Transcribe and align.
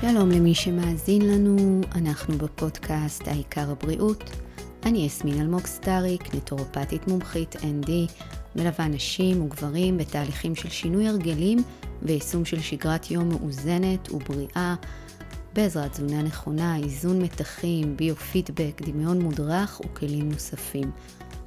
שלום 0.00 0.30
למי 0.30 0.54
שמאזין 0.54 1.22
לנו, 1.22 1.80
אנחנו 1.94 2.38
בפודקאסט 2.38 3.28
העיקר 3.28 3.70
הבריאות. 3.70 4.30
אני 4.82 4.98
יסמין 4.98 5.40
אלמוג 5.40 5.66
סטאריק, 5.66 6.34
נטורופטית 6.34 7.08
מומחית 7.08 7.56
ND, 7.56 7.90
מלווה 8.56 8.88
נשים 8.88 9.42
וגברים 9.42 9.98
בתהליכים 9.98 10.54
של 10.54 10.68
שינוי 10.68 11.08
הרגלים 11.08 11.58
ויישום 12.02 12.44
של 12.44 12.60
שגרת 12.60 13.10
יום 13.10 13.28
מאוזנת 13.28 14.12
ובריאה, 14.12 14.74
בעזרת 15.52 15.92
תזונה 15.92 16.22
נכונה, 16.22 16.76
איזון 16.76 17.22
מתחים, 17.22 17.96
ביו-פידבק, 17.96 18.82
דמיון 18.82 19.22
מודרך 19.22 19.80
וכלים 19.80 20.28
נוספים. 20.32 20.90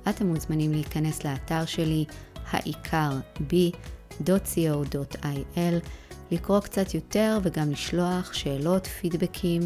אתם 0.09 0.27
מוזמנים 0.27 0.71
להיכנס 0.71 1.25
לאתר 1.25 1.65
שלי, 1.65 2.05
העיקר 2.51 3.11
ב.co.il, 3.47 4.41
לקרוא 6.31 6.59
קצת 6.59 6.93
יותר 6.93 7.37
וגם 7.43 7.71
לשלוח 7.71 8.33
שאלות, 8.33 8.87
פידבקים, 8.87 9.61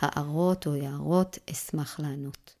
הערות 0.00 0.66
או 0.66 0.74
הערות, 0.74 1.38
אשמח 1.50 2.00
לענות. 2.00 2.56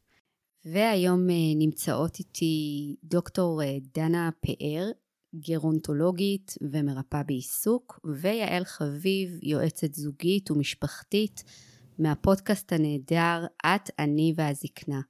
והיום 0.64 1.30
אה, 1.30 1.34
נמצאות 1.58 2.18
איתי 2.18 2.96
דוקטור 3.04 3.62
אה, 3.62 3.76
דנה 3.94 4.30
פאר, 4.40 4.90
גרונטולוגית 5.34 6.54
ומרפאה 6.72 7.22
בעיסוק, 7.22 8.00
ויעל 8.22 8.64
חביב, 8.64 9.38
יועצת 9.42 9.94
זוגית 9.94 10.50
ומשפחתית, 10.50 11.44
מהפודקאסט 11.98 12.72
הנהדר 12.72 13.46
"את, 13.66 13.90
אני 13.98 14.32
והזקנה". 14.36 15.00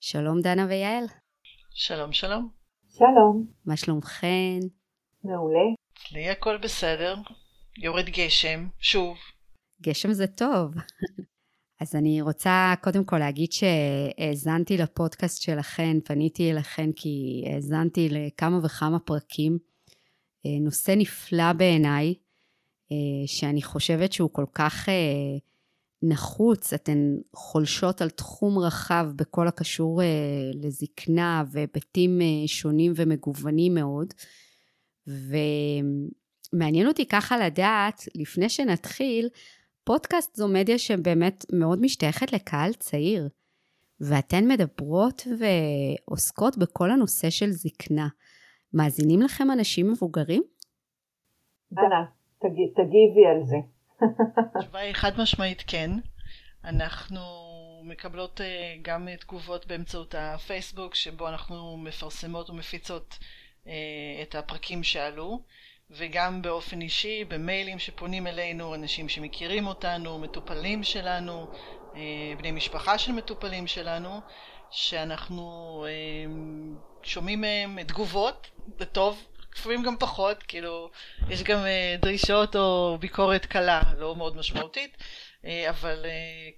שלום 0.00 0.40
דנה 0.40 0.66
ויעל. 0.68 1.04
שלום 1.70 2.12
שלום. 2.12 2.48
שלום. 2.88 3.46
מה 3.66 3.76
שלומכן? 3.76 4.58
מעולה. 5.24 5.74
אצלי 5.92 6.30
הכל 6.30 6.58
בסדר, 6.62 7.14
יורד 7.78 8.04
גשם, 8.04 8.66
שוב. 8.80 9.16
גשם 9.82 10.12
זה 10.12 10.26
טוב. 10.26 10.74
אז 11.80 11.94
אני 11.94 12.22
רוצה 12.22 12.74
קודם 12.80 13.04
כל 13.04 13.18
להגיד 13.18 13.52
שהאזנתי 13.52 14.76
לפודקאסט 14.76 15.42
שלכן, 15.42 15.96
פניתי 16.04 16.50
אליכן 16.50 16.90
כי 16.96 17.44
האזנתי 17.46 18.08
לכמה 18.08 18.58
וכמה 18.64 18.98
פרקים. 18.98 19.58
אה, 20.46 20.58
נושא 20.60 20.94
נפלא 20.96 21.52
בעיניי, 21.52 22.14
אה, 22.92 23.26
שאני 23.26 23.62
חושבת 23.62 24.12
שהוא 24.12 24.30
כל 24.32 24.46
כך 24.54 24.88
אה, 24.88 25.38
נחוץ, 26.02 26.72
אתן 26.72 27.16
חולשות 27.36 28.02
על 28.02 28.10
תחום 28.10 28.58
רחב 28.58 29.06
בכל 29.16 29.48
הקשור 29.48 30.00
לזקנה 30.54 31.44
והיבטים 31.50 32.20
שונים 32.46 32.92
ומגוונים 32.96 33.74
מאוד. 33.74 34.14
ומעניין 36.52 36.86
אותי 36.86 37.06
ככה 37.06 37.38
לדעת, 37.38 38.02
לפני 38.14 38.48
שנתחיל, 38.48 39.28
פודקאסט 39.84 40.36
זו 40.36 40.48
מדיה 40.48 40.78
שבאמת 40.78 41.44
מאוד 41.52 41.80
משתייכת 41.80 42.32
לקהל 42.32 42.72
צעיר, 42.72 43.28
ואתן 44.00 44.48
מדברות 44.48 45.26
ועוסקות 45.38 46.58
בכל 46.58 46.90
הנושא 46.90 47.30
של 47.30 47.50
זקנה. 47.50 48.08
מאזינים 48.74 49.22
לכם 49.22 49.50
אנשים 49.50 49.90
מבוגרים? 49.90 50.42
דנה, 51.72 52.04
תגיבי 52.38 53.26
על 53.30 53.44
זה. 53.44 53.56
התשובה 54.56 54.78
היא 54.78 54.94
חד 54.94 55.12
משמעית 55.18 55.62
כן. 55.66 55.90
אנחנו 56.64 57.20
מקבלות 57.84 58.40
אה, 58.40 58.74
גם 58.82 59.08
תגובות 59.20 59.66
באמצעות 59.66 60.14
הפייסבוק, 60.18 60.94
שבו 60.94 61.28
אנחנו 61.28 61.76
מפרסמות 61.76 62.50
ומפיצות 62.50 63.18
אה, 63.66 64.22
את 64.22 64.34
הפרקים 64.34 64.82
שעלו. 64.82 65.42
וגם 65.94 66.42
באופן 66.42 66.80
אישי, 66.80 67.24
במיילים 67.24 67.78
שפונים 67.78 68.26
אלינו, 68.26 68.74
אנשים 68.74 69.08
שמכירים 69.08 69.66
אותנו, 69.66 70.18
מטופלים 70.18 70.84
שלנו, 70.84 71.46
אה, 71.94 72.00
בני 72.38 72.50
משפחה 72.50 72.98
של 72.98 73.12
מטופלים 73.12 73.66
שלנו, 73.66 74.20
שאנחנו 74.70 75.86
אה, 75.88 76.32
שומעים 77.02 77.40
מהם 77.40 77.82
תגובות, 77.82 78.50
לטוב, 78.80 79.24
לפעמים 79.56 79.82
גם 79.82 79.96
פחות, 79.96 80.42
כאילו, 80.42 80.90
יש 81.28 81.42
גם 81.42 81.58
אה, 81.66 81.96
דרישות 82.00 82.56
או 82.56 82.96
ביקורת 83.00 83.46
קלה, 83.46 83.82
לא 83.98 84.16
מאוד 84.16 84.36
משמעותית, 84.36 84.96
אבל 85.68 86.06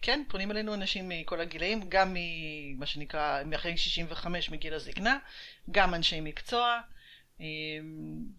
כן, 0.03 0.23
פונים 0.29 0.51
אלינו 0.51 0.75
אנשים 0.75 1.09
מכל 1.09 1.41
הגילאים, 1.41 1.81
גם 1.89 2.15
ממה 2.15 2.87
שנקרא, 2.87 3.43
מאחרי 3.45 3.77
65 3.77 4.51
מגיל 4.51 4.75
הזקנה, 4.75 5.17
גם 5.71 5.95
אנשי 5.95 6.21
מקצוע, 6.21 6.81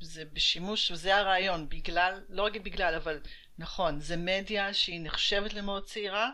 זה 0.02 0.24
בשימוש, 0.34 0.92
וזה 0.92 1.16
הרעיון, 1.16 1.70
בגלל, 1.70 2.22
לא 2.30 2.44
רק 2.44 2.58
בגלל, 2.58 2.96
אבל 2.96 3.20
נכון, 3.60 4.00
זה 4.00 4.18
מדיה 4.18 4.74
שהיא 4.74 5.02
נחשבת 5.04 5.54
למאוד 5.54 5.86
צעירה 5.86 6.30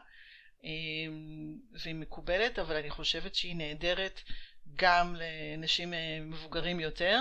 אמ, 0.64 1.58
והיא 1.84 1.96
מקובלת, 1.96 2.60
אבל 2.60 2.76
אני 2.76 2.90
חושבת 2.90 3.36
שהיא 3.36 3.56
נהדרת 3.56 4.20
גם 4.76 5.16
לאנשים 5.16 5.94
אה, 5.94 6.20
מבוגרים 6.22 6.80
יותר, 6.80 7.20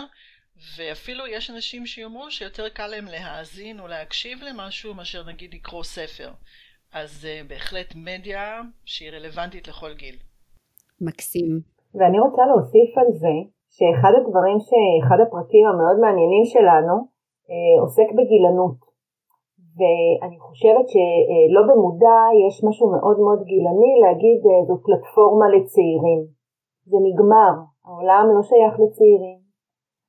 ואפילו 0.77 1.27
יש 1.27 1.51
אנשים 1.51 1.87
שיאמרו 1.87 2.31
שיותר 2.31 2.69
קל 2.69 2.87
להם 2.87 3.05
להאזין 3.05 3.81
או 3.81 3.87
להקשיב 3.87 4.39
למשהו 4.43 4.95
מאשר 4.95 5.25
נגיד 5.25 5.55
לקרוא 5.55 5.85
ספר. 5.85 6.33
אז 6.93 7.13
זה 7.13 7.41
בהחלט 7.49 7.95
מדיה 7.95 8.61
שהיא 8.85 9.11
רלוונטית 9.11 9.69
לכל 9.69 9.95
גיל. 9.95 10.17
מקסים. 11.01 11.61
ואני 11.95 12.19
רוצה 12.19 12.43
להוסיף 12.47 12.99
על 12.99 13.19
זה 13.19 13.60
שאחד 13.81 14.13
הדברים, 14.19 14.59
שאחד 14.69 15.19
הפרקים 15.21 15.65
המאוד 15.67 15.99
מעניינים 16.01 16.45
שלנו 16.45 16.95
אה, 17.51 17.83
עוסק 17.83 18.09
בגילנות. 18.17 18.79
ואני 19.77 20.39
חושבת 20.47 20.87
שלא 20.93 21.63
במודע 21.69 22.19
יש 22.47 22.65
משהו 22.69 22.87
מאוד 22.97 23.19
מאוד 23.25 23.41
גילני 23.51 23.93
להגיד 24.03 24.41
אה, 24.47 24.65
זו 24.69 24.77
פלטפורמה 24.85 25.47
לצעירים. 25.55 26.21
זה 26.91 26.99
נגמר, 27.09 27.53
העולם 27.85 28.25
לא 28.35 28.43
שייך 28.43 28.75
לצעירים, 28.81 29.41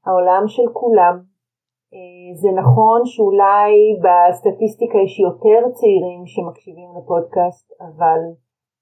העולם 0.06 0.44
של 0.48 0.68
כולם. 0.74 1.16
אה, 1.94 2.30
זה 2.42 2.50
נכון 2.62 3.00
שאולי 3.06 3.72
בסטטיסטיקה 4.04 4.98
יש 5.06 5.20
יותר 5.20 5.62
צעירים 5.78 6.22
שמקשיבים 6.26 6.90
לפודקאסט, 6.98 7.68
אבל 7.88 8.20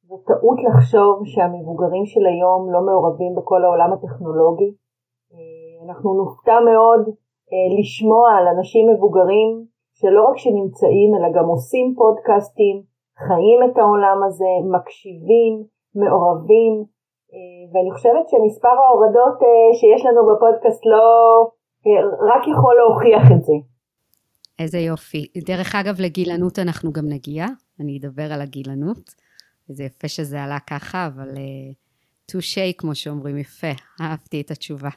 זו 0.09 0.17
טעות 0.29 0.59
לחשוב 0.67 1.13
שהמבוגרים 1.31 2.05
של 2.05 2.25
היום 2.31 2.61
לא 2.73 2.81
מעורבים 2.87 3.35
בכל 3.37 3.63
העולם 3.63 3.93
הטכנולוגי. 3.93 4.71
אה, 5.33 5.73
אנחנו 5.85 6.13
נופתע 6.19 6.57
מאוד 6.71 7.01
אה, 7.51 7.67
לשמוע 7.79 8.25
על 8.37 8.45
אנשים 8.55 8.83
מבוגרים 8.91 9.49
שלא 9.99 10.21
רק 10.29 10.37
שנמצאים 10.37 11.09
אלא 11.15 11.27
גם 11.37 11.45
עושים 11.53 11.95
פודקאסטים, 11.97 12.75
חיים 13.27 13.59
את 13.65 13.77
העולם 13.77 14.17
הזה, 14.27 14.51
מקשיבים, 14.75 15.53
מעורבים, 15.99 16.73
אה, 17.33 17.61
ואני 17.71 17.91
חושבת 17.95 18.25
שמספר 18.29 18.75
ההורדות 18.81 19.37
שיש 19.79 20.01
לנו 20.05 20.21
בפודקאסט 20.29 20.85
לא, 20.85 21.05
רק 22.31 22.43
יכול 22.53 22.75
להוכיח 22.79 23.25
את 23.35 23.43
זה. 23.43 23.53
איזה 24.59 24.79
יופי. 24.79 25.23
דרך 25.47 25.75
אגב, 25.75 25.95
לגילנות 26.01 26.59
אנחנו 26.59 26.91
גם 26.91 27.05
נגיע, 27.09 27.45
אני 27.79 27.97
אדבר 27.97 28.33
על 28.33 28.41
הגילנות. 28.41 29.28
וזה 29.69 29.83
יפה 29.83 30.07
שזה 30.07 30.43
עלה 30.43 30.59
ככה, 30.59 31.07
אבל 31.07 31.27
טושי, 32.25 32.61
אה, 32.61 32.69
uh, 32.69 32.73
כמו 32.77 32.95
שאומרים, 32.95 33.37
יפה, 33.37 33.71
אהבתי 34.01 34.41
את 34.41 34.51
התשובה. 34.51 34.89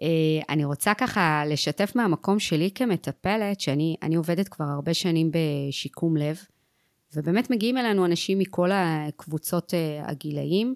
Uh, 0.00 0.04
אני 0.48 0.64
רוצה 0.64 0.94
ככה 0.94 1.42
לשתף 1.46 1.92
מהמקום 1.94 2.38
שלי 2.38 2.70
כמטפלת, 2.74 3.60
שאני 3.60 4.14
עובדת 4.16 4.48
כבר 4.48 4.64
הרבה 4.64 4.94
שנים 4.94 5.30
בשיקום 5.30 6.16
לב, 6.16 6.38
ובאמת 7.16 7.50
מגיעים 7.50 7.78
אלינו 7.78 8.06
אנשים 8.06 8.38
מכל 8.38 8.70
הקבוצות 8.72 9.74
uh, 9.74 10.10
הגילאים. 10.10 10.74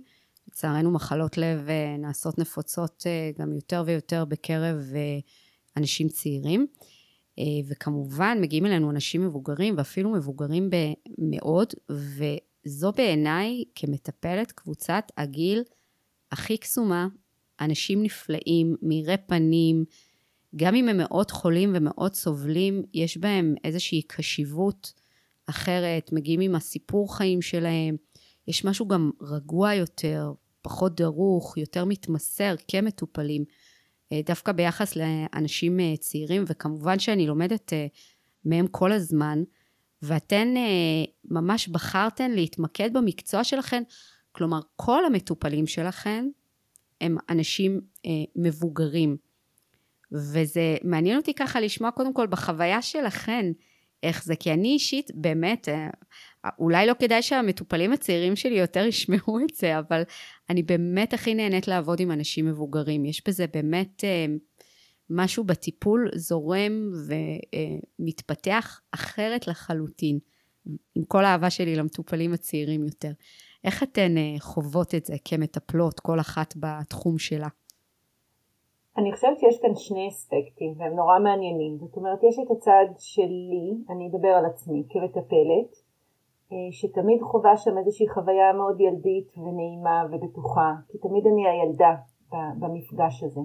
לצערנו 0.49 0.91
מחלות 0.91 1.39
לב 1.39 1.67
uh, 1.69 2.01
נעשות 2.01 2.39
נפוצות 2.39 3.07
uh, 3.07 3.41
גם 3.41 3.53
יותר 3.53 3.83
ויותר 3.87 4.25
בקרב 4.25 4.77
uh, 4.93 5.31
אנשים 5.77 6.09
צעירים. 6.09 6.67
וכמובן 7.69 8.39
מגיעים 8.41 8.67
אלינו 8.67 8.91
אנשים 8.91 9.27
מבוגרים 9.27 9.75
ואפילו 9.79 10.11
מבוגרים 10.11 10.71
מאוד, 11.19 11.73
זו 12.69 12.93
בעיניי 12.93 13.65
כמטפלת 13.75 14.53
קבוצת 14.53 15.13
הגיל 15.17 15.63
הכי 16.33 16.57
קסומה, 16.57 17.07
אנשים 17.61 18.03
נפלאים, 18.03 18.77
מאירי 18.83 19.17
פנים, 19.27 19.85
גם 20.57 20.75
אם 20.75 20.89
הם 20.89 20.97
מאוד 20.97 21.31
חולים 21.31 21.73
ומאוד 21.75 22.15
סובלים, 22.15 22.83
יש 22.95 23.17
בהם 23.17 23.55
איזושהי 23.65 24.03
קשיבות 24.03 24.93
אחרת, 25.47 26.13
מגיעים 26.13 26.41
עם 26.41 26.55
הסיפור 26.55 27.17
חיים 27.17 27.43
שלהם, 27.43 27.97
יש 28.49 28.65
משהו 28.65 28.89
גם 28.89 29.11
רגוע 29.21 29.75
יותר, 29.75 30.33
פחות 30.63 30.97
דרוך, 30.97 31.57
יותר 31.57 31.85
מתמסר 31.85 32.55
כמטופלים, 32.69 33.45
אה, 34.13 34.21
דווקא 34.27 34.53
ביחס 34.53 34.97
לאנשים 34.97 35.81
אה, 35.81 35.95
צעירים, 35.97 36.45
וכמובן 36.47 36.99
שאני 36.99 37.27
לומדת 37.27 37.73
אה, 37.73 37.87
מהם 38.45 38.67
כל 38.67 38.93
הזמן, 38.93 39.43
ואתן 40.03 40.57
אה, 40.57 41.05
ממש 41.25 41.69
בחרתן 41.69 42.31
להתמקד 42.31 42.93
במקצוע 42.93 43.45
שלכן, 43.45 43.83
כלומר 44.33 44.61
כל 44.77 45.05
המטופלים 45.05 45.67
שלכן 45.67 46.29
הם 47.01 47.17
אנשים 47.31 47.81
אה, 48.07 48.11
מבוגרים. 48.37 49.17
וזה 50.13 50.77
מעניין 50.85 51.17
אותי 51.17 51.35
ככה 51.35 51.61
לשמוע 51.61 51.91
קודם 51.91 52.15
כל 52.15 52.27
בחוויה 52.27 52.83
שלכן, 52.83 53.47
איך 54.03 54.25
זה, 54.25 54.37
כי 54.37 54.53
אני 54.53 54.69
אישית 54.69 55.11
באמת, 55.15 55.69
אה, 55.69 55.89
אולי 56.59 56.87
לא 56.87 56.95
כדאי 56.99 57.23
שהמטופלים 57.23 57.93
הצעירים 57.93 58.37
שלי 58.37 58.59
יותר 58.59 58.85
ישמעו 58.85 59.41
את 59.41 59.55
זה, 59.55 59.79
אבל 59.79 60.03
אני 60.51 60.63
באמת 60.63 61.15
הכי 61.15 61.35
נהנית 61.35 61.69
לעבוד 61.69 62.01
עם 62.01 62.11
אנשים 62.11 62.47
מבוגרים. 62.47 63.05
יש 63.05 63.23
בזה 63.29 63.47
באמת 63.47 64.05
אה, 64.05 64.27
משהו 65.11 65.45
בטיפול 65.45 66.09
זורם 66.15 66.73
ומתפתח 68.01 68.81
אחרת 68.95 69.49
לחלוטין, 69.49 70.19
עם 70.95 71.05
כל 71.05 71.25
האהבה 71.25 71.51
שלי 71.51 71.77
למטופלים 71.77 72.33
הצעירים 72.33 72.85
יותר. 72.85 73.11
איך 73.65 73.83
אתן 73.83 74.15
חוות 74.39 74.95
את 74.95 75.05
זה 75.07 75.15
כמטפלות, 75.25 76.01
כל 76.01 76.21
אחת 76.21 76.55
בתחום 76.57 77.19
שלה? 77.19 77.49
אני 78.97 79.13
חושבת 79.13 79.39
שיש 79.39 79.59
כאן 79.63 79.75
שני 79.75 80.09
אספקטים 80.09 80.75
והם 80.77 80.93
נורא 80.97 81.19
מעניינים. 81.19 81.79
זאת 81.79 81.97
אומרת, 81.97 82.19
יש 82.29 82.39
את 82.39 82.51
הצד 82.51 82.87
שלי, 82.99 83.67
אני 83.91 84.09
אדבר 84.09 84.29
על 84.29 84.47
עצמי 84.47 84.83
כמטפלת, 84.91 85.71
אה, 86.53 86.57
שתמיד 86.71 87.23
חווה 87.23 87.57
שם 87.57 87.79
איזושהי 87.79 88.09
חוויה 88.09 88.53
מאוד 88.53 88.81
ילדית 88.81 89.39
ונעימה 89.39 90.07
ובטוחה, 90.11 90.73
כי 90.89 90.99
תמיד 90.99 91.25
אני 91.27 91.49
הילדה 91.49 91.95
במפגש 92.61 93.23
הזה. 93.23 93.41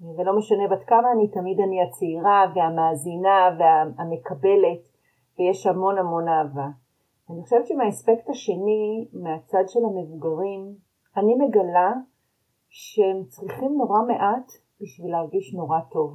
ולא 0.00 0.36
משנה 0.38 0.68
בת 0.70 0.84
כמה 0.86 1.12
אני, 1.12 1.28
תמיד 1.28 1.60
אני 1.60 1.82
הצעירה 1.82 2.44
והמאזינה 2.54 3.38
והמקבלת, 3.58 4.82
ויש 5.38 5.66
המון 5.66 5.98
המון 5.98 6.28
אהבה. 6.28 6.68
אני 7.30 7.42
חושבת 7.42 7.66
שמהאספקט 7.66 8.28
השני, 8.28 9.08
מהצד 9.12 9.64
של 9.66 9.80
המבוגרים, 9.84 10.74
אני 11.16 11.34
מגלה 11.34 11.92
שהם 12.68 13.24
צריכים 13.24 13.72
נורא 13.78 13.98
מעט 14.08 14.52
בשביל 14.80 15.10
להרגיש 15.10 15.54
נורא 15.54 15.78
טוב. 15.92 16.14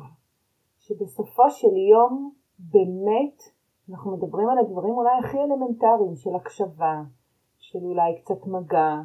שבסופו 0.79 1.49
של 1.49 1.77
יום 1.91 2.31
באמת 2.59 3.37
אנחנו 3.89 4.17
מדברים 4.17 4.49
על 4.49 4.57
הדברים 4.57 4.93
אולי 4.93 5.17
הכי 5.19 5.37
אלמנטריים 5.37 6.15
של 6.15 6.35
הקשבה, 6.35 7.01
של 7.57 7.79
אולי 7.79 8.21
קצת 8.21 8.47
מגע, 8.47 8.95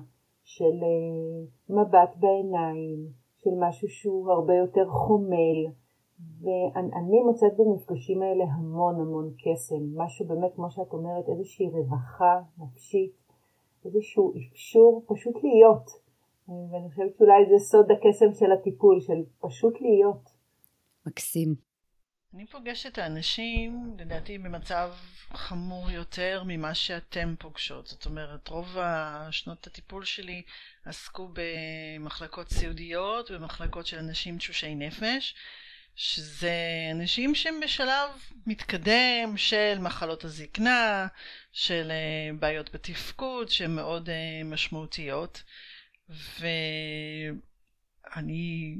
של 0.45 0.65
uh, 0.65 1.73
מבט 1.73 2.17
בעיניים, 2.17 3.24
של 3.45 3.51
משהו 3.61 3.89
שהוא 3.89 4.31
הרבה 4.31 4.55
יותר 4.55 4.89
חומל. 4.89 5.59
ואני 6.41 7.23
מוצאת 7.27 7.53
במפגשים 7.57 8.23
האלה 8.23 8.45
המון 8.45 9.01
המון 9.01 9.31
קסם, 9.31 9.83
משהו 9.97 10.27
באמת, 10.27 10.55
כמו 10.55 10.71
שאת 10.71 10.93
אומרת, 10.93 11.29
איזושהי 11.29 11.69
רווחה 11.69 12.41
נפשית, 12.59 13.13
איזשהו 13.85 14.33
אפשור 14.37 15.05
פשוט 15.07 15.35
להיות. 15.43 15.91
ואני 16.49 16.89
חושבת 16.91 17.17
שאולי 17.17 17.47
זה 17.51 17.65
סוד 17.65 17.91
הקסם 17.91 18.35
של 18.35 18.53
הטיפול, 18.53 19.01
של 19.01 19.23
פשוט 19.41 19.81
להיות. 19.81 20.31
מקסים. 21.07 21.55
אני 22.35 22.47
פוגשת 22.47 22.99
האנשים, 22.99 23.97
לדעתי, 23.99 24.39
במצב 24.39 24.93
חמור 25.35 25.91
יותר 25.91 26.43
ממה 26.47 26.75
שאתם 26.75 27.35
פוגשות. 27.39 27.87
זאת 27.87 28.07
אומרת, 28.07 28.49
רוב 28.49 28.79
השנות 28.79 29.67
הטיפול 29.67 30.05
שלי 30.05 30.43
עסקו 30.85 31.31
במחלקות 31.33 32.51
סיעודיות, 32.51 33.31
במחלקות 33.31 33.87
של 33.87 33.99
אנשים 33.99 34.39
תשושי 34.39 34.75
נפש, 34.75 35.35
שזה 35.97 36.59
אנשים 36.93 37.35
שהם 37.35 37.61
בשלב 37.61 38.11
מתקדם 38.47 39.37
של 39.37 39.79
מחלות 39.81 40.25
הזקנה, 40.25 41.07
של 41.53 41.91
אה, 41.91 42.31
בעיות 42.39 42.75
בתפקוד, 42.75 43.49
שהן 43.49 43.75
מאוד 43.75 44.11
אה, 44.11 44.45
משמעותיות. 44.45 45.43
ואני, 48.15 48.75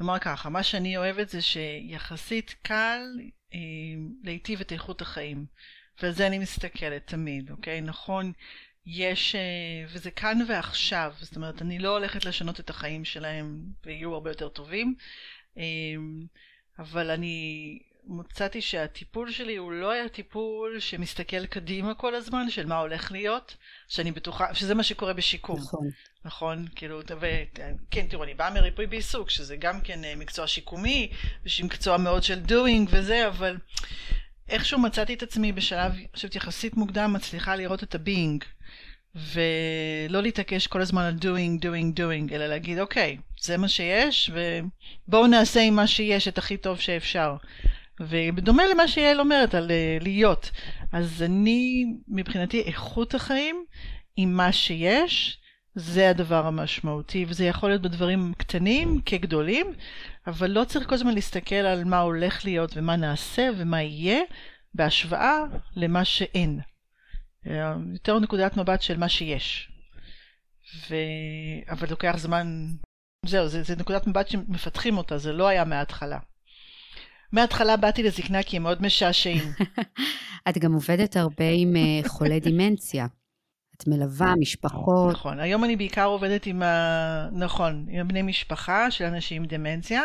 נאמר 0.00 0.18
ככה, 0.18 0.48
מה 0.48 0.62
שאני 0.62 0.96
אוהבת 0.96 1.28
זה 1.28 1.42
שיחסית 1.42 2.54
קל 2.62 3.00
אה, 3.54 3.58
להיטיב 4.24 4.60
את 4.60 4.72
איכות 4.72 5.02
החיים. 5.02 5.46
ועל 6.02 6.12
זה 6.12 6.26
אני 6.26 6.38
מסתכלת 6.38 7.06
תמיד, 7.06 7.50
אוקיי? 7.50 7.80
נכון, 7.80 8.32
יש, 8.86 9.34
אה, 9.34 9.40
וזה 9.92 10.10
כאן 10.10 10.38
ועכשיו, 10.48 11.14
זאת 11.20 11.36
אומרת, 11.36 11.62
אני 11.62 11.78
לא 11.78 11.96
הולכת 11.96 12.24
לשנות 12.24 12.60
את 12.60 12.70
החיים 12.70 13.04
שלהם 13.04 13.62
ויהיו 13.84 14.14
הרבה 14.14 14.30
יותר 14.30 14.48
טובים, 14.48 14.94
אה, 15.58 15.62
אבל 16.78 17.10
אני 17.10 17.78
מצאתי 18.04 18.60
שהטיפול 18.60 19.32
שלי 19.32 19.56
הוא 19.56 19.72
לא 19.72 19.90
היה 19.90 20.08
טיפול 20.08 20.80
שמסתכל 20.80 21.46
קדימה 21.46 21.94
כל 21.94 22.14
הזמן, 22.14 22.50
של 22.50 22.66
מה 22.66 22.78
הולך 22.78 23.12
להיות, 23.12 23.56
שאני 23.88 24.12
בטוחה, 24.12 24.54
שזה 24.54 24.74
מה 24.74 24.82
שקורה 24.82 25.12
בשיקום. 25.12 25.60
נכון. 25.60 25.90
נכון, 26.24 26.66
כאילו, 26.76 27.00
וכן, 27.20 28.06
תראו, 28.08 28.24
אני 28.24 28.34
באה 28.34 28.50
מריפוי 28.50 28.86
בעיסוק, 28.86 29.30
שזה 29.30 29.56
גם 29.56 29.80
כן 29.80 30.04
אה, 30.04 30.16
מקצוע 30.16 30.46
שיקומי, 30.46 31.10
מקצוע 31.62 31.96
מאוד 31.96 32.22
של 32.22 32.42
doing 32.48 32.88
וזה, 32.90 33.28
אבל 33.28 33.56
איכשהו 34.48 34.78
מצאתי 34.78 35.14
את 35.14 35.22
עצמי 35.22 35.52
בשלב, 35.52 35.92
אני 35.92 36.06
חושבת, 36.14 36.36
יחסית 36.36 36.74
מוקדם, 36.74 37.12
מצליחה 37.12 37.56
לראות 37.56 37.82
את 37.82 37.94
ה-being, 37.94 38.44
ולא 39.14 40.22
להתעקש 40.22 40.66
כל 40.66 40.80
הזמן 40.80 41.02
על 41.02 41.14
doing, 41.20 41.62
doing, 41.62 41.98
doing, 41.98 42.34
אלא 42.34 42.46
להגיד, 42.46 42.78
אוקיי, 42.78 43.18
זה 43.40 43.56
מה 43.56 43.68
שיש, 43.68 44.30
ובואו 44.34 45.26
נעשה 45.26 45.60
עם 45.60 45.74
מה 45.76 45.86
שיש 45.86 46.28
את 46.28 46.38
הכי 46.38 46.56
טוב 46.56 46.80
שאפשר. 46.80 47.36
ובדומה 48.00 48.62
למה 48.74 48.88
שיעל 48.88 49.20
אומרת 49.20 49.54
על 49.54 49.68
uh, 49.70 50.02
להיות. 50.02 50.50
אז 50.92 51.22
אני, 51.22 51.86
מבחינתי, 52.08 52.62
איכות 52.62 53.14
החיים 53.14 53.64
עם 54.16 54.32
מה 54.32 54.52
שיש, 54.52 55.40
זה 55.74 56.10
הדבר 56.10 56.46
המשמעותי, 56.46 57.24
וזה 57.28 57.44
יכול 57.44 57.68
להיות 57.68 57.82
בדברים 57.82 58.32
קטנים 58.38 59.00
כגדולים, 59.06 59.66
אבל 60.26 60.50
לא 60.50 60.64
צריך 60.64 60.88
כל 60.88 60.94
הזמן 60.94 61.14
להסתכל 61.14 61.54
על 61.54 61.84
מה 61.84 61.98
הולך 61.98 62.44
להיות 62.44 62.76
ומה 62.76 62.96
נעשה 62.96 63.48
ומה 63.56 63.82
יהיה, 63.82 64.20
בהשוואה 64.74 65.38
למה 65.76 66.04
שאין. 66.04 66.60
אה, 67.46 67.74
יותר 67.92 68.18
נקודת 68.18 68.56
מבט 68.56 68.82
של 68.82 68.96
מה 68.96 69.08
שיש. 69.08 69.70
ו... 70.88 70.94
אבל 71.68 71.90
לוקח 71.90 72.14
זמן, 72.16 72.66
זהו, 73.26 73.48
זה, 73.48 73.62
זה 73.62 73.76
נקודת 73.76 74.06
מבט 74.06 74.28
שמפתחים 74.28 74.98
אותה, 74.98 75.18
זה 75.18 75.32
לא 75.32 75.48
היה 75.48 75.64
מההתחלה. 75.64 76.18
מההתחלה 77.32 77.76
באתי 77.76 78.02
לזקנה 78.02 78.42
כי 78.42 78.56
הם 78.56 78.62
מאוד 78.62 78.82
משעשעים. 78.82 79.44
את 80.48 80.58
גם 80.58 80.72
עובדת 80.72 81.16
הרבה 81.16 81.50
עם 81.54 81.76
אה, 81.76 82.08
חולי 82.08 82.40
דימנציה. 82.40 83.06
את 83.76 83.88
מלווה 83.88 84.34
משפחות. 84.36 85.12
נכון, 85.12 85.40
היום 85.40 85.64
אני 85.64 85.76
בעיקר 85.76 86.04
עובדת 86.04 86.46
עם 86.46 86.62
ה... 86.62 87.28
נכון, 87.32 87.86
עם 87.90 88.08
בני 88.08 88.22
משפחה 88.22 88.90
של 88.90 89.04
אנשים 89.04 89.42
עם 89.42 89.48
דמנציה, 89.48 90.02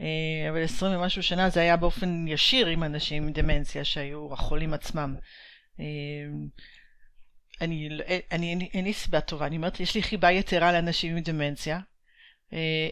אה, 0.00 0.06
אבל 0.50 0.62
עשרים 0.62 0.98
ומשהו 0.98 1.22
שנה 1.22 1.50
זה 1.50 1.60
היה 1.60 1.76
באופן 1.76 2.28
ישיר 2.28 2.66
עם 2.66 2.84
אנשים 2.84 3.22
עם 3.22 3.32
דמנציה 3.32 3.84
שהיו 3.84 4.32
החולים 4.32 4.74
עצמם. 4.74 5.14
אה, 5.80 5.84
אני, 7.60 7.88
אני, 8.32 8.68
אין 8.74 8.84
לי 8.84 8.92
סיבה 8.92 9.20
טובה, 9.20 9.46
אני 9.46 9.56
אומרת, 9.56 9.80
יש 9.80 9.94
לי 9.94 10.02
חיבה 10.02 10.30
יתרה 10.30 10.72
לאנשים 10.72 11.16
עם 11.16 11.22
דמנציה, 11.22 11.80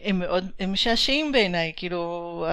הם 0.03 0.19
מאוד, 0.19 0.51
משעשעים 0.67 1.31
בעיניי, 1.31 1.73
כאילו, 1.75 2.45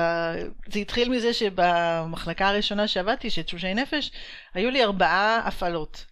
זה 0.66 0.78
התחיל 0.78 1.08
מזה 1.08 1.34
שבמחלקה 1.34 2.48
הראשונה 2.48 2.88
שעבדתי, 2.88 3.30
של 3.30 3.42
תשושי 3.42 3.74
נפש, 3.74 4.10
היו 4.54 4.70
לי 4.70 4.84
ארבעה 4.84 5.40
הפעלות. 5.44 6.06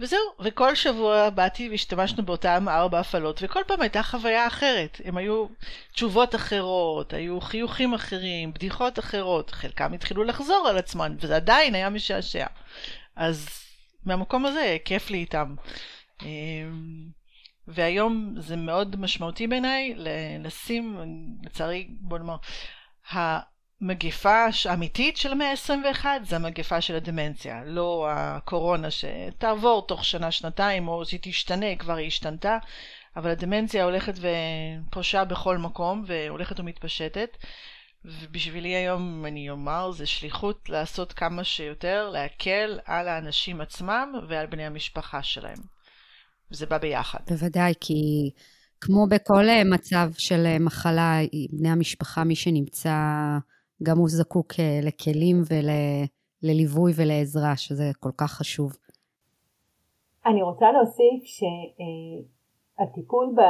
וזהו, 0.00 0.20
וכל 0.40 0.74
שבוע 0.74 1.30
באתי 1.30 1.68
והשתמשנו 1.68 2.24
באותן 2.24 2.68
ארבע 2.68 3.00
הפעלות, 3.00 3.40
וכל 3.42 3.60
פעם 3.66 3.80
הייתה 3.80 4.02
חוויה 4.02 4.46
אחרת. 4.46 5.00
הם 5.04 5.16
היו 5.16 5.46
תשובות 5.92 6.34
אחרות, 6.34 7.12
היו 7.12 7.40
חיוכים 7.40 7.94
אחרים, 7.94 8.52
בדיחות 8.52 8.98
אחרות, 8.98 9.50
חלקם 9.50 9.92
התחילו 9.92 10.24
לחזור 10.24 10.66
על 10.68 10.78
עצמן, 10.78 11.16
וזה 11.20 11.36
עדיין 11.36 11.74
היה 11.74 11.90
משעשע. 11.90 12.46
אז 13.16 13.48
מהמקום 14.04 14.46
הזה 14.46 14.76
כיף 14.84 15.10
לי 15.10 15.18
איתם. 15.18 15.54
והיום 17.68 18.34
זה 18.38 18.56
מאוד 18.56 19.00
משמעותי 19.00 19.46
בעיניי 19.46 19.94
לשים, 20.38 20.98
לצערי, 21.44 21.88
בוא 22.00 22.18
נאמר, 22.18 22.36
המגפה 23.10 24.46
האמיתית 24.64 25.16
של 25.16 25.32
המאה 25.32 25.50
ה-21 25.50 26.06
זה 26.22 26.36
המגפה 26.36 26.80
של 26.80 26.96
הדמנציה, 26.96 27.64
לא 27.64 28.06
הקורונה 28.10 28.88
שתעבור 28.90 29.86
תוך 29.86 30.04
שנה-שנתיים 30.04 30.88
או 30.88 31.04
שהיא 31.04 31.20
תשתנה, 31.22 31.76
כבר 31.76 31.94
היא 31.94 32.06
השתנתה, 32.06 32.58
אבל 33.16 33.30
הדמנציה 33.30 33.84
הולכת 33.84 34.14
ופושה 34.18 35.24
בכל 35.24 35.58
מקום 35.58 36.04
והולכת 36.06 36.60
ומתפשטת. 36.60 37.36
ובשבילי 38.04 38.68
היום, 38.68 39.26
אני 39.26 39.50
אומר, 39.50 39.90
זה 39.90 40.06
שליחות 40.06 40.68
לעשות 40.68 41.12
כמה 41.12 41.44
שיותר, 41.44 42.10
להקל 42.12 42.80
על 42.84 43.08
האנשים 43.08 43.60
עצמם 43.60 44.12
ועל 44.28 44.46
בני 44.46 44.66
המשפחה 44.66 45.22
שלהם. 45.22 45.77
וזה 46.50 46.66
בא 46.66 46.78
ביחד. 46.78 47.18
בוודאי, 47.30 47.72
כי 47.80 48.30
כמו 48.80 49.06
בכל 49.10 49.48
אה, 49.48 49.64
מצב 49.64 50.08
של 50.18 50.46
אה, 50.46 50.56
מחלה, 50.60 51.16
בני 51.52 51.68
המשפחה, 51.68 52.24
מי 52.24 52.34
שנמצא, 52.34 52.90
גם 53.82 53.98
הוא 53.98 54.08
זקוק 54.08 54.52
אה, 54.60 54.80
לכלים 54.82 55.42
ולליווי 55.48 56.92
ולעזרה, 56.96 57.56
שזה 57.56 57.90
כל 58.00 58.12
כך 58.16 58.32
חשוב. 58.32 58.72
אני 60.26 60.42
רוצה 60.42 60.72
להוסיף 60.72 61.24
שהטיפול, 61.24 63.34
ב... 63.36 63.40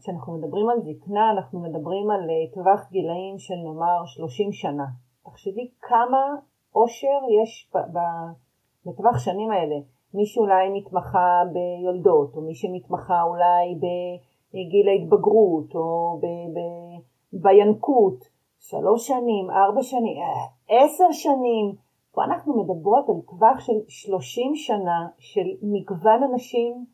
כשאנחנו 0.00 0.38
מדברים 0.38 0.70
על 0.70 0.80
זקנה, 0.80 1.30
אנחנו 1.30 1.60
מדברים 1.60 2.10
על 2.10 2.20
טווח 2.54 2.88
גילאים 2.90 3.38
של 3.38 3.54
נאמר 3.54 4.06
30 4.06 4.52
שנה. 4.52 4.86
תחשבי 5.24 5.70
כמה 5.80 6.34
אושר 6.74 7.18
יש. 7.42 7.70
בטווח 8.86 9.18
שנים 9.18 9.50
האלה. 9.50 9.76
מי 10.14 10.26
שאולי 10.26 10.68
מתמחה 10.74 11.42
ביולדות, 11.52 12.36
או 12.36 12.40
מי 12.40 12.54
שמתמחה 12.54 13.22
אולי 13.22 13.74
בגיל 14.48 14.88
ההתבגרות, 14.88 15.74
או 15.74 16.18
ב, 16.22 16.26
ב, 16.26 16.60
בינקות, 17.42 18.24
שלוש 18.58 19.06
שנים, 19.06 19.50
ארבע 19.50 19.82
שנים, 19.82 20.16
עשר 20.68 21.12
שנים, 21.12 21.74
פה 22.12 22.24
אנחנו 22.24 22.62
מדברות 22.62 23.08
על 23.08 23.14
טווח 23.28 23.60
של 23.60 23.78
שלושים 23.88 24.54
שנה 24.54 25.06
של 25.18 25.48
מגוון 25.62 26.22
אנשים 26.32 26.84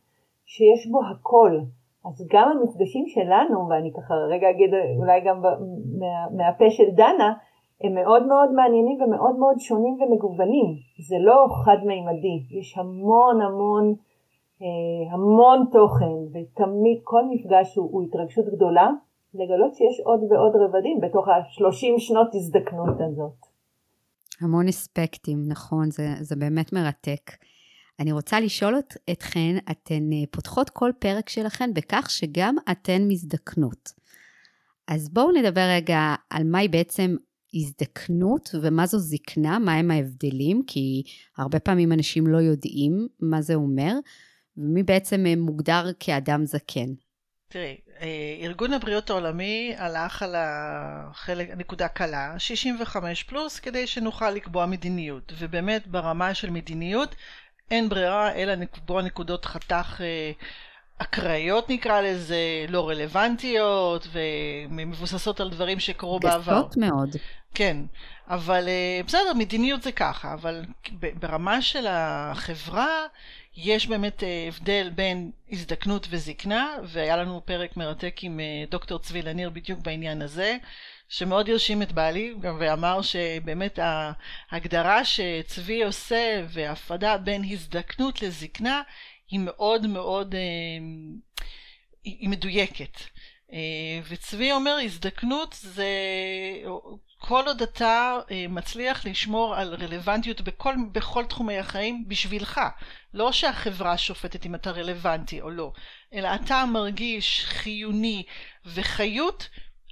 שיש 0.46 0.86
בו 0.90 1.00
הכל. 1.10 1.58
אז 2.04 2.26
גם 2.32 2.48
המפגשים 2.48 3.06
שלנו, 3.06 3.68
ואני 3.68 3.92
ככה 3.92 4.14
רגע 4.14 4.50
אגיד 4.50 4.70
אולי 4.98 5.20
גם 5.20 5.40
מה, 5.40 6.26
מהפה 6.36 6.70
של 6.70 6.90
דנה, 6.94 7.32
הם 7.82 7.94
מאוד 7.94 8.26
מאוד 8.26 8.52
מעניינים 8.52 9.02
ומאוד 9.02 9.36
מאוד 9.36 9.58
שונים 9.58 9.94
ומגוונים. 10.00 10.68
זה 11.08 11.16
לא 11.20 11.46
חד-מימדי, 11.64 12.58
יש 12.58 12.78
המון 12.78 13.42
המון 13.42 13.94
אה, 14.62 15.12
המון 15.12 15.66
תוכן, 15.72 16.14
ותמיד 16.32 16.98
כל 17.04 17.22
מפגש 17.30 17.76
הוא, 17.76 17.88
הוא 17.92 18.02
התרגשות 18.02 18.44
גדולה, 18.54 18.88
לגלות 19.34 19.74
שיש 19.74 20.00
עוד 20.04 20.20
ועוד 20.30 20.52
רבדים 20.56 21.00
בתוך 21.00 21.28
השלושים 21.28 21.98
שנות 21.98 22.34
הזדקנות 22.34 23.00
הזאת. 23.00 23.46
המון 24.40 24.68
אספקטים, 24.68 25.38
נכון, 25.48 25.90
זה, 25.90 26.08
זה 26.20 26.36
באמת 26.36 26.72
מרתק. 26.72 27.30
אני 28.00 28.12
רוצה 28.12 28.40
לשאול 28.40 28.78
את, 28.78 28.94
אתכן, 29.10 29.56
אתן 29.70 30.12
אה, 30.12 30.26
פותחות 30.30 30.70
כל 30.70 30.90
פרק 30.98 31.28
שלכן 31.28 31.74
בכך 31.74 32.10
שגם 32.10 32.56
אתן 32.70 33.02
מזדקנות. 33.08 33.92
אז 34.88 35.08
בואו 35.08 35.32
נדבר 35.32 35.66
רגע 35.76 36.14
על 36.30 36.44
מהי 36.44 36.68
בעצם 36.68 37.16
הזדקנות 37.54 38.54
ומה 38.62 38.86
זו 38.86 38.98
זקנה, 38.98 39.58
מהם 39.58 39.90
ההבדלים, 39.90 40.62
כי 40.66 41.02
הרבה 41.38 41.58
פעמים 41.58 41.92
אנשים 41.92 42.26
לא 42.26 42.38
יודעים 42.38 43.08
מה 43.20 43.42
זה 43.42 43.54
אומר, 43.54 43.92
ומי 44.56 44.82
בעצם 44.82 45.26
אה, 45.26 45.36
מוגדר 45.36 45.90
כאדם 46.00 46.46
זקן. 46.46 46.88
תראי, 47.48 47.76
אה, 48.00 48.36
ארגון 48.40 48.72
הבריאות 48.72 49.10
העולמי 49.10 49.74
הלך 49.78 50.22
על 50.22 50.34
החלק, 50.38 51.50
נקודה 51.56 51.88
קלה, 51.88 52.34
65 52.38 53.22
פלוס, 53.22 53.60
כדי 53.60 53.86
שנוכל 53.86 54.30
לקבוע 54.30 54.66
מדיניות. 54.66 55.32
ובאמת 55.38 55.86
ברמה 55.86 56.34
של 56.34 56.50
מדיניות 56.50 57.14
אין 57.70 57.88
ברירה 57.88 58.34
אלא 58.34 58.54
לקבוע 58.54 59.02
נקודות 59.02 59.44
חתך 59.44 60.00
אה, 60.00 60.32
אקראיות 60.98 61.70
נקרא 61.70 62.00
לזה, 62.00 62.36
לא 62.68 62.88
רלוונטיות 62.88 64.06
ומבוססות 64.12 65.40
על 65.40 65.50
דברים 65.50 65.80
שקרו 65.80 66.20
בעבר. 66.20 66.52
גסות 66.52 66.76
מאוד. 66.76 67.16
כן, 67.54 67.76
אבל 68.28 68.68
אה, 68.68 69.00
בסדר, 69.06 69.34
מדיניות 69.34 69.82
זה 69.82 69.92
ככה, 69.92 70.34
אבל 70.34 70.64
ברמה 71.20 71.62
של 71.62 71.86
החברה 71.88 73.06
יש 73.56 73.86
באמת 73.86 74.22
אה, 74.22 74.48
הבדל 74.48 74.90
בין 74.94 75.30
הזדקנות 75.50 76.06
וזקנה, 76.10 76.76
והיה 76.84 77.16
לנו 77.16 77.42
פרק 77.44 77.76
מרתק 77.76 78.16
עם 78.22 78.40
אה, 78.40 78.64
דוקטור 78.70 78.98
צבי 78.98 79.22
לניר 79.22 79.50
בדיוק 79.50 79.80
בעניין 79.80 80.22
הזה, 80.22 80.56
שמאוד 81.08 81.50
הרשים 81.50 81.82
את 81.82 81.92
בעלי, 81.92 82.34
ואמר 82.58 83.02
שבאמת 83.02 83.78
ההגדרה 84.50 85.04
שצבי 85.04 85.84
עושה 85.84 86.44
וההפרדה 86.48 87.16
בין 87.16 87.44
הזדקנות 87.44 88.22
לזקנה 88.22 88.82
היא 89.30 89.40
מאוד 89.40 89.86
מאוד, 89.86 90.34
היא 92.04 92.28
מדויקת. 92.28 93.00
וצבי 94.08 94.52
אומר 94.52 94.78
הזדקנות 94.84 95.56
זה 95.60 95.86
כל 97.26 97.44
עוד 97.46 97.62
אתה 97.62 98.18
אה, 98.30 98.46
מצליח 98.48 99.06
לשמור 99.06 99.54
על 99.54 99.74
רלוונטיות 99.74 100.40
בכל, 100.40 100.74
בכל 100.92 101.24
תחומי 101.24 101.58
החיים 101.58 102.04
בשבילך. 102.08 102.60
לא 103.14 103.32
שהחברה 103.32 103.98
שופטת 103.98 104.46
אם 104.46 104.54
אתה 104.54 104.70
רלוונטי 104.70 105.40
או 105.40 105.50
לא, 105.50 105.72
אלא 106.14 106.28
אתה 106.34 106.64
מרגיש 106.72 107.44
חיוני 107.44 108.22
וחיות, 108.66 109.48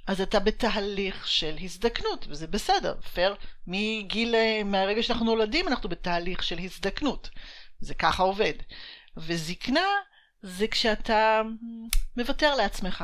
אז 0.07 0.21
אתה 0.21 0.39
בתהליך 0.39 1.27
של 1.27 1.55
הזדקנות, 1.61 2.25
וזה 2.29 2.47
בסדר, 2.47 2.95
פייר. 3.13 3.35
מגיל, 3.67 4.35
אה, 4.35 4.61
מהרגע 4.65 5.03
שאנחנו 5.03 5.25
נולדים 5.25 5.67
אנחנו 5.67 5.89
בתהליך 5.89 6.43
של 6.43 6.59
הזדקנות. 6.59 7.29
זה 7.79 7.93
ככה 7.93 8.23
עובד. 8.23 8.53
וזקנה 9.17 9.87
זה 10.41 10.67
כשאתה 10.67 11.41
מוותר 12.17 12.55
לעצמך, 12.55 13.03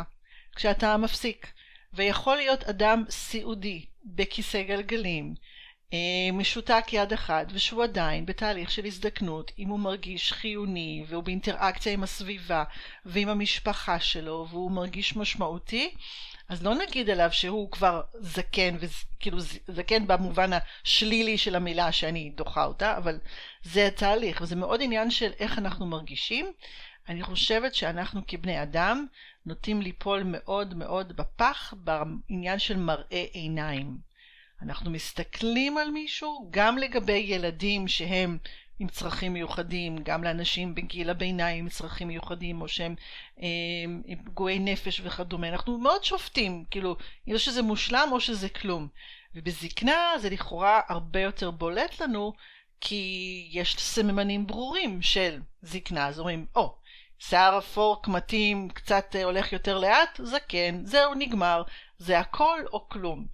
כשאתה 0.55 0.98
מפסיק. 0.98 1.48
ויכול 1.93 2.36
להיות 2.36 2.63
אדם 2.63 3.03
סיעודי 3.09 3.88
בכיסא 4.06 4.62
גלגלים, 4.62 5.36
אה, 5.94 6.32
משותק 6.34 6.86
יד 6.91 7.13
אחד, 7.13 7.46
ושהוא 7.53 7.84
עדיין 7.84 8.25
בתהליך 8.25 8.72
של 8.72 8.86
הזדקנות, 8.86 9.51
אם 9.60 9.70
הוא 9.70 9.79
מרגיש 9.79 10.34
חיוני, 10.34 11.06
והוא 11.08 11.24
באינטראקציה 11.24 11.94
עם 11.94 12.03
הסביבה, 12.03 12.63
ועם 13.06 13.29
המשפחה 13.29 14.00
שלו, 14.00 14.48
והוא 14.50 14.72
מרגיש 14.72 15.15
משמעותי, 15.15 15.94
אז 16.50 16.63
לא 16.63 16.75
נגיד 16.75 17.10
עליו 17.10 17.29
שהוא 17.32 17.72
כבר 17.72 18.01
זקן, 18.20 18.75
וכאילו 18.79 19.38
זקן 19.68 20.08
במובן 20.08 20.50
השלילי 20.53 21.38
של 21.38 21.56
המילה 21.56 21.91
שאני 21.91 22.29
דוחה 22.36 22.65
אותה, 22.65 22.98
אבל 22.98 23.20
זה 23.63 23.88
התהליך, 23.88 24.41
וזה 24.41 24.56
מאוד 24.56 24.82
עניין 24.82 25.12
של 25.12 25.32
איך 25.39 25.58
אנחנו 25.58 25.86
מרגישים. 25.86 26.51
אני 27.10 27.24
חושבת 27.24 27.75
שאנחנו 27.75 28.22
כבני 28.27 28.62
אדם 28.62 29.06
נוטים 29.50 29.82
ליפול 29.82 30.24
מאוד 30.25 30.74
מאוד 30.74 31.15
בפח 31.15 31.74
בעניין 31.77 32.60
של 32.60 32.77
מראה 32.77 33.25
עיניים. 33.32 33.98
אנחנו 34.62 34.91
מסתכלים 34.91 35.77
על 35.77 35.91
מישהו 35.91 36.48
גם 36.51 36.77
לגבי 36.77 37.25
ילדים 37.27 37.88
שהם 37.88 38.38
עם 38.79 38.88
צרכים 38.88 39.34
מיוחדים, 39.34 39.98
גם 40.03 40.24
לאנשים 40.24 40.75
בגיל 40.75 41.10
הביניים 41.10 41.65
עם 41.65 41.70
צרכים 41.70 42.08
מיוחדים, 42.08 42.62
או 42.62 42.68
שהם 42.68 42.96
אה, 43.41 44.15
פגועי 44.25 44.60
נפש 44.60 45.01
וכדומה. 45.03 45.50
אנחנו 45.50 45.77
מאוד 45.77 46.03
שופטים, 46.03 46.65
כאילו, 46.72 46.96
אם 47.27 47.38
שזה 47.38 47.62
מושלם 47.62 48.10
או 48.12 48.20
שזה 48.20 48.50
כלום. 48.50 48.88
ובזקנה 49.36 50.12
זה 50.22 50.29
לכאורה 50.29 50.82
הרבה 50.89 51.22
יותר 51.22 51.51
בולט 51.51 52.01
לנו, 52.01 52.34
כי 52.82 53.50
יש 53.51 53.75
סממנים 53.75 54.48
ברורים 54.48 55.01
של 55.01 55.41
זקנה. 55.62 56.08
אז 56.08 56.20
אומרים, 56.20 56.46
או, 56.56 56.65
oh, 56.65 56.78
שיער 57.20 57.58
אפור, 57.58 58.02
קמטים, 58.04 58.70
קצת 58.70 59.16
אה, 59.16 59.24
הולך 59.24 59.54
יותר 59.54 59.78
לאט, 59.78 60.22
זקן, 60.24 60.86
זהו, 60.86 61.14
נגמר. 61.14 61.64
זה 61.98 62.20
הכל 62.20 62.60
או 62.74 62.90
כלום. 62.90 63.28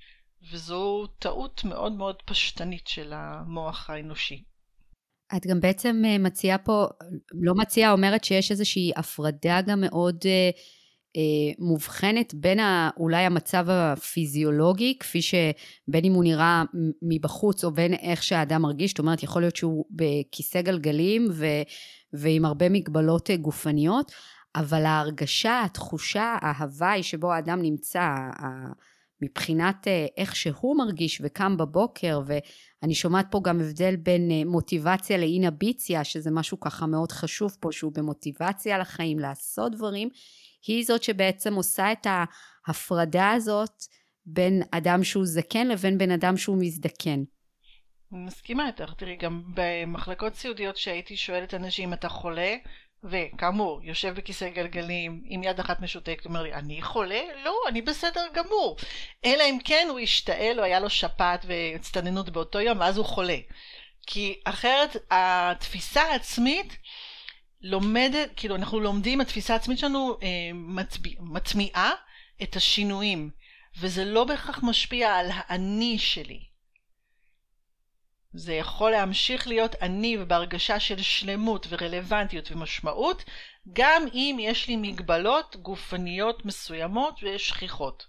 וזו 0.52 1.08
טעות 1.20 1.64
מאוד 1.64 1.92
מאוד 1.94 2.16
פשטנית 2.26 2.88
של 2.88 3.14
המוח 3.16 3.90
האנושי. 3.90 4.44
את 5.38 5.48
גם 5.48 5.60
בעצם 5.60 6.02
אה, 6.06 6.18
מציעה 6.18 6.58
פה, 6.58 6.86
לא 7.42 7.54
מציעה, 7.56 7.92
אומרת 7.92 8.24
שיש 8.24 8.52
איזושהי 8.52 8.92
הפרדה 8.96 9.62
גם 9.68 9.82
מאוד 9.82 10.18
אה, 10.26 10.50
אה, 11.18 11.54
מובחנת 11.60 12.34
בין 12.34 12.60
ה, 12.60 12.90
אולי 12.98 13.24
המצב 13.24 13.66
הפיזיולוגי, 13.70 14.98
כפי 15.00 15.22
שבין 15.22 16.06
אם 16.06 16.14
הוא 16.14 16.24
נראה 16.24 16.64
מבחוץ 17.02 17.64
או 17.64 17.72
בין 17.72 17.94
איך 17.94 18.24
שהאדם 18.24 18.62
מרגיש, 18.62 18.92
זאת 18.92 19.00
אומרת, 19.00 19.24
יכול 19.24 19.42
להיות 19.42 19.56
שהוא 19.56 19.86
בכיסא 19.92 20.62
גלגלים 20.62 21.28
ו, 21.32 21.46
ועם 22.18 22.46
הרבה 22.46 22.70
מגבלות 22.70 23.30
אה, 23.30 23.38
גופניות, 23.38 24.12
אבל 24.56 24.86
ההרגשה, 24.86 25.62
התחושה, 25.66 26.38
ההוואי 26.42 27.04
שבו 27.04 27.34
האדם 27.34 27.62
נמצא, 27.62 28.08
מבחינת 29.22 29.88
אה, 29.88 30.06
איך 30.18 30.36
שהוא 30.36 30.78
מרגיש 30.78 31.22
וקם 31.24 31.58
בבוקר, 31.58 32.22
ואני 32.26 32.96
שומעת 32.96 33.28
פה 33.32 33.42
גם 33.44 33.62
הבדל 33.62 33.96
בין 33.96 34.32
אה, 34.32 34.42
מוטיבציה 34.46 35.18
לאינביציה, 35.18 36.04
שזה 36.04 36.32
משהו 36.32 36.60
ככה 36.60 36.86
מאוד 36.86 37.12
חשוב 37.12 37.58
פה, 37.60 37.72
שהוא 37.72 37.92
במוטיבציה 37.96 38.78
לחיים, 38.78 39.20
לעשות 39.20 39.72
דברים, 39.72 40.10
היא 40.68 40.86
זאת 40.86 41.04
שבעצם 41.04 41.54
עושה 41.54 41.92
את 41.92 42.08
ההפרדה 42.68 43.32
הזאת 43.32 43.84
בין 44.26 44.62
אדם 44.72 45.04
שהוא 45.04 45.26
זקן 45.26 45.68
לבין 45.68 45.98
בן 45.98 46.12
אדם 46.12 46.38
שהוא 46.38 46.58
מזדקן. 46.60 47.24
מסכימה 48.12 48.68
איתך, 48.68 48.94
תראי, 48.98 49.16
גם 49.16 49.44
במחלקות 49.54 50.36
סיעודיות 50.36 50.78
שהייתי 50.78 51.18
שואלת 51.18 51.54
אנשים, 51.54 51.94
אתה 51.94 52.10
חולה? 52.10 52.56
וכאמור, 53.04 53.80
יושב 53.84 54.16
בכיסא 54.16 54.50
גלגלים 54.50 55.22
עם 55.26 55.44
יד 55.44 55.60
אחת 55.60 55.80
משותקת, 55.80 56.26
אומר 56.26 56.44
לי, 56.44 56.54
אני 56.54 56.82
חולה? 56.82 57.22
לא, 57.44 57.56
אני 57.68 57.82
בסדר 57.82 58.22
גמור. 58.34 58.78
אלא 59.26 59.44
אם 59.44 59.58
כן 59.64 59.88
הוא 59.90 60.00
השתעל 60.00 60.60
או 60.60 60.64
היה 60.64 60.80
לו 60.80 60.90
שפעת 60.90 61.46
והצטננות 61.48 62.30
באותו 62.30 62.60
יום, 62.60 62.80
ואז 62.80 62.98
הוא 62.98 63.06
חולה. 63.06 63.38
כי 64.08 64.40
אחרת 64.46 64.96
התפיסה 65.12 66.02
העצמית 66.02 66.78
לומדת, 67.62 68.30
כאילו 68.36 68.56
אנחנו 68.56 68.80
לומדים, 68.80 69.22
התפיסה 69.22 69.54
העצמית 69.54 69.80
שלנו 69.80 70.18
אה, 70.24 70.28
מצביע, 70.54 71.14
מצמיעה 71.20 71.92
את 72.44 72.56
השינויים, 72.56 73.30
וזה 73.80 74.06
לא 74.06 74.24
בהכרח 74.24 74.60
משפיע 74.64 75.16
על 75.16 75.28
האני 75.32 76.00
שלי. 76.00 76.55
זה 78.36 78.54
יכול 78.54 78.92
להמשיך 78.92 79.48
להיות 79.48 79.76
אני 79.82 80.18
ובהרגשה 80.20 80.80
של 80.80 80.98
שלמות 80.98 81.68
ורלוונטיות 81.70 82.52
ומשמעות, 82.52 83.24
גם 83.74 84.06
אם 84.14 84.38
יש 84.40 84.68
לי 84.68 84.76
מגבלות 84.76 85.56
גופניות 85.56 86.46
מסוימות 86.46 87.20
ושכיחות. 87.24 88.04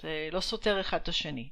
זה 0.00 0.28
לא 0.32 0.40
סותר 0.40 0.80
אחד 0.80 0.98
את 1.02 1.08
השני. 1.08 1.50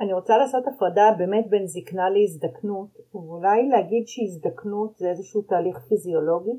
אני 0.00 0.12
רוצה 0.12 0.38
לעשות 0.38 0.64
הפרדה 0.66 1.02
באמת 1.18 1.44
בין 1.50 1.66
זקנה 1.66 2.10
להזדקנות, 2.10 2.90
ואולי 3.14 3.68
להגיד 3.68 4.04
שהזדקנות 4.06 4.96
זה 4.96 5.08
איזשהו 5.10 5.42
תהליך 5.42 5.78
פיזיולוגי, 5.88 6.58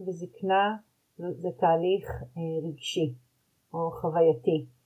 וזקנה 0.00 0.76
זה 1.16 1.48
תהליך 1.60 2.08
אה, 2.10 2.68
רגשי 2.68 3.14
או 3.72 3.90
חווייתי. 4.00 4.77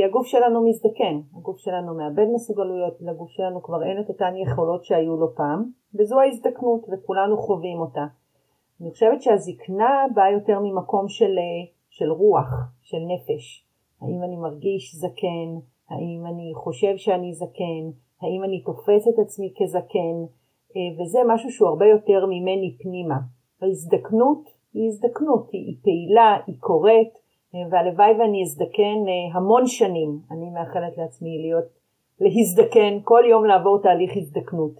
כי 0.00 0.04
הגוף 0.04 0.26
שלנו 0.26 0.68
מזדקן, 0.68 1.20
הגוף 1.36 1.58
שלנו 1.58 1.94
מאבד 1.94 2.26
מסוגלויות, 2.34 2.94
לגוף 3.00 3.30
שלנו 3.30 3.62
כבר 3.62 3.82
אין 3.82 4.00
את 4.00 4.08
אותן 4.08 4.32
יכולות 4.36 4.84
שהיו 4.84 5.16
לו 5.16 5.34
פעם, 5.34 5.70
וזו 5.94 6.20
ההזדקנות 6.20 6.80
וכולנו 6.90 7.38
חווים 7.38 7.80
אותה. 7.80 8.06
אני 8.80 8.90
חושבת 8.90 9.22
שהזקנה 9.22 10.04
באה 10.14 10.30
יותר 10.30 10.60
ממקום 10.60 11.08
של, 11.08 11.38
אה, 11.38 11.72
של 11.90 12.10
רוח, 12.10 12.50
של 12.82 12.96
נפש. 12.96 13.66
האם 14.00 14.22
אני 14.22 14.36
מרגיש 14.36 14.94
זקן, 14.94 15.50
האם 15.90 16.26
אני 16.26 16.52
חושב 16.54 16.96
שאני 16.96 17.34
זקן, 17.34 17.84
האם 18.22 18.44
אני 18.44 18.62
תופס 18.62 19.08
את 19.08 19.18
עצמי 19.18 19.52
כזקן, 19.62 20.16
אה, 20.76 21.02
וזה 21.02 21.18
משהו 21.26 21.50
שהוא 21.50 21.68
הרבה 21.68 21.86
יותר 21.86 22.26
ממני 22.26 22.76
פנימה. 22.82 23.18
ההזדקנות 23.62 24.44
היא 24.74 24.88
הזדקנות, 24.88 25.50
היא, 25.52 25.76
פעילה, 25.82 26.36
היא 26.46 26.56
קורית, 26.60 27.12
והלוואי 27.70 28.12
ואני 28.18 28.42
אזדקן 28.42 28.98
אה, 29.08 29.34
המון 29.34 29.66
שנים. 29.66 30.18
אני 30.30 30.50
מאחלת 30.50 30.98
לעצמי 30.98 31.38
להיות, 31.38 31.64
להזדקן, 32.20 32.98
כל 33.04 33.22
יום 33.30 33.44
לעבור 33.44 33.82
תהליך 33.82 34.16
הזדקנות 34.16 34.72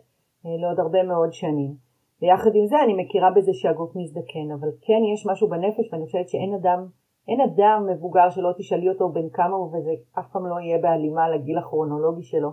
לעוד 0.44 0.80
הרבה 0.80 1.02
מאוד 1.02 1.32
שנים. 1.32 1.74
ויחד 2.22 2.50
עם 2.54 2.66
זה 2.66 2.76
אני 2.84 2.94
מכירה 3.02 3.30
בזה 3.30 3.52
שהגוף 3.54 3.96
מזדקן, 3.96 4.50
אבל 4.60 4.68
כן 4.80 5.00
יש 5.14 5.26
משהו 5.26 5.48
בנפש 5.48 5.92
ואני 5.92 6.04
חושבת 6.04 6.28
שאין 6.28 6.54
אדם 6.54 6.86
אין 7.28 7.40
אדם 7.40 7.86
מבוגר 7.90 8.30
שלא 8.30 8.50
תשאלי 8.58 8.88
אותו 8.88 9.08
בן 9.08 9.28
כמה 9.32 9.56
הוא 9.56 9.76
וזה 9.76 9.90
אף 10.18 10.32
פעם 10.32 10.46
לא 10.46 10.60
יהיה 10.60 10.78
בהלימה 10.78 11.28
לגיל 11.30 11.58
הכרונולוגי 11.58 12.22
שלו. 12.22 12.50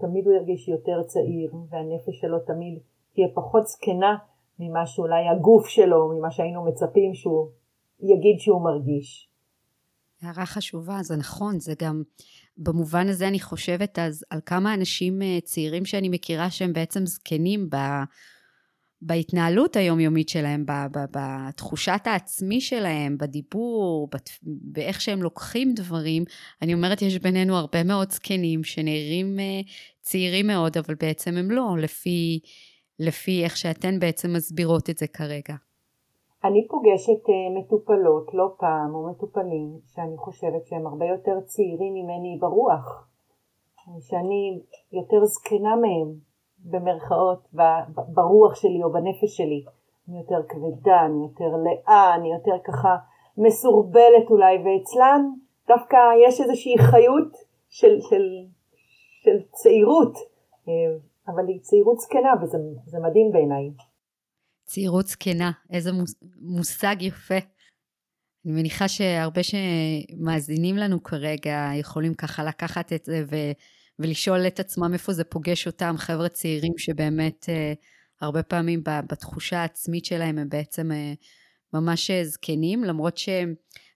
תמיד 0.00 0.26
הוא 0.26 0.34
ירגיש 0.34 0.68
יותר 0.68 1.02
צעיר 1.02 1.54
והנפש 1.70 2.20
שלו 2.20 2.38
תמיד 2.38 2.78
תהיה 3.14 3.28
פחות 3.34 3.66
זקנה 3.66 4.16
ממה 4.58 4.86
שאולי 4.86 5.28
הגוף 5.28 5.66
שלו, 5.66 6.08
ממה 6.08 6.30
שהיינו 6.30 6.64
מצפים 6.64 7.14
שהוא 7.14 7.48
יגיד 8.00 8.38
שהוא 8.38 8.64
מרגיש. 8.64 9.28
הערה 10.22 10.46
חשובה, 10.46 11.02
זה 11.02 11.16
נכון, 11.16 11.60
זה 11.60 11.74
גם, 11.82 12.02
במובן 12.56 13.08
הזה 13.08 13.28
אני 13.28 13.40
חושבת 13.40 13.98
אז 13.98 14.24
על 14.30 14.40
כמה 14.46 14.74
אנשים 14.74 15.22
אה, 15.22 15.38
צעירים 15.44 15.84
שאני 15.84 16.08
מכירה 16.08 16.50
שהם 16.50 16.72
בעצם 16.72 17.06
זקנים 17.06 17.70
ב... 17.70 17.76
בהתנהלות 19.02 19.76
היומיומית 19.76 20.28
שלהם, 20.28 20.64
בתחושת 21.10 22.00
העצמי 22.04 22.60
שלהם, 22.60 23.18
בדיבור, 23.18 24.08
באיך 24.42 25.00
שהם 25.00 25.22
לוקחים 25.22 25.74
דברים. 25.74 26.24
אני 26.62 26.74
אומרת, 26.74 27.02
יש 27.02 27.18
בינינו 27.18 27.56
הרבה 27.56 27.84
מאוד 27.84 28.12
זקנים 28.12 28.64
שנראים 28.64 29.40
אה, 29.40 29.60
צעירים 30.00 30.46
מאוד, 30.46 30.78
אבל 30.78 30.94
בעצם 30.94 31.36
הם 31.36 31.50
לא, 31.50 31.76
לפי, 31.78 32.40
לפי 32.98 33.44
איך 33.44 33.56
שאתן 33.56 33.98
בעצם 33.98 34.32
מסבירות 34.32 34.90
את 34.90 34.98
זה 34.98 35.06
כרגע. 35.06 35.54
אני 36.46 36.68
פוגשת 36.68 37.28
אה, 37.28 37.60
מטופלות 37.60 38.34
לא 38.34 38.54
פעם, 38.58 38.94
או 38.94 39.10
מטופלים, 39.10 39.78
שאני 39.86 40.16
חושבת 40.16 40.66
שהם 40.66 40.86
הרבה 40.86 41.06
יותר 41.06 41.40
צעירים 41.40 41.94
ממני 41.94 42.38
ברוח, 42.40 43.08
שאני 44.00 44.60
יותר 44.92 45.24
זקנה 45.24 45.76
מהם, 45.76 46.14
במרכאות 46.64 47.48
ברוח 48.14 48.54
שלי 48.54 48.82
או 48.82 48.92
בנפש 48.92 49.36
שלי. 49.36 49.64
אני 50.08 50.18
יותר 50.18 50.42
כבדה, 50.48 51.00
אני 51.06 51.22
יותר 51.22 51.56
לאה, 51.56 52.14
אני 52.14 52.32
יותר 52.32 52.58
ככה 52.64 52.96
מסורבלת 53.38 54.30
אולי, 54.30 54.56
ואצלן 54.56 55.30
דווקא 55.68 55.96
יש 56.26 56.40
איזושהי 56.40 56.78
חיות 56.78 57.32
של, 57.68 58.00
של, 58.00 58.24
של 59.22 59.42
צעירות, 59.50 60.14
אה, 60.68 60.72
אבל 61.28 61.48
היא 61.48 61.60
צעירות 61.60 61.98
זקנה 61.98 62.32
וזה 62.42 62.98
מדהים 62.98 63.32
בעיניי. 63.32 63.70
צעירות 64.66 65.06
זקנה, 65.06 65.50
איזה 65.70 65.90
מושג 66.40 66.96
יפה. 67.00 67.38
אני 68.44 68.52
מניחה 68.54 68.88
שהרבה 68.88 69.40
שמאזינים 69.42 70.76
לנו 70.76 71.02
כרגע 71.02 71.70
יכולים 71.74 72.14
ככה 72.14 72.44
לקחת 72.44 72.92
את 72.92 73.04
זה 73.04 73.24
ו... 73.30 73.36
ולשאול 73.98 74.46
את 74.46 74.60
עצמם 74.60 74.90
איפה 74.92 75.12
זה 75.12 75.24
פוגש 75.24 75.66
אותם, 75.66 75.94
חבר'ה 75.98 76.28
צעירים 76.28 76.72
שבאמת 76.78 77.46
אה, 77.48 77.72
הרבה 78.20 78.42
פעמים 78.42 78.82
בתחושה 78.84 79.58
העצמית 79.58 80.04
שלהם 80.04 80.38
הם 80.38 80.48
בעצם 80.48 80.92
אה, 80.92 81.12
ממש 81.72 82.10
אה, 82.10 82.24
זקנים, 82.24 82.84
למרות 82.84 83.18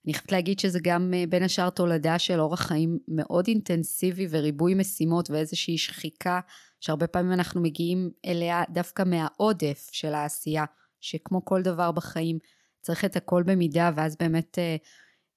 שאני 0.02 0.14
חייבת 0.14 0.32
להגיד 0.32 0.58
שזה 0.58 0.78
גם 0.82 1.12
בין 1.28 1.42
השאר 1.42 1.70
תולדה 1.70 2.18
של 2.18 2.40
אורח 2.40 2.60
חיים 2.60 2.98
מאוד 3.08 3.46
אינטנסיבי 3.48 4.26
וריבוי 4.30 4.74
משימות 4.74 5.30
ואיזושהי 5.30 5.78
שחיקה 5.78 6.40
שהרבה 6.80 7.06
פעמים 7.06 7.32
אנחנו 7.32 7.60
מגיעים 7.60 8.10
אליה 8.26 8.62
דווקא 8.70 9.02
מהעודף 9.06 9.88
של 9.92 10.14
העשייה, 10.14 10.64
שכמו 11.00 11.44
כל 11.44 11.62
דבר 11.62 11.90
בחיים 11.92 12.38
צריך 12.80 13.04
את 13.04 13.16
הכל 13.16 13.42
במידה 13.42 13.90
ואז 13.96 14.16
באמת 14.16 14.58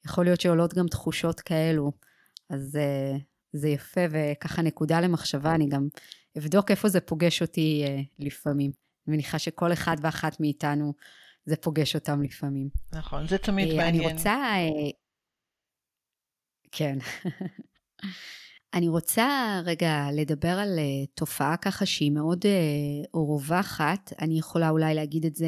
יכול 0.05 0.25
להיות 0.25 0.41
שעולות 0.41 0.73
גם 0.73 0.87
תחושות 0.87 1.39
כאלו. 1.39 1.91
אז 2.49 2.77
זה 3.53 3.67
יפה 3.69 4.01
וככה 4.09 4.61
נקודה 4.61 5.01
למחשבה, 5.01 5.55
אני 5.55 5.67
גם 5.69 5.87
אבדוק 6.37 6.71
איפה 6.71 6.89
זה 6.89 6.99
פוגש 6.99 7.41
אותי 7.41 7.83
אה, 7.87 8.01
לפעמים. 8.19 8.71
אני 9.07 9.15
מניחה 9.15 9.39
שכל 9.39 9.73
אחד 9.73 9.95
ואחת 10.01 10.39
מאיתנו 10.39 10.93
זה 11.45 11.55
פוגש 11.55 11.95
אותם 11.95 12.21
לפעמים. 12.21 12.69
נכון, 12.93 13.27
זה 13.27 13.37
תמיד 13.37 13.69
אה, 13.69 13.75
מעניין. 13.75 14.03
אני 14.03 14.13
רוצה... 14.13 14.33
אה, 14.33 14.89
כן. 16.71 16.97
אני 18.73 18.87
רוצה 18.87 19.59
רגע 19.65 20.07
לדבר 20.13 20.59
על 20.59 20.79
uh, 20.79 21.07
תופעה 21.15 21.57
ככה 21.57 21.85
שהיא 21.85 22.11
מאוד 22.11 22.45
רווחת. 23.13 24.13
אני 24.21 24.39
יכולה 24.39 24.69
אולי 24.69 24.95
להגיד 24.95 25.25
את 25.25 25.35
זה 25.35 25.47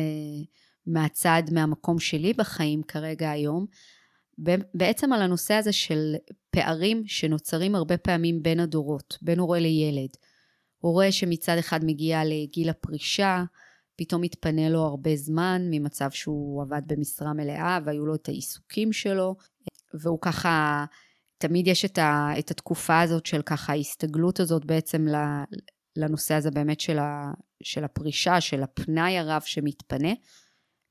מהצד, 0.87 1.43
מהמקום 1.51 1.99
שלי 1.99 2.33
בחיים 2.33 2.83
כרגע 2.83 3.31
היום. 3.31 3.65
בעצם 4.73 5.13
על 5.13 5.21
הנושא 5.21 5.53
הזה 5.53 5.71
של 5.71 6.15
פערים 6.49 7.03
שנוצרים 7.07 7.75
הרבה 7.75 7.97
פעמים 7.97 8.43
בין 8.43 8.59
הדורות, 8.59 9.17
בין 9.21 9.39
הורה 9.39 9.59
לילד. 9.59 10.09
הורה 10.77 11.11
שמצד 11.11 11.57
אחד 11.57 11.79
מגיע 11.85 12.21
לגיל 12.25 12.69
הפרישה, 12.69 13.43
פתאום 13.95 14.21
מתפנה 14.21 14.69
לו 14.69 14.81
הרבה 14.81 15.15
זמן 15.15 15.61
ממצב 15.71 16.11
שהוא 16.11 16.61
עבד 16.61 16.81
במשרה 16.87 17.33
מלאה 17.33 17.79
והיו 17.85 18.05
לו 18.05 18.15
את 18.15 18.29
העיסוקים 18.29 18.93
שלו, 18.93 19.35
והוא 19.93 20.19
ככה, 20.21 20.85
תמיד 21.37 21.67
יש 21.67 21.85
את, 21.85 21.97
ה, 21.97 22.29
את 22.39 22.51
התקופה 22.51 23.01
הזאת 23.01 23.25
של 23.25 23.41
ככה 23.41 23.73
ההסתגלות 23.73 24.39
הזאת 24.39 24.65
בעצם 24.65 25.05
לנושא 25.95 26.33
הזה 26.33 26.51
באמת 26.51 26.79
של, 26.79 26.99
ה, 26.99 27.31
של 27.63 27.83
הפרישה, 27.83 28.41
של 28.41 28.63
הפנאי 28.63 29.17
הרב 29.17 29.41
שמתפנה. 29.41 30.13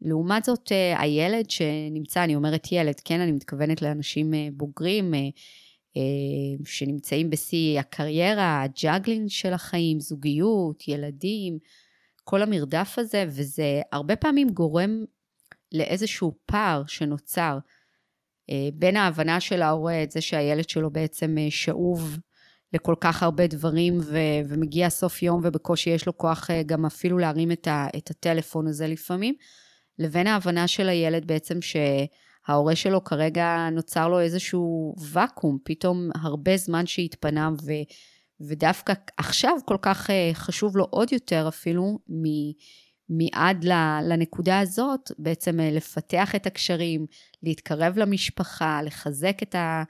לעומת 0.01 0.45
זאת, 0.45 0.73
אה, 0.73 1.01
הילד 1.01 1.51
שנמצא, 1.51 2.25
אני 2.25 2.37
אומרת 2.37 2.73
ילד, 2.73 3.01
כן, 3.05 3.21
אני 3.21 3.33
מתכוונת 3.33 3.83
לאנשים 3.83 4.35
אה, 4.35 4.49
בוגרים, 4.53 5.15
אה, 5.15 5.21
שנמצאים 6.65 7.31
בשיא 7.31 7.81
הקריירה, 7.81 8.63
ה 8.63 8.70
juggling 8.70 9.29
של 9.29 9.53
החיים, 9.53 10.01
זוגיות, 10.01 10.89
ילדים, 10.89 11.59
כל 12.25 12.43
המרדף 12.43 12.95
הזה, 12.99 13.25
וזה 13.29 13.81
הרבה 13.93 14.17
פעמים 14.17 14.49
גורם 14.51 15.05
לאיזשהו 15.73 16.33
פער 16.47 16.83
שנוצר 16.87 17.59
בין 18.75 18.97
ההבנה 18.97 19.41
של 19.41 19.63
ההורה, 19.63 20.03
את 20.03 20.11
זה 20.11 20.21
שהילד 20.21 20.69
שלו 20.69 20.91
בעצם 20.91 21.37
שאוב 21.51 22.19
לכל 22.73 22.95
כך 23.01 23.23
הרבה 23.23 23.47
דברים 23.47 23.99
ו- 24.01 24.41
ומגיע 24.49 24.91
סוף 24.91 25.23
יום 25.23 25.41
ובקושי 25.45 25.91
יש 25.91 26.07
לו 26.07 26.19
כוח 26.19 26.51
גם 26.67 26.87
אפילו 26.87 27.19
להרים 27.19 27.53
את, 27.53 27.67
ה- 27.67 27.89
את 27.97 28.11
הטלפון 28.11 28.67
הזה 28.67 28.87
לפעמים, 28.87 29.35
לבין 29.99 30.27
ההבנה 30.27 30.69
של 30.69 30.89
הילד 30.89 31.27
בעצם 31.27 31.59
שההורה 31.63 32.77
שלו 32.77 33.05
כרגע 33.05 33.69
נוצר 33.73 34.09
לו 34.09 34.21
איזשהו 34.21 34.95
ואקום, 35.13 35.59
פתאום 35.65 36.11
הרבה 36.15 36.57
זמן 36.57 36.87
שהתפנה 36.87 37.51
ו... 37.67 37.73
ודווקא 38.49 38.93
עכשיו 39.17 39.57
כל 39.65 39.77
כך 39.83 40.11
אה, 40.11 40.31
חשוב 40.35 40.77
לו 40.77 40.87
עוד 40.91 41.13
יותר 41.13 41.49
אפילו 41.49 41.99
מ... 42.09 42.25
מעד 43.09 43.65
לנקודה 44.03 44.61
הזאת, 44.61 45.11
בעצם 45.19 45.61
אה, 45.61 45.71
לפתח 45.71 46.35
את 46.35 46.47
הקשרים, 46.47 47.07
להתקרב 47.43 47.99
למשפחה, 47.99 48.83
לחזק 48.83 49.43
את, 49.43 49.55
ה, 49.55 49.83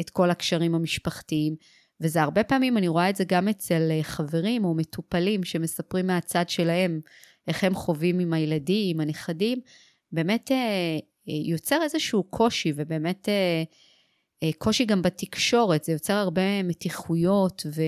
את 0.00 0.10
כל 0.10 0.30
הקשרים 0.30 0.74
המשפחתיים. 0.74 1.56
וזה 2.00 2.22
הרבה 2.22 2.44
פעמים, 2.44 2.78
אני 2.78 2.88
רואה 2.88 3.10
את 3.10 3.16
זה 3.16 3.24
גם 3.24 3.48
אצל 3.48 3.88
אה, 3.90 4.02
חברים 4.02 4.64
או 4.64 4.74
מטופלים 4.74 5.44
שמספרים 5.44 6.06
מהצד 6.06 6.48
שלהם 6.48 7.00
איך 7.48 7.64
הם 7.64 7.74
חווים 7.74 8.18
עם 8.18 8.32
הילדים, 8.32 8.96
עם 8.96 9.00
הנכדים, 9.00 9.60
באמת 10.12 10.50
יוצר 11.26 11.82
איזשהו 11.82 12.22
קושי, 12.24 12.72
ובאמת 12.76 13.28
קושי 14.58 14.84
גם 14.84 15.02
בתקשורת, 15.02 15.84
זה 15.84 15.92
יוצר 15.92 16.14
הרבה 16.14 16.62
מתיחויות 16.62 17.66
ו, 17.74 17.82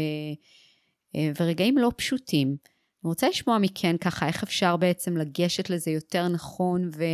ורגעים 1.41 1.79
לא 1.79 1.91
פשוטים. 1.97 2.49
אני 2.49 3.09
רוצה 3.09 3.29
לשמוע 3.29 3.59
מכן 3.59 3.97
ככה, 3.97 4.27
איך 4.27 4.43
אפשר 4.43 4.77
בעצם 4.77 5.17
לגשת 5.17 5.71
לזה 5.71 5.91
יותר 5.91 6.29
נכון, 6.29 6.91
ו, 6.97 7.05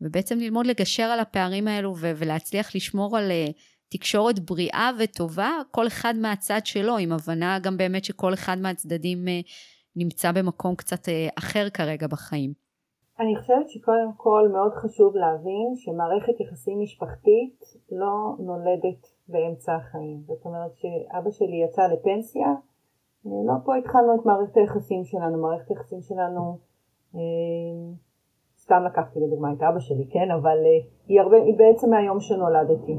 ובעצם 0.00 0.38
ללמוד 0.38 0.66
לגשר 0.66 1.02
על 1.02 1.20
הפערים 1.20 1.68
האלו 1.68 1.94
ו, 1.98 2.12
ולהצליח 2.16 2.74
לשמור 2.74 3.16
על 3.18 3.30
תקשורת 3.92 4.38
בריאה 4.38 4.90
וטובה, 4.98 5.50
כל 5.70 5.86
אחד 5.86 6.14
מהצד 6.16 6.60
שלו, 6.64 6.98
עם 6.98 7.12
הבנה 7.12 7.58
גם 7.58 7.76
באמת 7.76 8.04
שכל 8.04 8.34
אחד 8.34 8.58
מהצדדים 8.58 9.28
אה, 9.28 9.40
נמצא 9.96 10.32
במקום 10.32 10.76
קצת 10.76 11.08
אה, 11.08 11.28
אחר 11.38 11.70
כרגע 11.70 12.06
בחיים. 12.06 12.61
אני 13.20 13.36
חושבת 13.36 13.68
שקודם 13.68 14.10
כל 14.16 14.48
מאוד 14.52 14.72
חשוב 14.72 15.16
להבין 15.16 15.76
שמערכת 15.76 16.40
יחסים 16.40 16.80
משפחתית 16.80 17.64
לא 17.92 18.36
נולדת 18.38 19.06
באמצע 19.28 19.74
החיים. 19.74 20.22
זאת 20.26 20.44
אומרת 20.44 20.76
שאבא 20.76 21.30
שלי 21.30 21.64
יצא 21.64 21.82
לפנסיה, 21.82 22.48
אה, 23.26 23.30
לא 23.46 23.54
פה 23.64 23.76
התחלנו 23.76 24.14
את 24.14 24.26
מערכת 24.26 24.56
היחסים 24.56 25.04
שלנו, 25.04 25.42
מערכת 25.42 25.70
היחסים 25.70 26.00
שלנו, 26.02 26.58
אה, 27.14 27.20
סתם 28.56 28.82
לקחתי 28.86 29.20
לדוגמה 29.20 29.52
את 29.52 29.62
אבא 29.62 29.78
שלי, 29.78 30.06
כן, 30.10 30.30
אבל 30.30 30.58
אה, 30.58 30.88
היא, 31.08 31.20
הרבה, 31.20 31.36
היא 31.36 31.58
בעצם 31.58 31.90
מהיום 31.90 32.20
שנולדתי. 32.20 32.96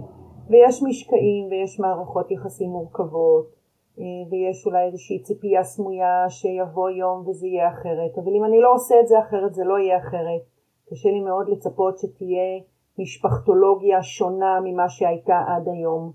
ויש 0.49 0.84
משקעים 0.84 1.47
ויש 1.52 1.80
מערכות 1.80 2.32
יחסים 2.32 2.69
מורכבות, 2.69 3.62
ויש 3.97 4.65
אולי 4.65 4.86
איזושהי 4.86 5.21
ציפייה 5.21 5.63
סמויה 5.63 6.29
שיבוא 6.29 6.89
יום 6.89 7.27
וזה 7.27 7.47
יהיה 7.47 7.69
אחרת, 7.69 8.17
אבל 8.17 8.36
אם 8.36 8.45
אני 8.45 8.60
לא 8.60 8.73
עושה 8.73 8.95
את 9.01 9.08
זה 9.08 9.19
אחרת 9.19 9.53
זה 9.53 9.63
לא 9.63 9.79
יהיה 9.79 9.97
אחרת. 9.97 10.41
קשה 10.89 11.10
לי 11.10 11.21
מאוד 11.21 11.49
לצפות 11.49 11.97
שתהיה 11.97 12.62
משפחתולוגיה 12.99 14.03
שונה 14.03 14.60
ממה 14.63 14.89
שהייתה 14.89 15.39
עד 15.47 15.67
היום. 15.67 16.12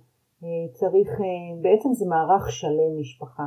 צריך, 0.73 1.09
בעצם 1.62 1.93
זה 1.93 2.07
מערך 2.09 2.51
שלם 2.51 3.01
משפחה. 3.01 3.47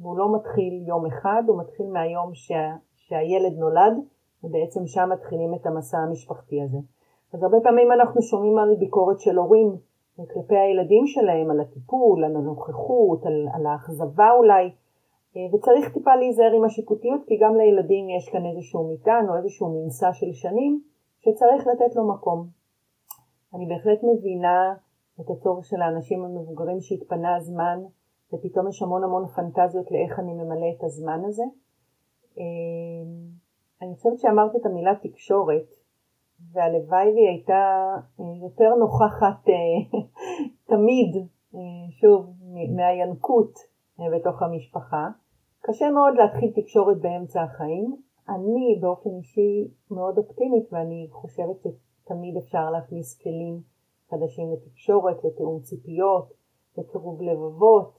והוא 0.00 0.18
לא 0.18 0.34
מתחיל 0.34 0.84
יום 0.86 1.06
אחד, 1.06 1.42
הוא 1.46 1.60
מתחיל 1.60 1.86
מהיום 1.86 2.30
שה, 2.34 2.74
שהילד 2.94 3.58
נולד, 3.58 3.94
ובעצם 4.44 4.86
שם 4.86 5.08
מתחילים 5.12 5.54
את 5.54 5.66
המסע 5.66 5.98
המשפחתי 5.98 6.62
הזה. 6.62 6.78
אז 7.34 7.42
הרבה 7.42 7.56
פעמים 7.62 7.92
אנחנו 7.92 8.22
שומעים 8.22 8.58
על 8.58 8.76
ביקורת 8.78 9.20
של 9.20 9.36
הורים 9.36 9.76
כלפי 10.26 10.56
הילדים 10.56 11.06
שלהם, 11.06 11.50
על 11.50 11.60
הטיפול, 11.60 12.24
על 12.24 12.36
הנוכחות, 12.36 13.26
על, 13.26 13.48
על 13.54 13.66
האכזבה 13.66 14.30
אולי, 14.30 14.70
וצריך 15.52 15.92
טיפה 15.94 16.16
להיזהר 16.16 16.52
עם 16.56 16.64
השיפוטיות, 16.64 17.20
כי 17.26 17.38
גם 17.40 17.56
לילדים 17.56 18.10
יש 18.10 18.28
כאן 18.28 18.46
איזשהו 18.46 18.92
מטען 18.92 19.28
או 19.28 19.36
איזשהו 19.36 19.68
מנסה 19.68 20.12
של 20.12 20.32
שנים, 20.32 20.82
שצריך 21.20 21.66
לתת 21.66 21.96
לו 21.96 22.08
מקום. 22.08 22.46
אני 23.54 23.66
בהחלט 23.66 23.98
מבינה 24.02 24.74
את 25.20 25.30
הצורך 25.30 25.64
של 25.64 25.82
האנשים 25.82 26.24
המבוגרים 26.24 26.80
שהתפנה 26.80 27.36
הזמן 27.36 27.78
ופתאום 28.32 28.68
יש 28.68 28.82
המון 28.82 29.04
המון 29.04 29.26
פנטזיות 29.26 29.90
לאיך 29.90 30.18
אני 30.18 30.32
ממלא 30.32 30.66
את 30.78 30.84
הזמן 30.84 31.20
הזה. 31.24 31.42
אמ, 32.38 32.42
אני 33.82 33.94
חושבת 33.94 34.18
שאמרת 34.18 34.56
את 34.56 34.66
המילה 34.66 34.94
תקשורת, 35.02 35.77
והלוואי 36.52 37.12
והיא 37.12 37.28
הייתה 37.28 37.94
אה, 38.20 38.24
יותר 38.42 38.74
נוכחת 38.74 39.48
אה, 39.48 40.00
תמיד, 40.70 41.16
אה, 41.54 41.60
שוב, 41.90 42.26
מהינקות 42.76 43.52
בתוך 44.12 44.42
המשפחה. 44.42 45.08
קשה 45.60 45.90
מאוד 45.90 46.14
להתחיל 46.14 46.52
תקשורת 46.62 47.00
באמצע 47.00 47.42
החיים. 47.42 47.96
אני 48.28 48.78
באופן 48.80 49.10
אישי 49.18 49.68
מאוד 49.90 50.18
אופטימית 50.18 50.72
ואני 50.72 51.08
חושבת 51.12 51.56
שתמיד 51.62 52.36
אפשר 52.36 52.70
להכניס 52.70 53.22
כלים 53.22 53.60
חדשים 54.10 54.52
לתקשורת, 54.52 55.24
לתיאום 55.24 55.60
ציפיות, 55.60 56.32
לקירוב 56.78 57.22
לבבות, 57.22 57.98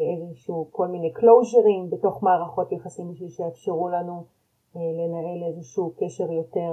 לאיזשהו 0.00 0.68
כל 0.70 0.88
מיני 0.88 1.12
קלוז'רים 1.12 1.90
בתוך 1.90 2.22
מערכות 2.22 2.72
יחסים 2.72 3.10
בשביל 3.10 3.28
שיאפשרו 3.28 3.88
לנו 3.88 4.24
לנהל 4.74 5.42
איזשהו 5.48 5.94
קשר 5.98 6.32
יותר, 6.32 6.72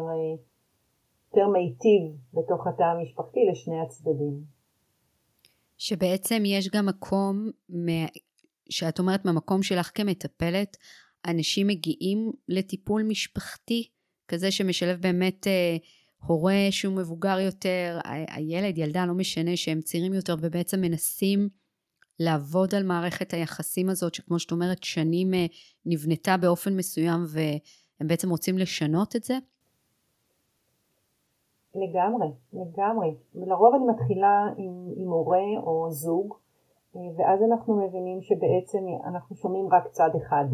יותר 1.37 1.49
מיטיב 1.49 2.17
בתוך 2.33 2.67
התא 2.67 2.83
המשפחתי 2.83 3.39
לשני 3.51 3.79
הצדדים. 3.79 4.43
שבעצם 5.77 6.43
יש 6.45 6.69
גם 6.69 6.85
מקום, 6.85 7.51
שאת 8.69 8.99
אומרת 8.99 9.25
מהמקום 9.25 9.63
שלך 9.63 9.91
כמטפלת, 9.95 10.77
אנשים 11.27 11.67
מגיעים 11.67 12.31
לטיפול 12.47 13.03
משפחתי 13.03 13.87
כזה 14.27 14.51
שמשלב 14.51 15.01
באמת 15.01 15.47
הורה 16.23 16.67
שהוא 16.71 16.95
מבוגר 16.95 17.39
יותר, 17.39 17.99
הילד, 18.27 18.77
ילדה, 18.77 19.05
לא 19.05 19.13
משנה, 19.13 19.57
שהם 19.57 19.81
צעירים 19.81 20.13
יותר 20.13 20.35
ובעצם 20.41 20.81
מנסים 20.81 21.49
לעבוד 22.19 22.75
על 22.75 22.83
מערכת 22.83 23.33
היחסים 23.33 23.89
הזאת, 23.89 24.13
שכמו 24.13 24.39
שאת 24.39 24.51
אומרת, 24.51 24.83
שנים 24.83 25.33
אה, 25.33 25.45
נבנתה 25.85 26.37
באופן 26.37 26.75
מסוים 26.75 27.25
והם 27.27 28.07
בעצם 28.07 28.29
רוצים 28.29 28.57
לשנות 28.57 29.15
את 29.15 29.23
זה? 29.23 29.37
לגמרי, 31.77 32.27
לגמרי. 32.53 33.15
לרוב 33.35 33.75
אני 33.75 33.85
מתחילה 33.85 34.45
עם, 34.57 34.73
עם 34.95 35.09
הורה 35.09 35.47
או 35.63 35.91
זוג, 35.91 36.33
אה, 36.95 37.01
ואז 37.17 37.43
אנחנו 37.43 37.77
מבינים 37.77 38.21
שבעצם 38.21 38.79
אנחנו 39.05 39.35
שומעים 39.35 39.67
רק 39.71 39.87
צד 39.87 40.09
אחד. 40.17 40.45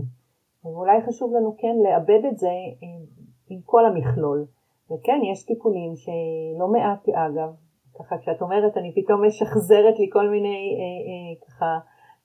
ואולי 0.63 1.01
חשוב 1.01 1.33
לנו 1.33 1.55
כן 1.57 1.75
לאבד 1.83 2.25
את 2.29 2.37
זה 2.37 2.47
אה, 2.83 3.05
עם 3.49 3.59
כל 3.65 3.85
המכלול. 3.85 4.45
וכן, 4.91 5.19
יש 5.31 5.45
טיפולים 5.45 5.95
שלא 5.95 6.67
מעט, 6.67 7.09
אגב, 7.09 7.53
ככה 7.99 8.17
כשאת 8.17 8.41
אומרת 8.41 8.77
אני 8.77 8.93
פתאום 8.95 9.25
משחזרת 9.25 9.99
לי 9.99 10.09
כל 10.11 10.29
מיני 10.29 10.47
אה, 10.79 10.83
אה, 11.09 11.47
ככה 11.47 11.79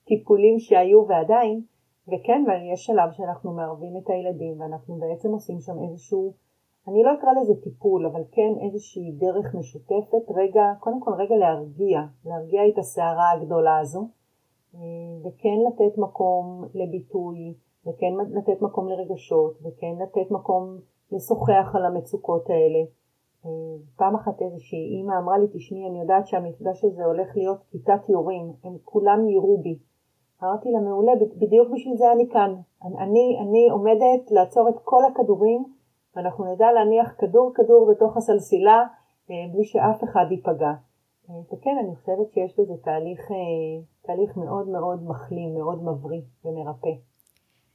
טיפולים 0.04 0.58
שהיו 0.58 1.06
ועדיין, 1.08 1.60
וכן, 2.08 2.44
ויש 2.46 2.86
שלב 2.86 3.12
שאנחנו 3.12 3.52
מערבים 3.52 3.96
את 3.96 4.10
הילדים 4.10 4.60
ואנחנו 4.60 4.96
בעצם 4.96 5.28
עושים 5.28 5.60
שם 5.60 5.76
איזשהו, 5.88 6.32
אני 6.88 7.02
לא 7.02 7.14
אקרא 7.14 7.32
לזה 7.40 7.54
טיפול, 7.62 8.06
אבל 8.06 8.22
כן 8.32 8.52
איזושהי 8.66 9.12
דרך 9.12 9.54
משותפת, 9.54 10.30
רגע, 10.34 10.62
קודם 10.80 11.00
כל 11.00 11.10
רגע 11.18 11.36
להרגיע, 11.36 12.00
להרגיע 12.24 12.68
את 12.68 12.78
הסערה 12.78 13.30
הגדולה 13.30 13.78
הזו, 13.78 14.08
אה, 14.74 14.80
וכן 15.20 15.58
לתת 15.68 15.98
מקום 15.98 16.64
לביטוי, 16.74 17.54
וכן 17.86 18.12
לתת 18.30 18.62
מקום 18.62 18.88
לרגשות, 18.88 19.58
וכן 19.62 19.94
לתת 20.02 20.30
מקום 20.30 20.78
לשוחח 21.12 21.72
על 21.74 21.84
המצוקות 21.86 22.50
האלה. 22.50 22.84
פעם 23.96 24.14
אחת 24.14 24.42
איזושהי 24.42 24.96
אימא 24.96 25.12
אמרה 25.18 25.38
לי, 25.38 25.46
תשמעי, 25.52 25.88
אני 25.90 26.00
יודעת 26.00 26.26
שהמפגש 26.26 26.84
הזה 26.84 27.04
הולך 27.04 27.36
להיות 27.36 27.58
כיתת 27.70 28.08
יורים, 28.08 28.52
הם 28.64 28.76
כולם 28.84 29.28
יירו 29.28 29.58
בי. 29.58 29.78
אמרתי 30.42 30.68
לה, 30.70 30.80
מעולה, 30.80 31.12
בדיוק 31.36 31.68
בשביל 31.74 31.96
זה 31.96 32.12
אני 32.12 32.28
כאן. 32.32 32.54
אני, 32.82 33.38
אני 33.40 33.68
עומדת 33.70 34.30
לעצור 34.30 34.68
את 34.68 34.78
כל 34.84 35.04
הכדורים, 35.04 35.64
ואנחנו 36.16 36.54
נדע 36.54 36.66
להניח 36.72 37.12
כדור 37.18 37.52
כדור 37.54 37.90
בתוך 37.90 38.16
הסלסילה, 38.16 38.78
אה, 39.30 39.34
בלי 39.52 39.64
שאף 39.64 40.04
אחד 40.04 40.24
ייפגע. 40.30 40.72
אה, 41.30 41.34
וכן, 41.46 41.76
אני 41.84 41.96
חושבת 41.96 42.32
שיש 42.34 42.52
בזה 42.58 42.74
תהליך, 42.84 43.20
אה, 43.20 43.82
תהליך 44.02 44.36
מאוד 44.36 44.68
מאוד 44.68 45.02
מחלים, 45.02 45.54
מאוד 45.54 45.82
מבריא 45.82 46.20
ומרפא. 46.44 46.94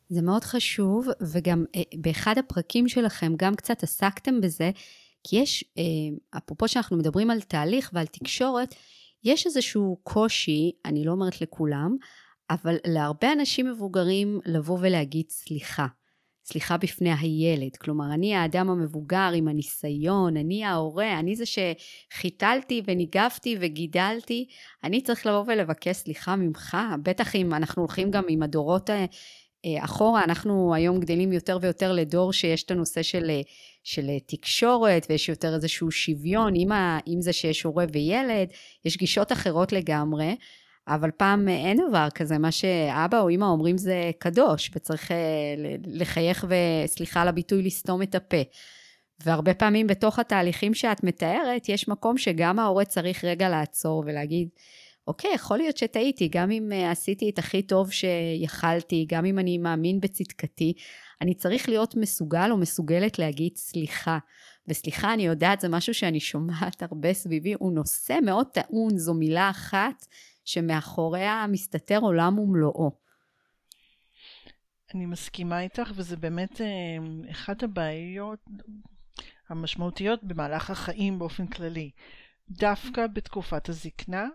זה 0.09 0.21
מאוד 0.21 0.43
חשוב, 0.43 1.07
וגם 1.33 1.65
באחד 2.01 2.37
הפרקים 2.37 2.87
שלכם 2.87 3.33
גם 3.37 3.55
קצת 3.55 3.83
עסקתם 3.83 4.41
בזה, 4.41 4.71
כי 5.23 5.39
יש, 5.41 5.73
אפרופו 6.37 6.67
שאנחנו 6.67 6.97
מדברים 6.97 7.29
על 7.31 7.41
תהליך 7.41 7.91
ועל 7.93 8.05
תקשורת, 8.05 8.75
יש 9.23 9.45
איזשהו 9.45 9.97
קושי, 10.03 10.71
אני 10.85 11.05
לא 11.05 11.11
אומרת 11.11 11.41
לכולם, 11.41 11.95
אבל 12.49 12.75
להרבה 12.87 13.33
אנשים 13.33 13.71
מבוגרים 13.71 14.39
לבוא 14.45 14.77
ולהגיד 14.81 15.29
סליחה. 15.29 15.85
סליחה 16.45 16.77
בפני 16.77 17.13
הילד. 17.19 17.75
כלומר, 17.75 18.13
אני 18.13 18.35
האדם 18.35 18.69
המבוגר 18.69 19.31
עם 19.35 19.47
הניסיון, 19.47 20.37
אני 20.37 20.65
ההורה, 20.65 21.19
אני 21.19 21.35
זה 21.35 21.43
שחיתלתי 21.45 22.81
וניגבתי 22.85 23.57
וגידלתי, 23.59 24.47
אני 24.83 25.01
צריך 25.01 25.25
לבוא 25.25 25.43
ולבקש 25.47 25.95
סליחה 25.95 26.35
ממך, 26.35 26.77
בטח 27.03 27.35
אם 27.35 27.53
אנחנו 27.53 27.81
הולכים 27.81 28.11
גם 28.11 28.23
עם 28.29 28.43
הדורות 28.43 28.89
אה, 28.89 29.05
אחורה, 29.85 30.23
אנחנו 30.23 30.73
היום 30.73 30.99
גדלים 30.99 31.33
יותר 31.33 31.57
ויותר 31.61 31.91
לדור 31.91 32.33
שיש 32.33 32.63
את 32.63 32.71
הנושא 32.71 33.03
של, 33.03 33.29
אה, 33.29 33.41
של 33.83 34.09
אה, 34.09 34.19
תקשורת 34.19 35.05
ויש 35.09 35.29
יותר 35.29 35.55
איזשהו 35.55 35.91
שוויון 35.91 36.53
עם, 36.55 36.71
ה, 36.71 36.99
עם 37.05 37.21
זה 37.21 37.33
שיש 37.33 37.63
הורה 37.63 37.85
וילד, 37.93 38.49
יש 38.85 38.97
גישות 38.97 39.31
אחרות 39.31 39.71
לגמרי, 39.71 40.35
אבל 40.87 41.11
פעם 41.11 41.47
אין 41.47 41.77
דבר 41.89 42.07
כזה, 42.15 42.37
מה 42.37 42.51
שאבא 42.51 43.19
או 43.19 43.29
אמא 43.29 43.45
אומרים 43.45 43.77
זה 43.77 44.11
קדוש 44.19 44.71
וצריך 44.75 45.11
לחייך 45.85 46.45
וסליחה 46.47 47.21
על 47.21 47.27
הביטוי 47.27 47.63
לסתום 47.63 48.01
את 48.01 48.15
הפה. 48.15 48.41
והרבה 49.25 49.53
פעמים 49.53 49.87
בתוך 49.87 50.19
התהליכים 50.19 50.73
שאת 50.73 51.03
מתארת, 51.03 51.69
יש 51.69 51.87
מקום 51.87 52.17
שגם 52.17 52.59
ההורה 52.59 52.85
צריך 52.85 53.23
רגע 53.25 53.49
לעצור 53.49 54.03
ולהגיד, 54.05 54.49
אוקיי, 55.07 55.31
יכול 55.33 55.57
להיות 55.57 55.77
שטעיתי, 55.77 56.27
גם 56.27 56.51
אם 56.51 56.69
uh, 56.71 56.91
עשיתי 56.91 57.29
את 57.29 57.39
הכי 57.39 57.61
טוב 57.61 57.91
שיכלתי, 57.91 59.05
גם 59.09 59.25
אם 59.25 59.39
אני 59.39 59.57
מאמין 59.57 59.99
בצדקתי, 59.99 60.73
אני 61.21 61.33
צריך 61.33 61.69
להיות 61.69 61.95
מסוגל 61.95 62.51
או 62.51 62.57
מסוגלת 62.57 63.19
להגיד 63.19 63.55
סליחה. 63.55 64.17
וסליחה, 64.67 65.13
אני 65.13 65.25
יודעת, 65.25 65.59
זה 65.59 65.69
משהו 65.69 65.93
שאני 65.93 66.19
שומעת 66.19 66.83
הרבה 66.83 67.13
סביבי, 67.13 67.53
הוא 67.53 67.73
נושא 67.73 68.17
מאוד 68.25 68.47
טעון, 68.47 68.97
זו 68.97 69.13
מילה 69.13 69.49
אחת 69.49 70.05
שמאחוריה 70.45 71.45
מסתתר 71.51 71.99
עולם 71.99 72.39
ומלואו. 72.39 72.91
אני 74.93 75.05
מסכימה 75.05 75.61
איתך, 75.61 75.91
וזה 75.95 76.17
באמת 76.17 76.51
uh, 76.51 77.31
אחת 77.31 77.63
הבעיות 77.63 78.39
המשמעותיות 79.49 80.23
במהלך 80.23 80.69
החיים 80.69 81.19
באופן 81.19 81.47
כללי. 81.47 81.91
דווקא 82.49 83.07
בתקופת 83.07 83.69
הזקנה 83.69 84.27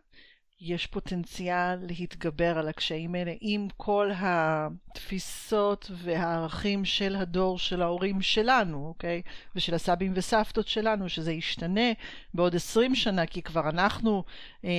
יש 0.60 0.86
פוטנציאל 0.86 1.76
להתגבר 1.80 2.58
על 2.58 2.68
הקשיים 2.68 3.14
האלה 3.14 3.32
עם 3.40 3.68
כל 3.76 4.10
התפיסות 4.16 5.90
והערכים 5.94 6.84
של 6.84 7.16
הדור 7.16 7.58
של 7.58 7.82
ההורים 7.82 8.22
שלנו, 8.22 8.86
אוקיי? 8.88 9.22
ושל 9.56 9.74
הסבים 9.74 10.12
וסבתות 10.14 10.68
שלנו, 10.68 11.08
שזה 11.08 11.32
ישתנה 11.32 11.92
בעוד 12.34 12.56
עשרים 12.56 12.94
שנה, 12.94 13.26
כי 13.26 13.42
כבר 13.42 13.68
אנחנו 13.68 14.24
אה, 14.64 14.70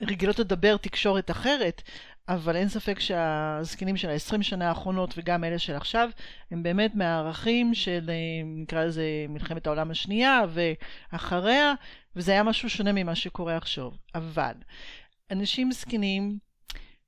רגילות 0.00 0.38
לדבר 0.38 0.76
תקשורת 0.76 1.30
אחרת, 1.30 1.82
אבל 2.28 2.56
אין 2.56 2.68
ספק 2.68 3.00
שהזקנים 3.00 3.96
של 3.96 4.10
ה-20 4.10 4.42
שנה 4.42 4.68
האחרונות 4.68 5.14
וגם 5.16 5.44
אלה 5.44 5.58
של 5.58 5.74
עכשיו, 5.74 6.10
הם 6.50 6.62
באמת 6.62 6.94
מהערכים 6.94 7.74
של, 7.74 8.10
אה, 8.10 8.42
נקרא 8.44 8.84
לזה, 8.84 9.04
מלחמת 9.28 9.66
העולם 9.66 9.90
השנייה 9.90 10.40
ואחריה, 10.48 11.74
וזה 12.16 12.32
היה 12.32 12.42
משהו 12.42 12.70
שונה 12.70 12.92
ממה 12.92 13.14
שקורה 13.14 13.56
עכשיו. 13.56 13.90
אבל 14.14 14.52
אנשים 15.30 15.72
זקנים 15.72 16.38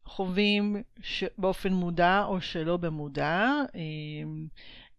חווים 0.05 0.83
ש... 1.03 1.25
באופן 1.39 1.73
מודע 1.73 2.25
או 2.25 2.41
שלא 2.41 2.77
במודע 2.77 3.51
אה, 3.75 3.81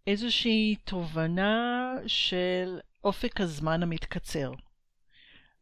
איזושהי 0.08 0.76
תובנה 0.84 1.94
של 2.08 2.80
אופק 3.04 3.42
הזמן 3.42 3.84
המתקצר. 3.84 4.52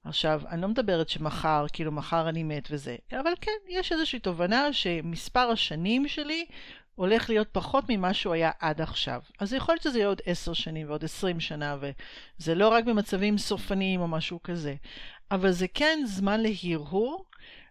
עכשיו, 0.05 0.41
אני 0.49 0.61
לא 0.61 0.67
מדברת 0.67 1.09
שמחר, 1.09 1.65
כאילו 1.73 1.91
מחר 1.91 2.29
אני 2.29 2.43
מת 2.43 2.67
וזה, 2.71 2.95
אבל 3.11 3.31
כן, 3.41 3.51
יש 3.69 3.91
איזושהי 3.91 4.19
תובנה 4.19 4.73
שמספר 4.73 5.39
השנים 5.39 6.07
שלי 6.07 6.45
הולך 6.95 7.29
להיות 7.29 7.47
פחות 7.51 7.85
ממה 7.89 8.13
שהוא 8.13 8.33
היה 8.33 8.51
עד 8.59 8.81
עכשיו. 8.81 9.21
אז 9.39 9.53
יכול 9.53 9.73
להיות 9.73 9.83
שזה 9.83 9.97
יהיה 9.99 10.07
עוד 10.07 10.21
עשר 10.25 10.53
שנים 10.53 10.87
ועוד 10.87 11.03
עשרים 11.03 11.39
שנה, 11.39 11.77
וזה 11.79 12.55
לא 12.55 12.69
רק 12.69 12.85
במצבים 12.85 13.37
סופניים 13.37 14.01
או 14.01 14.07
משהו 14.07 14.39
כזה, 14.43 14.75
אבל 15.31 15.51
זה 15.51 15.67
כן 15.73 15.99
זמן 16.05 16.41
להרהור 16.41 17.25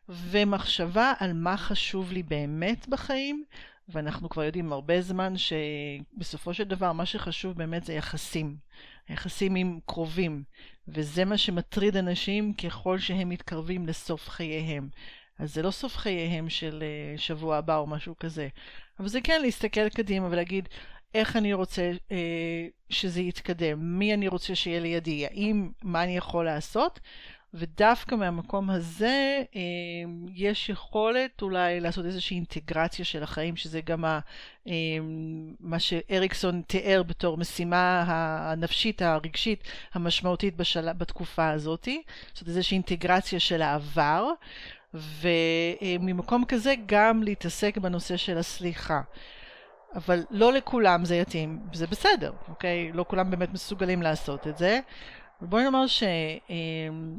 ומחשבה 0.09 1.13
על 1.19 1.33
מה 1.33 1.57
חשוב 1.57 2.13
לי 2.13 2.23
באמת 2.23 2.89
בחיים, 2.89 3.45
ואנחנו 3.89 4.29
כבר 4.29 4.45
יודעים 4.45 4.73
הרבה 4.73 5.01
זמן 5.01 5.35
שבסופו 5.37 6.55
של 6.55 6.65
דבר 6.65 6.93
מה 6.93 7.07
שחשוב 7.07 7.57
באמת 7.57 7.85
זה 7.85 7.93
יחסים. 7.93 8.57
יחסים 9.09 9.55
עם 9.55 9.79
קרובים, 9.87 10.43
וזה 10.89 11.25
מה 11.25 11.39
שמטריד 11.39 11.97
אנשים 11.97 12.55
ככל 12.55 12.99
שהם 12.99 13.29
מתקרבים 13.29 13.87
לסוף 13.87 14.29
חייהם. 14.29 14.89
אז 15.39 15.55
זה 15.55 15.63
לא 15.63 15.71
סוף 15.71 15.97
חייהם 15.97 16.49
של 16.51 16.83
uh, 17.17 17.21
שבוע 17.21 17.57
הבא 17.57 17.77
או 17.77 17.87
משהו 17.87 18.15
כזה, 18.21 18.49
אבל 19.01 19.09
זה 19.09 19.21
כן 19.21 19.43
להסתכל 19.43 19.89
קדימה 19.89 20.29
ולהגיד 20.31 20.69
איך 21.15 21.37
אני 21.37 21.53
רוצה 21.53 21.93
uh, 21.93 22.13
שזה 22.91 23.21
יתקדם, 23.21 23.99
מי 23.99 24.15
אני 24.15 24.29
רוצה 24.29 24.55
שיהיה 24.55 24.81
לידי, 24.81 25.27
האם, 25.27 25.71
מה 25.83 26.05
אני 26.05 26.17
יכול 26.17 26.45
לעשות, 26.45 27.01
ודווקא 27.55 28.15
מהמקום 28.15 28.71
הזה 28.71 29.43
אה, 29.57 29.61
יש 30.35 30.69
יכולת 30.69 31.43
אולי 31.43 31.81
לעשות 31.81 32.05
איזושהי 32.05 32.35
אינטגרציה 32.35 33.05
של 33.05 33.23
החיים, 33.23 33.57
שזה 33.57 33.81
גם 33.81 34.05
ה, 34.05 34.21
אה, 34.69 34.73
מה 35.61 35.79
שאריקסון 35.79 36.63
תיאר 36.67 37.03
בתור 37.03 37.37
משימה 37.37 38.05
הנפשית, 38.07 39.03
הרגשית, 39.03 39.65
המשמעותית 39.95 40.57
בשל... 40.57 40.93
בתקופה 40.93 41.51
הזאת, 41.51 41.89
זאת 42.35 42.49
איזושהי 42.49 42.75
אינטגרציה 42.75 43.41
של 43.41 43.63
העבר, 43.63 44.31
וממקום 44.95 46.45
כזה 46.45 46.75
גם 46.87 47.23
להתעסק 47.23 47.79
בנושא 47.79 48.17
של 48.17 48.39
הסליחה. 48.39 49.01
אבל 49.95 50.25
לא 50.31 50.53
לכולם 50.53 51.05
זה 51.05 51.17
יתאים, 51.17 51.59
וזה 51.73 51.87
בסדר, 51.87 52.33
אוקיי? 52.49 52.93
לא 52.93 53.05
כולם 53.09 53.31
באמת 53.31 53.53
מסוגלים 53.53 54.03
לעשות 54.03 54.47
את 54.47 54.59
זה. 54.59 54.81
בואי 55.49 55.65
נאמר 55.65 55.85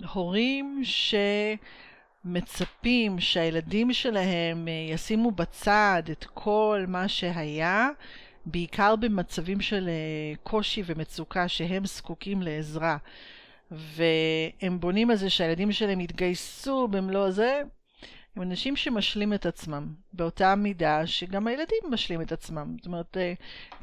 שהורים 0.03 0.81
שמצפים 2.23 3.19
שהילדים 3.19 3.93
שלהם 3.93 4.67
אה, 4.67 4.93
ישימו 4.93 5.31
בצד 5.31 6.03
את 6.11 6.25
כל 6.33 6.85
מה 6.87 7.07
שהיה, 7.07 7.89
בעיקר 8.45 8.95
במצבים 8.95 9.61
של 9.61 9.89
אה, 9.89 10.33
קושי 10.43 10.83
ומצוקה 10.85 11.47
שהם 11.47 11.85
זקוקים 11.85 12.41
לעזרה, 12.41 12.97
והם 13.71 14.79
בונים 14.79 15.09
על 15.09 15.15
זה 15.15 15.29
שהילדים 15.29 15.71
שלהם 15.71 16.01
יתגייסו 16.01 16.87
במלוא 16.87 17.31
זה, 17.31 17.61
הם 18.35 18.41
אנשים 18.41 18.75
שמשלים 18.75 19.33
את 19.33 19.45
עצמם, 19.45 19.93
באותה 20.13 20.55
מידה 20.55 21.07
שגם 21.07 21.47
הילדים 21.47 21.83
משלים 21.89 22.21
את 22.21 22.31
עצמם. 22.31 22.75
זאת 22.77 22.85
אומרת, 22.85 23.17
אה, 23.17 23.33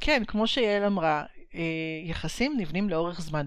כן, 0.01 0.23
כמו 0.27 0.47
שיעל 0.47 0.85
אמרה, 0.85 1.25
יחסים 2.05 2.55
נבנים 2.59 2.91
לאורך 2.91 3.21
זמן. 3.21 3.47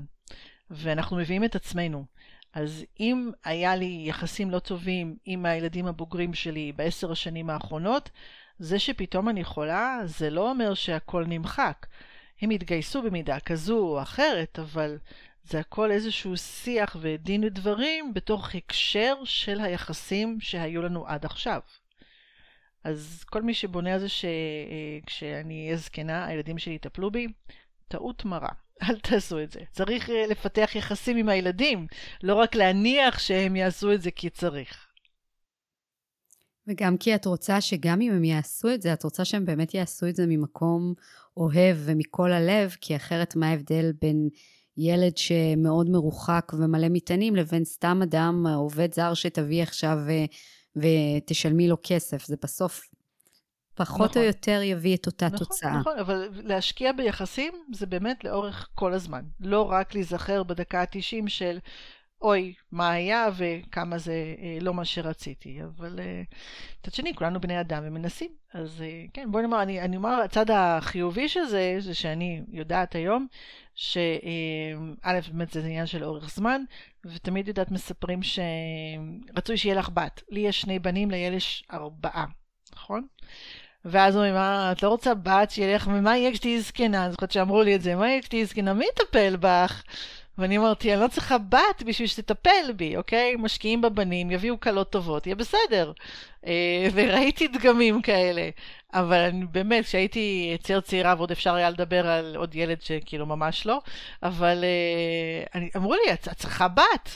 ואנחנו 0.72 1.18
מביאים 1.18 1.44
את 1.44 1.56
עצמנו. 1.56 2.06
אז 2.54 2.86
אם 3.00 3.32
היה 3.44 3.76
לי 3.76 4.04
יחסים 4.08 4.52
לא 4.52 4.60
טובים 4.60 5.18
עם 5.26 5.46
הילדים 5.46 5.86
הבוגרים 5.86 6.34
שלי 6.34 6.72
בעשר 6.72 7.12
השנים 7.12 7.50
האחרונות, 7.50 8.10
זה 8.60 8.80
שפתאום 8.80 9.30
אני 9.30 9.44
חולה, 9.44 10.00
זה 10.06 10.30
לא 10.30 10.50
אומר 10.50 10.74
שהכל 10.74 11.26
נמחק. 11.28 11.86
הם 12.42 12.50
התגייסו 12.50 13.02
במידה 13.02 13.40
כזו 13.40 13.78
או 13.78 14.02
אחרת, 14.02 14.60
אבל 14.60 14.98
זה 15.44 15.60
הכל 15.60 15.92
איזשהו 15.92 16.38
שיח 16.38 16.96
ודין 17.02 17.44
ודברים 17.44 18.14
בתוך 18.14 18.56
הקשר 18.56 19.16
של 19.24 19.60
היחסים 19.60 20.38
שהיו 20.42 20.82
לנו 20.82 21.08
עד 21.08 21.26
עכשיו. 21.26 21.60
אז 22.84 23.24
כל 23.30 23.42
מי 23.42 23.54
שבונה 23.54 23.94
על 23.94 24.00
זה 24.00 24.08
שכשאני 24.10 25.66
אהיה 25.66 25.78
זקנה, 25.78 26.26
הילדים 26.26 26.58
שלי 26.58 26.74
יטפלו 26.74 27.12
בי, 27.12 27.28
טעות 27.88 28.26
מרה. 28.26 28.65
אל 28.84 29.00
תעשו 29.00 29.44
את 29.44 29.52
זה. 29.52 29.60
צריך 29.72 30.10
אה, 30.10 30.28
לפתח 30.28 30.72
יחסים 30.76 31.18
עם 31.18 31.30
הילדים, 31.30 31.88
לא 32.24 32.34
רק 32.34 32.56
להניח 32.56 33.20
שהם 33.20 33.56
יעשו 33.56 33.94
את 33.94 34.02
זה 34.02 34.12
כי 34.12 34.30
צריך. 34.30 34.88
וגם 36.68 36.98
כי 36.98 37.16
את 37.16 37.26
רוצה 37.26 37.62
שגם 37.62 38.02
אם 38.02 38.12
הם 38.12 38.24
יעשו 38.24 38.74
את 38.74 38.82
זה, 38.82 38.94
את 38.94 39.04
רוצה 39.04 39.26
שהם 39.26 39.46
באמת 39.46 39.74
יעשו 39.74 40.08
את 40.08 40.16
זה 40.16 40.26
ממקום 40.28 40.94
אוהב 41.38 41.78
ומכל 41.80 42.32
הלב, 42.32 42.76
כי 42.82 42.96
אחרת 42.96 43.36
מה 43.36 43.50
ההבדל 43.50 43.92
בין 44.02 44.30
ילד 44.78 45.18
שמאוד 45.18 45.90
מרוחק 45.90 46.52
ומלא 46.54 46.88
מטענים 46.90 47.36
לבין 47.36 47.66
סתם 47.66 48.00
אדם, 48.04 48.48
עובד 48.48 48.94
זר 48.94 49.14
שתביא 49.14 49.64
עכשיו 49.64 49.98
ו... 50.06 50.10
אה, 50.10 50.26
ותשלמי 50.76 51.68
לו 51.68 51.78
כסף. 51.84 52.26
זה 52.26 52.36
בסוף 52.44 52.82
פחות 53.76 54.10
נכון. 54.10 54.22
או 54.22 54.28
יותר 54.28 54.62
יביא 54.64 54.96
את 54.96 55.06
אותה 55.06 55.26
נכון, 55.26 55.38
תוצאה. 55.38 55.80
נכון, 55.80 56.00
אבל 56.00 56.30
להשקיע 56.44 56.92
ביחסים 56.92 57.54
זה 57.74 57.86
באמת 57.86 58.24
לאורך 58.24 58.70
כל 58.76 58.94
הזמן. 58.94 59.24
לא 59.40 59.72
רק 59.72 59.94
להיזכר 59.94 60.44
בדקה 60.44 60.82
ה-90 60.82 61.28
של 61.28 61.58
אוי, 62.22 62.54
מה 62.72 62.92
היה 62.92 63.28
וכמה 63.38 63.98
זה 63.98 64.36
אה, 64.42 64.58
לא 64.62 64.74
מה 64.74 64.86
שרציתי. 64.86 65.60
אבל 65.64 66.00
אה, 66.00 66.22
מצד 66.80 66.92
אה, 66.92 66.96
שני, 66.96 67.16
כולנו 67.16 67.42
בני 67.42 67.60
אדם 67.60 67.84
ומנסים. 67.86 68.32
אז 68.54 68.82
אה, 68.82 69.06
כן, 69.14 69.32
בואי 69.32 69.44
נאמר, 69.44 69.62
אני, 69.62 69.82
אני 69.82 69.98
אומר, 69.98 70.22
הצד 70.26 70.52
החיובי 70.52 71.30
של 71.30 71.46
זה, 71.46 71.76
זה 71.80 71.94
שאני 71.94 72.42
יודעת 72.52 72.96
היום, 72.96 73.28
שא', 73.76 74.00
אה, 75.06 75.20
באמת 75.32 75.52
זה 75.52 75.60
עניין 75.60 75.86
של 75.86 76.04
אורך 76.04 76.30
זמן, 76.30 76.62
ותמיד 77.06 77.48
יודעת 77.48 77.72
מספרים 77.72 78.20
שרצוי 78.24 79.58
שיהיה 79.58 79.76
לך 79.76 79.90
בת. 79.94 80.22
לי 80.30 80.40
יש 80.40 80.62
שני 80.62 80.80
בנים, 80.80 81.12
לילד 81.12 81.38
יש 81.38 81.64
ארבעה, 81.72 82.26
נכון? 82.74 83.08
ואז 83.86 84.16
אומרים, 84.16 84.34
מה, 84.34 84.72
את 84.72 84.84
לא 84.84 84.90
רוצה 84.90 85.14
בת 85.14 85.52
שילך, 85.52 85.88
ומה 85.88 86.18
יהיה 86.18 86.32
כשתהיי 86.32 86.62
זקנה? 86.62 87.04
אני 87.06 87.12
זוכרת 87.12 87.32
שאמרו 87.32 87.62
לי 87.62 87.76
את 87.76 87.82
זה, 87.82 87.96
מה 87.96 88.10
יהיה 88.10 88.22
כשתהיי 88.22 88.46
זקנה? 88.46 88.74
מי 88.74 88.86
יטפל 88.94 89.36
בך? 89.40 89.84
ואני 90.38 90.58
אמרתי, 90.58 90.94
אני 90.94 91.02
לא 91.02 91.08
צריכה 91.08 91.38
בת 91.38 91.84
בשביל 91.86 92.08
שתטפל 92.08 92.72
בי, 92.76 92.98
אוקיי? 92.98 93.36
משקיעים 93.40 93.82
בבנים, 93.82 94.32
יביאו 94.32 94.60
כלות 94.60 94.90
טובות, 94.90 95.28
יהיה 95.28 95.36
בסדר. 95.36 95.92
אה, 96.46 96.88
וראיתי 96.94 97.48
דגמים 97.48 98.02
כאלה. 98.02 98.50
אבל 98.94 99.18
אני 99.18 99.46
באמת, 99.46 99.86
כשהייתי 99.86 100.58
צעיר 100.64 100.82
צעירה 100.82 101.14
ועוד 101.18 101.32
אפשר 101.32 101.56
היה 101.56 101.70
לדבר 101.70 102.08
על 102.08 102.36
עוד 102.36 102.56
ילד 102.56 102.82
שכאילו 102.82 103.26
ממש 103.26 103.66
לא, 103.66 103.82
אבל 104.24 104.64
אה, 104.64 105.44
אני, 105.56 105.70
אמרו 105.76 105.94
לי, 105.94 106.14
את 106.14 106.30
צריכה 106.36 106.68
בת. 106.68 107.10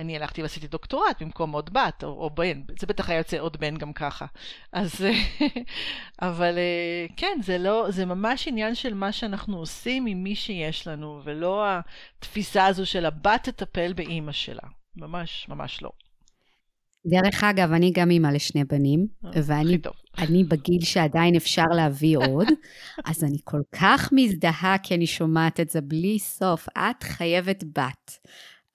אני 0.00 0.16
הלכתי 0.16 0.42
ועשיתי 0.42 0.66
דוקטורט 0.68 1.22
במקום 1.22 1.52
עוד 1.52 1.70
בת 1.72 2.04
או, 2.04 2.08
או 2.08 2.30
בן, 2.30 2.60
זה 2.78 2.86
בטח 2.86 3.10
היה 3.10 3.18
יוצא 3.18 3.38
עוד 3.38 3.56
בן 3.60 3.76
גם 3.76 3.92
ככה. 3.92 4.26
אז, 4.72 5.04
אבל 6.22 6.58
אה, 6.58 7.06
כן, 7.16 7.38
זה 7.42 7.58
לא, 7.58 7.86
זה 7.90 8.04
ממש 8.04 8.48
עניין 8.48 8.74
של 8.74 8.94
מה 8.94 9.12
שאנחנו 9.12 9.58
עושים 9.58 10.06
עם 10.06 10.22
מי 10.22 10.34
שיש 10.34 10.86
לנו, 10.86 11.20
ולא 11.24 11.64
התפיסה 12.18 12.66
הזו 12.66 12.86
של 12.86 13.06
הבת 13.06 13.48
תטפל 13.48 13.92
באימא 13.92 14.32
שלה. 14.32 14.62
ממש, 14.96 15.46
ממש 15.48 15.82
לא. 15.82 15.90
דרך 17.06 17.44
אגב, 17.44 17.72
אני 17.72 17.92
גם 17.94 18.10
אימא 18.10 18.28
לשני 18.28 18.64
בנים, 18.64 19.06
אה, 19.24 19.30
ואני 19.46 20.44
בגיל 20.50 20.82
שעדיין 20.82 21.36
אפשר 21.36 21.64
להביא 21.76 22.18
עוד, 22.18 22.46
אז 23.04 23.24
אני 23.24 23.38
כל 23.44 23.62
כך 23.72 24.10
מזדהה 24.12 24.76
כי 24.82 24.94
אני 24.94 25.06
שומעת 25.06 25.60
את 25.60 25.70
זה 25.70 25.80
בלי 25.80 26.18
סוף. 26.18 26.68
את 26.68 27.02
חייבת 27.02 27.64
בת. 27.64 28.18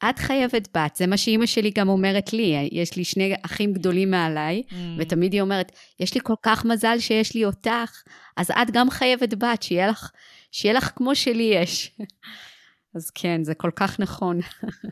את 0.09 0.19
חייבת 0.19 0.77
בת, 0.77 0.95
זה 0.95 1.07
מה 1.07 1.17
שאימא 1.17 1.45
שלי 1.45 1.71
גם 1.75 1.89
אומרת 1.89 2.33
לי, 2.33 2.69
יש 2.71 2.97
לי 2.97 3.03
שני 3.03 3.33
אחים 3.45 3.73
גדולים 3.73 4.11
מעליי, 4.11 4.63
mm. 4.69 4.73
ותמיד 4.97 5.33
היא 5.33 5.41
אומרת, 5.41 5.71
יש 5.99 6.13
לי 6.13 6.19
כל 6.23 6.33
כך 6.43 6.65
מזל 6.65 6.99
שיש 6.99 7.35
לי 7.35 7.45
אותך, 7.45 8.03
אז 8.37 8.51
את 8.51 8.71
גם 8.71 8.89
חייבת 8.89 9.33
בת, 9.33 9.63
שיהיה 9.63 9.87
לך, 9.87 10.11
שיהיה 10.51 10.75
לך 10.75 10.91
כמו 10.95 11.15
שלי 11.15 11.43
יש. 11.43 11.91
אז 12.95 13.11
כן, 13.11 13.43
זה 13.43 13.55
כל 13.55 13.71
כך 13.75 13.99
נכון. 13.99 14.39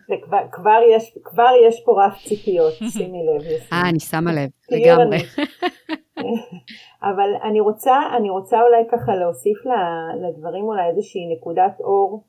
כבר, 0.51 0.79
יש, 0.95 1.17
כבר 1.23 1.51
יש 1.67 1.81
פה 1.85 2.05
רף 2.05 2.23
ציפיות, 2.23 2.73
שימי 2.93 3.19
לב. 3.23 3.41
אה, 3.73 3.89
אני 3.89 3.99
שמה 3.99 4.33
לב, 4.33 4.49
לגמרי. 4.71 5.17
אבל 7.03 7.29
אני 7.43 7.59
רוצה, 7.59 7.95
אני 8.17 8.29
רוצה 8.29 8.57
אולי 8.61 8.83
ככה 8.91 9.15
להוסיף 9.15 9.57
לדברים 10.23 10.63
אולי 10.63 10.89
איזושהי 10.89 11.21
נקודת 11.35 11.79
אור, 11.79 12.23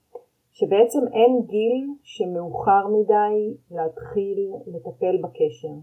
שבעצם 0.58 1.00
אין 1.12 1.42
גיל 1.46 1.94
שמאוחר 2.02 2.84
מדי 2.96 3.56
להתחיל 3.70 4.38
לטפל 4.66 5.16
בקשר, 5.22 5.76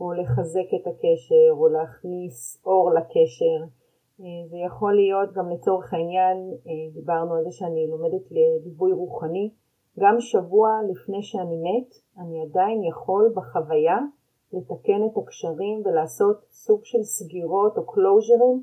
או 0.00 0.12
לחזק 0.12 0.68
את 0.76 0.86
הקשר, 0.86 1.48
או 1.50 1.68
להכניס 1.68 2.62
אור 2.66 2.90
לקשר. 2.90 3.60
אה, 4.20 4.48
זה 4.50 4.56
יכול 4.66 4.94
להיות 4.94 5.32
גם 5.32 5.50
לצורך 5.50 5.94
העניין, 5.94 6.36
אה, 6.66 6.92
דיברנו 6.94 7.34
על 7.34 7.44
זה 7.44 7.50
שאני 7.50 7.86
לומדת 7.86 8.24
לליווי 8.30 8.92
רוחני, 8.92 9.50
גם 9.98 10.16
שבוע 10.20 10.68
לפני 10.90 11.22
שאני 11.22 11.56
מת, 11.56 11.90
אני 12.18 12.42
עדיין 12.42 12.84
יכול 12.84 13.32
בחוויה 13.36 13.98
לתקן 14.52 15.00
את 15.06 15.18
הקשרים 15.18 15.82
ולעשות 15.84 16.44
סוג 16.50 16.80
של 16.84 17.02
סגירות 17.02 17.78
או 17.78 17.86
closure 17.86 18.45
ים 18.45 18.62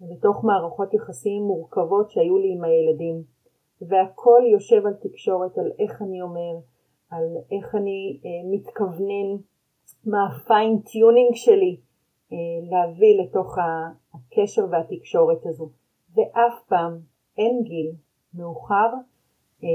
בתוך 0.00 0.44
מערכות 0.44 0.94
יחסים 0.94 1.42
מורכבות 1.42 2.10
שהיו 2.10 2.38
לי 2.38 2.52
עם 2.52 2.64
הילדים. 2.64 3.35
והכל 3.82 4.42
יושב 4.52 4.86
על 4.86 4.94
תקשורת, 5.02 5.58
על 5.58 5.70
איך 5.78 6.02
אני 6.02 6.22
אומר, 6.22 6.54
על 7.10 7.24
איך 7.52 7.74
אני 7.74 8.20
אה, 8.24 8.50
מתכוונן, 8.50 9.36
מה 10.04 10.18
ה 10.26 10.36
fine 10.36 10.75
tuning 10.75 11.34
שלי 11.34 11.76
אה, 12.32 12.36
להביא 12.70 13.20
לתוך 13.22 13.56
הקשר 14.14 14.62
והתקשורת 14.70 15.46
הזו. 15.46 15.70
ואף 16.14 16.54
פעם 16.68 16.98
אין 17.38 17.62
גיל 17.64 17.92
מאוחר 18.34 18.90
אה, 19.64 19.68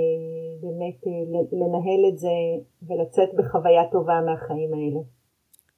באמת 0.62 1.08
אה, 1.08 1.42
לנהל 1.52 2.14
את 2.14 2.18
זה 2.18 2.28
ולצאת 2.82 3.30
בחוויה 3.38 3.82
טובה 3.92 4.22
מהחיים 4.26 4.74
האלה. 4.74 5.00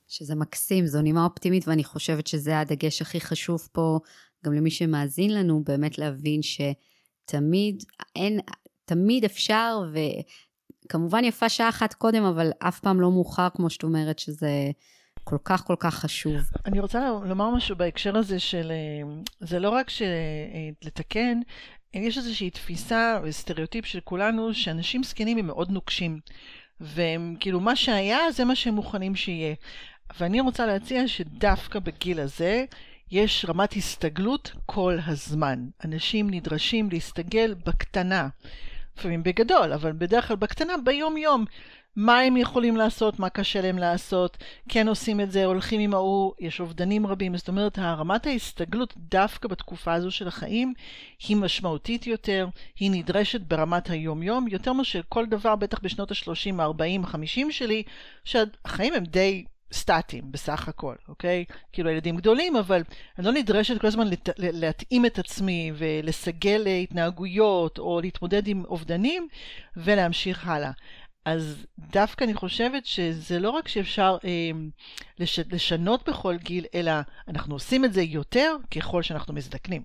שזה 0.07 0.35
מקסים, 0.35 0.85
זו 0.85 1.01
נימה 1.01 1.25
אופטימית 1.25 1.67
ואני 1.67 1.83
חושבת 1.83 2.27
שזה 2.27 2.59
הדגש 2.59 3.01
הכי 3.01 3.21
חשוב 3.21 3.69
פה, 3.71 3.99
גם 4.45 4.53
למי 4.53 4.71
שמאזין 4.71 5.33
לנו, 5.33 5.63
באמת 5.63 5.97
להבין 5.97 6.41
שתמיד, 7.23 7.83
אין, 8.15 8.39
תמיד 8.85 9.25
אפשר, 9.25 9.79
וכמובן 10.85 11.23
יפה 11.23 11.49
שעה 11.49 11.69
אחת 11.69 11.93
קודם, 11.93 12.23
אבל 12.23 12.51
אף 12.59 12.79
פעם 12.79 13.01
לא 13.01 13.11
מאוחר, 13.11 13.47
כמו 13.55 13.69
שאת 13.69 13.83
אומרת, 13.83 14.19
שזה 14.19 14.71
כל 15.23 15.37
כך 15.43 15.63
כל 15.65 15.75
כך 15.79 15.95
חשוב. 15.95 16.41
אני 16.65 16.79
רוצה 16.79 17.09
לומר 17.25 17.49
משהו 17.49 17.75
בהקשר 17.75 18.17
הזה 18.17 18.39
של, 18.39 18.71
אה, 18.71 19.21
זה 19.39 19.59
לא 19.59 19.69
רק 19.69 19.91
לתקן, 20.83 21.39
יש 21.93 22.17
איזושהי 22.17 22.49
תפיסה 22.49 23.19
וסטריאוטיפ 23.23 23.85
של 23.85 23.99
כולנו, 23.99 24.53
שאנשים 24.53 25.03
זקנים 25.03 25.37
הם 25.37 25.47
מאוד 25.47 25.71
נוקשים. 25.71 26.19
והם 26.79 27.35
כאילו 27.39 27.59
מה 27.59 27.75
שהיה 27.75 28.31
זה 28.31 28.45
מה 28.45 28.55
שהם 28.55 28.73
מוכנים 28.73 29.15
שיהיה. 29.15 29.55
ואני 30.19 30.41
רוצה 30.41 30.65
להציע 30.65 31.07
שדווקא 31.07 31.79
בגיל 31.79 32.19
הזה 32.19 32.65
יש 33.13 33.45
רמת 33.49 33.73
הסתגלות 33.73 34.51
כל 34.65 34.97
הזמן. 35.07 35.59
אנשים 35.85 36.29
נדרשים 36.29 36.89
להסתגל 36.91 37.55
בקטנה, 37.65 38.27
לפעמים 38.97 39.23
בגדול, 39.23 39.73
אבל 39.73 39.91
בדרך 39.91 40.27
כלל 40.27 40.35
בקטנה 40.35 40.73
ביום-יום. 40.83 41.45
מה 41.95 42.19
הם 42.19 42.37
יכולים 42.37 42.77
לעשות, 42.77 43.19
מה 43.19 43.29
קשה 43.29 43.61
להם 43.61 43.77
לעשות, 43.77 44.37
כן 44.69 44.87
עושים 44.87 45.21
את 45.21 45.31
זה, 45.31 45.45
הולכים 45.45 45.79
עם 45.79 45.93
ההוא, 45.93 46.33
יש 46.39 46.59
אובדנים 46.59 47.07
רבים. 47.07 47.37
זאת 47.37 47.47
אומרת, 47.47 47.79
רמת 47.79 48.27
ההסתגלות 48.27 48.93
דווקא 48.97 49.47
בתקופה 49.47 49.93
הזו 49.93 50.11
של 50.11 50.27
החיים 50.27 50.73
היא 51.27 51.37
משמעותית 51.37 52.07
יותר, 52.07 52.47
היא 52.79 52.91
נדרשת 52.91 53.41
ברמת 53.41 53.89
היום-יום, 53.89 54.47
יותר 54.47 54.73
מאשר 54.73 55.01
כל 55.09 55.25
דבר, 55.25 55.55
בטח 55.55 55.79
בשנות 55.79 56.11
ה-30, 56.11 56.61
ה-40, 56.61 57.07
ה-50 57.07 57.51
שלי, 57.51 57.83
שהחיים 58.23 58.93
הם 58.93 59.03
די 59.03 59.45
סטטיים 59.73 60.31
בסך 60.31 60.67
הכל, 60.67 60.95
אוקיי? 61.07 61.45
כאילו 61.71 61.89
הילדים 61.89 62.15
גדולים, 62.17 62.55
אבל 62.55 62.83
אני 63.17 63.25
לא 63.25 63.31
נדרשת 63.31 63.81
כל 63.81 63.87
הזמן 63.87 64.07
לת... 64.07 64.29
להתאים 64.37 65.05
את 65.05 65.19
עצמי 65.19 65.71
ולסגל 65.75 66.67
התנהגויות 66.67 67.79
או 67.79 68.01
להתמודד 68.01 68.47
עם 68.47 68.63
אובדנים 68.65 69.27
ולהמשיך 69.77 70.47
הלאה. 70.47 70.71
אז 71.25 71.65
דווקא 71.79 72.23
אני 72.23 72.33
חושבת 72.33 72.85
שזה 72.85 73.39
לא 73.39 73.49
רק 73.49 73.67
שאפשר 73.67 74.17
אה, 74.25 74.51
לש... 75.19 75.39
לשנות 75.39 76.09
בכל 76.09 76.37
גיל, 76.37 76.65
אלא 76.75 76.91
אנחנו 77.27 77.55
עושים 77.55 77.85
את 77.85 77.93
זה 77.93 78.01
יותר 78.01 78.55
ככל 78.75 79.01
שאנחנו 79.01 79.33
מזדקנים. 79.33 79.81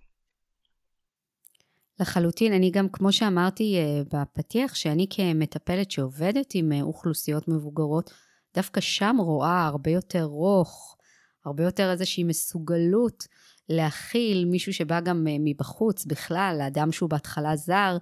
לחלוטין, 2.01 2.53
אני 2.53 2.71
גם, 2.71 2.89
כמו 2.89 3.13
שאמרתי 3.13 3.77
אה, 3.79 4.03
בפתיח, 4.13 4.75
שאני 4.75 5.07
כמטפלת 5.11 5.91
שעובדת 5.91 6.51
עם 6.55 6.73
אה, 6.73 6.83
אוכלוסיות 6.83 7.49
מבוגרות, 7.49 8.13
דווקא 8.55 8.81
שם 8.81 9.17
רואה 9.19 9.67
הרבה 9.67 9.91
יותר 9.91 10.23
רוך, 10.23 10.97
הרבה 11.45 11.65
יותר 11.65 11.91
איזושהי 11.91 12.25
מסוגלות 12.25 13.25
להכיל 13.69 14.45
מישהו 14.45 14.73
שבא 14.73 15.01
גם 15.01 15.27
אה, 15.29 15.37
מבחוץ 15.41 16.05
בכלל, 16.05 16.61
אדם 16.67 16.93
שהוא 16.93 17.11
בהתחלה 17.11 17.57
זר, 17.57 17.97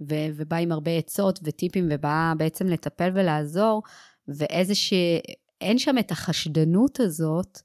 ו- 0.00 0.28
ובא 0.36 0.56
עם 0.56 0.72
הרבה 0.72 0.90
עצות 0.90 1.38
וטיפים, 1.42 1.88
ובא 1.90 2.32
בעצם 2.38 2.66
לטפל 2.66 3.10
ולעזור, 3.14 3.82
ואיזושהי, 4.28 5.20
אין 5.60 5.78
שם 5.78 5.98
את 5.98 6.10
החשדנות 6.10 7.00
הזאת, 7.00 7.58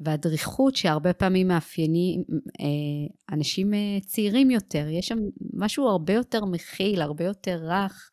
והדריכות 0.00 0.76
שהרבה 0.76 1.12
פעמים 1.12 1.48
מאפיינים 1.48 2.24
אה, 2.60 3.34
אנשים 3.34 3.74
אה, 3.74 3.98
צעירים 4.06 4.50
יותר. 4.50 4.86
יש 4.88 5.08
שם 5.08 5.18
משהו 5.54 5.88
הרבה 5.88 6.12
יותר 6.12 6.44
מכיל, 6.44 7.02
הרבה 7.02 7.24
יותר 7.24 7.60
רך, 7.62 8.10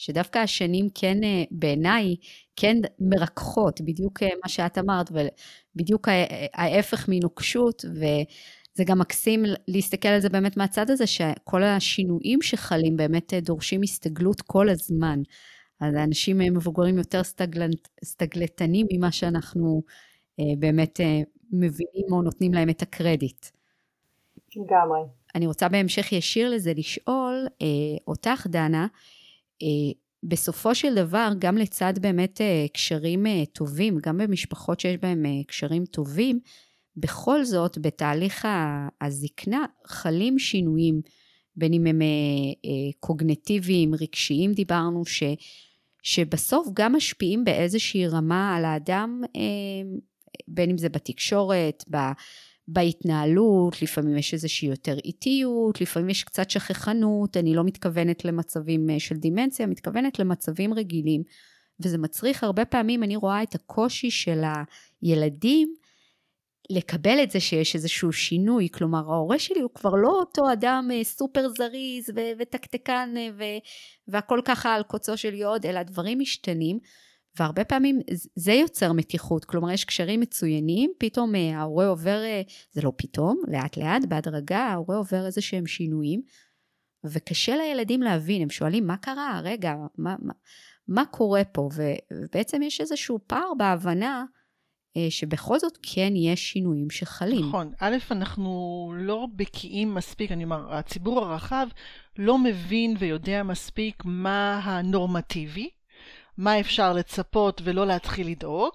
שדווקא 0.00 0.38
השנים 0.38 0.88
כן, 0.94 1.18
בעיניי, 1.50 2.16
כן 2.56 2.76
מרככות, 2.98 3.80
בדיוק 3.80 4.22
מה 4.22 4.48
שאת 4.48 4.78
אמרת, 4.78 5.10
ובדיוק 5.10 6.08
ההפך 6.54 7.08
מנוקשות, 7.08 7.84
וזה 7.84 8.84
גם 8.84 8.98
מקסים 8.98 9.42
להסתכל 9.68 10.08
על 10.08 10.20
זה 10.20 10.28
באמת 10.28 10.56
מהצד 10.56 10.90
הזה, 10.90 11.06
שכל 11.06 11.62
השינויים 11.62 12.42
שחלים 12.42 12.96
באמת 12.96 13.34
דורשים 13.34 13.80
הסתגלות 13.82 14.40
כל 14.40 14.68
הזמן. 14.68 15.22
אז 15.80 15.94
האנשים 15.94 16.38
מבוגרים 16.38 16.98
יותר 16.98 17.22
סטגלט, 17.22 17.88
סטגלטנים 18.04 18.86
ממה 18.92 19.12
שאנחנו 19.12 19.82
באמת 20.58 21.00
מבינים 21.52 22.12
או 22.12 22.22
נותנים 22.22 22.54
להם 22.54 22.70
את 22.70 22.82
הקרדיט. 22.82 23.46
לגמרי. 24.56 25.00
אני 25.34 25.46
רוצה 25.46 25.68
בהמשך 25.68 26.12
ישיר 26.12 26.50
לזה 26.50 26.72
לשאול 26.76 27.46
אותך, 28.08 28.46
דנה, 28.50 28.82
אה, 28.82 29.19
בסופו 30.22 30.74
של 30.74 30.94
דבר, 30.94 31.32
גם 31.38 31.58
לצד 31.58 31.94
באמת 32.00 32.40
אה, 32.40 32.66
קשרים 32.72 33.26
אה, 33.26 33.42
טובים, 33.52 33.98
גם 34.02 34.18
במשפחות 34.18 34.80
שיש 34.80 34.96
בהן 34.96 35.42
קשרים 35.46 35.84
טובים, 35.84 36.40
בכל 36.96 37.44
זאת, 37.44 37.78
בתהליך 37.78 38.48
הזקנה 39.00 39.64
חלים 39.86 40.38
שינויים, 40.38 41.00
בין 41.56 41.72
אם 41.72 41.86
הם 41.86 42.00
קוגנטיביים, 43.00 43.94
רגשיים, 43.94 44.52
דיברנו, 44.52 45.06
ש, 45.06 45.22
שבסוף 46.02 46.68
גם 46.72 46.94
משפיעים 46.94 47.44
באיזושהי 47.44 48.06
רמה 48.06 48.56
על 48.56 48.64
האדם, 48.64 49.22
בין 50.48 50.70
אם 50.70 50.78
זה 50.78 50.88
בתקשורת, 50.88 51.84
בהתנהלות, 52.72 53.82
לפעמים 53.82 54.16
יש 54.16 54.34
איזושהי 54.34 54.68
יותר 54.68 54.98
איטיות, 55.04 55.80
לפעמים 55.80 56.08
יש 56.08 56.24
קצת 56.24 56.50
שכחנות, 56.50 57.36
אני 57.36 57.54
לא 57.54 57.64
מתכוונת 57.64 58.24
למצבים 58.24 58.90
אה, 58.90 59.00
של 59.00 59.16
דימנציה, 59.16 59.66
מתכוונת 59.66 60.18
למצבים 60.18 60.74
רגילים, 60.74 61.22
וזה 61.80 61.98
מצריך 61.98 62.44
הרבה 62.44 62.64
פעמים, 62.64 63.02
אני 63.02 63.16
רואה 63.16 63.42
את 63.42 63.54
הקושי 63.54 64.10
של 64.10 64.42
הילדים 65.02 65.74
לקבל 66.70 67.22
את 67.22 67.30
זה 67.30 67.40
שיש 67.40 67.74
איזשהו 67.74 68.12
שינוי, 68.12 68.68
כלומר 68.72 69.12
ההורה 69.12 69.38
שלי 69.38 69.60
הוא 69.60 69.70
כבר 69.74 69.94
לא 69.94 70.08
אותו 70.08 70.52
אדם 70.52 70.88
אה, 70.92 71.04
סופר 71.04 71.48
זריז 71.48 72.10
ותקתקן 72.38 73.14
אה, 73.16 73.58
והכל 74.08 74.40
ככה 74.44 74.74
על 74.74 74.82
קוצו 74.82 75.16
של 75.16 75.34
יוד, 75.34 75.66
אלא 75.66 75.82
דברים 75.82 76.18
משתנים. 76.18 76.78
והרבה 77.38 77.64
פעמים 77.64 78.00
זה 78.34 78.52
יוצר 78.52 78.92
מתיחות, 78.92 79.44
כלומר 79.44 79.70
יש 79.70 79.84
קשרים 79.84 80.20
מצוינים, 80.20 80.92
פתאום 80.98 81.34
אה, 81.34 81.58
ההורה 81.58 81.86
עובר, 81.86 82.22
אה, 82.24 82.42
זה 82.72 82.82
לא 82.82 82.92
פתאום, 82.96 83.42
לאט 83.48 83.76
לאט, 83.76 84.04
בהדרגה, 84.08 84.58
ההורה 84.58 84.96
עובר 84.96 85.26
איזה 85.26 85.40
שהם 85.40 85.66
שינויים, 85.66 86.22
וקשה 87.04 87.56
לילדים 87.56 88.02
להבין, 88.02 88.42
הם 88.42 88.50
שואלים 88.50 88.86
מה 88.86 88.96
קרה, 88.96 89.40
רגע, 89.44 89.74
מה, 89.98 90.16
מה, 90.18 90.32
מה 90.88 91.04
קורה 91.04 91.44
פה, 91.44 91.68
ובעצם 91.74 92.62
יש 92.62 92.80
איזשהו 92.80 93.18
פער 93.26 93.52
בהבנה 93.58 94.24
אה, 94.96 95.06
שבכל 95.10 95.58
זאת 95.58 95.78
כן 95.82 96.12
יש 96.16 96.52
שינויים 96.52 96.90
שחלים. 96.90 97.48
נכון, 97.48 97.72
א', 97.80 97.96
אנחנו 98.10 98.92
לא 98.96 99.26
בקיאים 99.36 99.94
מספיק, 99.94 100.32
אני 100.32 100.44
אומר, 100.44 100.74
הציבור 100.74 101.24
הרחב 101.24 101.66
לא 102.18 102.38
מבין 102.38 102.96
ויודע 102.98 103.42
מספיק 103.42 104.02
מה 104.04 104.60
הנורמטיבי. 104.64 105.70
מה 106.38 106.60
אפשר 106.60 106.92
לצפות 106.92 107.60
ולא 107.64 107.86
להתחיל 107.86 108.26
לדאוג, 108.28 108.72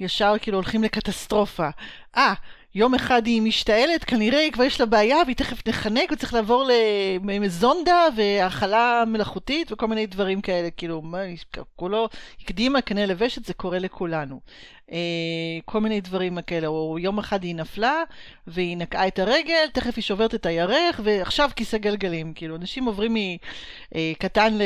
ישר 0.00 0.34
כאילו 0.40 0.56
הולכים 0.58 0.84
לקטסטרופה. 0.84 1.68
אה, 2.16 2.34
יום 2.74 2.94
אחד 2.94 3.26
היא 3.26 3.42
משתעלת, 3.42 4.04
כנראה 4.04 4.48
כבר 4.52 4.64
יש 4.64 4.80
לה 4.80 4.86
בעיה 4.86 5.16
והיא 5.24 5.36
תכף 5.36 5.68
נחנק 5.68 6.12
וצריך 6.12 6.34
לעבור 6.34 6.70
לזונדה 7.24 8.06
והאכלה 8.16 9.04
מלאכותית 9.06 9.72
וכל 9.72 9.86
מיני 9.86 10.06
דברים 10.06 10.40
כאלה, 10.40 10.70
כאילו, 10.70 11.02
מה, 11.02 11.18
כולו 11.76 12.08
הקדימה 12.40 12.80
כנראה 12.80 13.06
לוושת, 13.06 13.44
זה 13.44 13.54
קורה 13.54 13.78
לכולנו. 13.78 14.40
אה, 14.92 14.98
כל 15.64 15.80
מיני 15.80 16.00
דברים 16.00 16.42
כאלה, 16.42 16.66
או 16.66 16.98
יום 16.98 17.18
אחד 17.18 17.42
היא 17.42 17.54
נפלה 17.54 18.02
והיא 18.46 18.76
נקעה 18.76 19.06
את 19.06 19.18
הרגל, 19.18 19.66
תכף 19.72 19.92
היא 19.96 20.02
שוברת 20.02 20.34
את 20.34 20.46
הירך 20.46 21.00
ועכשיו 21.04 21.50
כיסא 21.56 21.78
גלגלים. 21.78 22.32
כאילו, 22.34 22.56
אנשים 22.56 22.84
עוברים 22.84 23.16
מקטן 23.94 24.58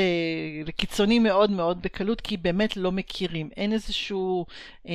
לקיצוני 0.66 1.18
מאוד 1.18 1.50
מאוד 1.50 1.82
בקלות, 1.82 2.20
כי 2.20 2.36
באמת 2.36 2.76
לא 2.76 2.92
מכירים. 2.92 3.48
אין 3.56 3.72
איזשהו 3.72 4.46
אה, 4.88 4.94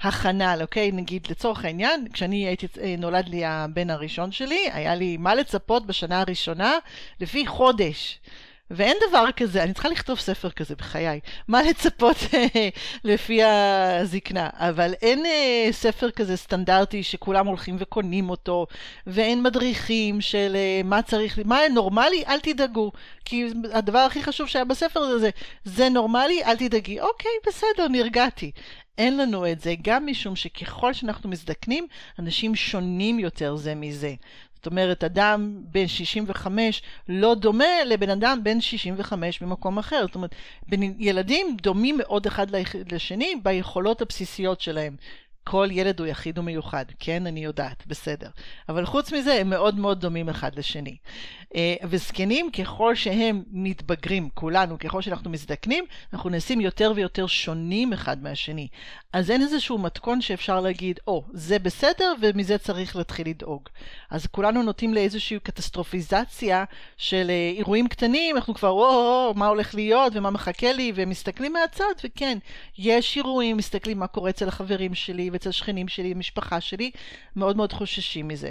הכנה, 0.00 0.54
אוקיי? 0.62 0.92
נגיד, 0.92 1.26
לצורך 1.30 1.64
העניין, 1.64 2.06
כשאני 2.12 2.46
הייתי, 2.46 2.66
אה, 2.80 2.94
נולד 2.98 3.28
לי 3.28 3.44
הבן 3.44 3.90
הראשון 3.90 4.32
שלי, 4.32 4.68
היה 4.72 4.94
לי 4.94 5.16
מה 5.16 5.34
לצפות 5.34 5.86
בשנה 5.86 6.20
הראשונה 6.20 6.72
לפי 7.20 7.46
חודש. 7.46 8.20
ואין 8.72 8.96
דבר 9.08 9.24
כזה, 9.36 9.62
אני 9.62 9.72
צריכה 9.72 9.88
לכתוב 9.88 10.18
ספר 10.18 10.50
כזה 10.50 10.74
בחיי, 10.74 11.20
מה 11.48 11.62
לצפות 11.62 12.16
לפי 13.04 13.42
הזקנה, 13.42 14.50
אבל 14.54 14.94
אין 15.02 15.26
אה, 15.26 15.68
ספר 15.72 16.10
כזה 16.10 16.36
סטנדרטי 16.36 17.02
שכולם 17.02 17.46
הולכים 17.46 17.76
וקונים 17.78 18.30
אותו, 18.30 18.66
ואין 19.06 19.42
מדריכים 19.42 20.20
של 20.20 20.52
אה, 20.56 20.80
מה 20.84 21.02
צריך, 21.02 21.38
מה 21.44 21.58
נורמלי, 21.74 22.24
אל 22.28 22.40
תדאגו, 22.40 22.92
כי 23.24 23.46
הדבר 23.72 23.98
הכי 23.98 24.22
חשוב 24.22 24.48
שהיה 24.48 24.64
בספר 24.64 25.00
הזה, 25.00 25.30
זה 25.64 25.88
נורמלי, 25.88 26.44
אל 26.44 26.56
תדאגי, 26.56 27.00
אוקיי, 27.00 27.30
בסדר, 27.46 27.88
נרגעתי. 27.88 28.50
אין 28.98 29.16
לנו 29.16 29.52
את 29.52 29.60
זה, 29.60 29.74
גם 29.82 30.06
משום 30.06 30.36
שככל 30.36 30.92
שאנחנו 30.92 31.30
מזדקנים, 31.30 31.86
אנשים 32.18 32.54
שונים 32.54 33.18
יותר 33.18 33.56
זה 33.56 33.74
מזה. 33.74 34.14
זאת 34.62 34.66
אומרת, 34.66 35.04
אדם 35.04 35.62
בן 35.64 35.86
65 35.86 36.82
לא 37.08 37.34
דומה 37.34 37.84
לבן 37.86 38.10
אדם 38.10 38.40
בן 38.42 38.60
65 38.60 39.42
במקום 39.42 39.78
אחר. 39.78 40.04
זאת 40.06 40.14
אומרת, 40.14 40.34
ילדים 40.98 41.56
דומים 41.62 41.98
מאוד 41.98 42.26
אחד 42.26 42.46
לשני 42.92 43.34
ביכולות 43.42 44.02
הבסיסיות 44.02 44.60
שלהם. 44.60 44.96
כל 45.44 45.68
ילד 45.70 46.00
הוא 46.00 46.06
יחיד 46.06 46.38
ומיוחד, 46.38 46.84
כן, 46.98 47.26
אני 47.26 47.44
יודעת, 47.44 47.86
בסדר. 47.86 48.28
אבל 48.68 48.86
חוץ 48.86 49.12
מזה, 49.12 49.34
הם 49.34 49.50
מאוד 49.50 49.78
מאוד 49.78 50.00
דומים 50.00 50.28
אחד 50.28 50.58
לשני. 50.58 50.96
אה, 51.56 51.74
וזקנים, 51.84 52.50
ככל 52.50 52.94
שהם 52.94 53.42
מתבגרים, 53.50 54.28
כולנו, 54.34 54.78
ככל 54.78 55.02
שאנחנו 55.02 55.30
מזדקנים, 55.30 55.84
אנחנו 56.12 56.30
נעשים 56.30 56.60
יותר 56.60 56.92
ויותר 56.96 57.26
שונים 57.26 57.92
אחד 57.92 58.22
מהשני. 58.22 58.68
אז 59.12 59.30
אין 59.30 59.42
איזשהו 59.42 59.78
מתכון 59.78 60.20
שאפשר 60.20 60.60
להגיד, 60.60 61.00
או, 61.06 61.24
oh, 61.26 61.30
זה 61.32 61.58
בסדר, 61.58 62.14
ומזה 62.20 62.58
צריך 62.58 62.96
להתחיל 62.96 63.28
לדאוג. 63.28 63.68
אז 64.10 64.26
כולנו 64.26 64.62
נוטים 64.62 64.94
לאיזושהי 64.94 65.38
קטסטרופיזציה 65.42 66.64
של 66.96 67.26
אה, 67.30 67.52
אירועים 67.56 67.88
קטנים, 67.88 68.36
אנחנו 68.36 68.54
כבר, 68.54 68.68
או, 68.68 68.84
או, 69.28 69.32
מה 69.36 69.46
הולך 69.46 69.74
להיות, 69.74 70.12
ומה 70.16 70.30
מחכה 70.30 70.72
לי, 70.72 70.92
ומסתכלים 70.94 71.52
מהצד, 71.52 71.84
וכן, 72.04 72.38
יש 72.78 73.16
אירועים, 73.16 73.56
מסתכלים 73.56 73.98
מה 73.98 74.06
קורה 74.06 74.30
אצל 74.30 74.48
החברים 74.48 74.94
שלי, 74.94 75.30
ואצל 75.30 75.50
שכנים 75.50 75.88
שלי, 75.88 76.12
המשפחה 76.12 76.60
שלי, 76.60 76.90
מאוד 77.36 77.56
מאוד 77.56 77.72
חוששים 77.72 78.28
מזה. 78.28 78.50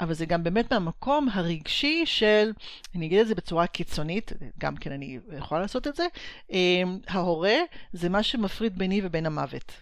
אבל 0.00 0.14
זה 0.14 0.26
גם 0.26 0.44
באמת 0.44 0.72
מהמקום 0.72 1.28
הרגשי 1.32 2.02
של, 2.06 2.52
אני 2.94 3.06
אגיד 3.06 3.18
את 3.18 3.28
זה 3.28 3.34
בצורה 3.34 3.66
קיצונית, 3.66 4.32
גם 4.58 4.76
כן 4.76 4.92
אני 4.92 5.18
יכולה 5.38 5.60
לעשות 5.60 5.86
את 5.86 5.96
זה, 5.96 6.06
אמ, 6.50 6.98
ההורה 7.08 7.56
זה 7.92 8.08
מה 8.08 8.22
שמפריד 8.22 8.78
ביני 8.78 9.00
ובין 9.04 9.26
המוות. 9.26 9.72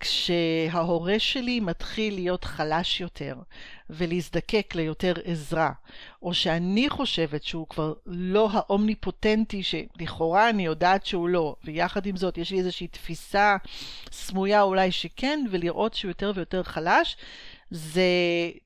וכשההורה 0.00 1.18
שלי 1.18 1.60
מתחיל 1.60 2.14
להיות 2.14 2.44
חלש 2.44 3.00
יותר 3.00 3.36
ולהזדקק 3.90 4.74
ליותר 4.74 5.12
עזרה, 5.24 5.70
או 6.22 6.34
שאני 6.34 6.90
חושבת 6.90 7.42
שהוא 7.42 7.66
כבר 7.68 7.94
לא 8.06 8.48
האומניפוטנטי 8.52 9.62
שלכאורה 9.62 10.50
אני 10.50 10.66
יודעת 10.66 11.06
שהוא 11.06 11.28
לא, 11.28 11.56
ויחד 11.64 12.06
עם 12.06 12.16
זאת 12.16 12.38
יש 12.38 12.50
לי 12.50 12.58
איזושהי 12.58 12.86
תפיסה 12.86 13.56
סמויה 14.12 14.62
אולי 14.62 14.92
שכן, 14.92 15.44
ולראות 15.50 15.94
שהוא 15.94 16.10
יותר 16.10 16.32
ויותר 16.34 16.62
חלש, 16.62 17.16
זה 17.70 18.02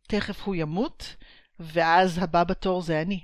תכף 0.06 0.42
הוא 0.42 0.54
ימות, 0.54 1.16
ואז 1.60 2.18
הבא 2.18 2.44
בתור 2.44 2.82
זה 2.82 3.02
אני. 3.02 3.20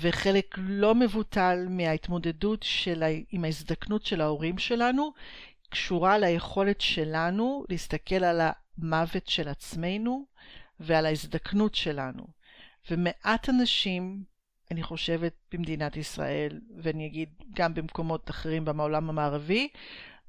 וחלק 0.00 0.54
לא 0.58 0.94
מבוטל 0.94 1.66
מההתמודדות 1.68 2.62
של, 2.62 3.04
עם 3.30 3.44
ההזדקנות 3.44 4.06
של 4.06 4.20
ההורים 4.20 4.58
שלנו 4.58 5.12
קשורה 5.70 6.18
ליכולת 6.18 6.80
שלנו 6.80 7.64
להסתכל 7.68 8.24
על 8.24 8.40
המוות 8.40 9.26
של 9.28 9.48
עצמנו 9.48 10.26
ועל 10.80 11.06
ההזדקנות 11.06 11.74
שלנו. 11.74 12.26
ומעט 12.90 13.48
אנשים, 13.48 14.24
אני 14.70 14.82
חושבת, 14.82 15.32
במדינת 15.52 15.96
ישראל, 15.96 16.60
ואני 16.82 17.06
אגיד 17.06 17.28
גם 17.54 17.74
במקומות 17.74 18.30
אחרים 18.30 18.64
בעולם 18.64 19.08
המערבי, 19.08 19.68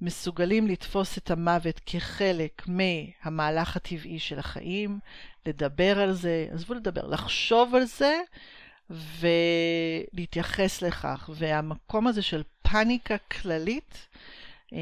מסוגלים 0.04 0.68
לתפוס 0.68 1.18
את 1.18 1.32
המוות 1.32 1.82
כחלק 1.86 2.64
מהמהלך 2.68 3.76
הטבעי 3.76 4.20
של 4.20 4.40
החיים, 4.40 5.00
לדבר 5.46 6.00
על 6.00 6.14
זה, 6.14 6.48
עזבו 6.52 6.74
לדבר, 6.74 7.08
לחשוב 7.08 7.76
על 7.76 7.84
זה 7.84 8.22
ולהתייחס 8.90 10.82
לכך. 10.82 11.30
והמקום 11.34 12.08
הזה 12.08 12.22
של 12.22 12.44
פאניקה 12.62 13.18
כללית, 13.18 14.08
אה, 14.74 14.80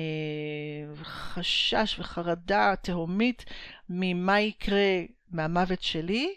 חשש 1.04 2.00
וחרדה 2.00 2.74
תהומית 2.82 3.46
ממה 3.90 4.40
יקרה 4.40 5.02
מהמוות 5.32 5.84
שלי, 5.84 6.36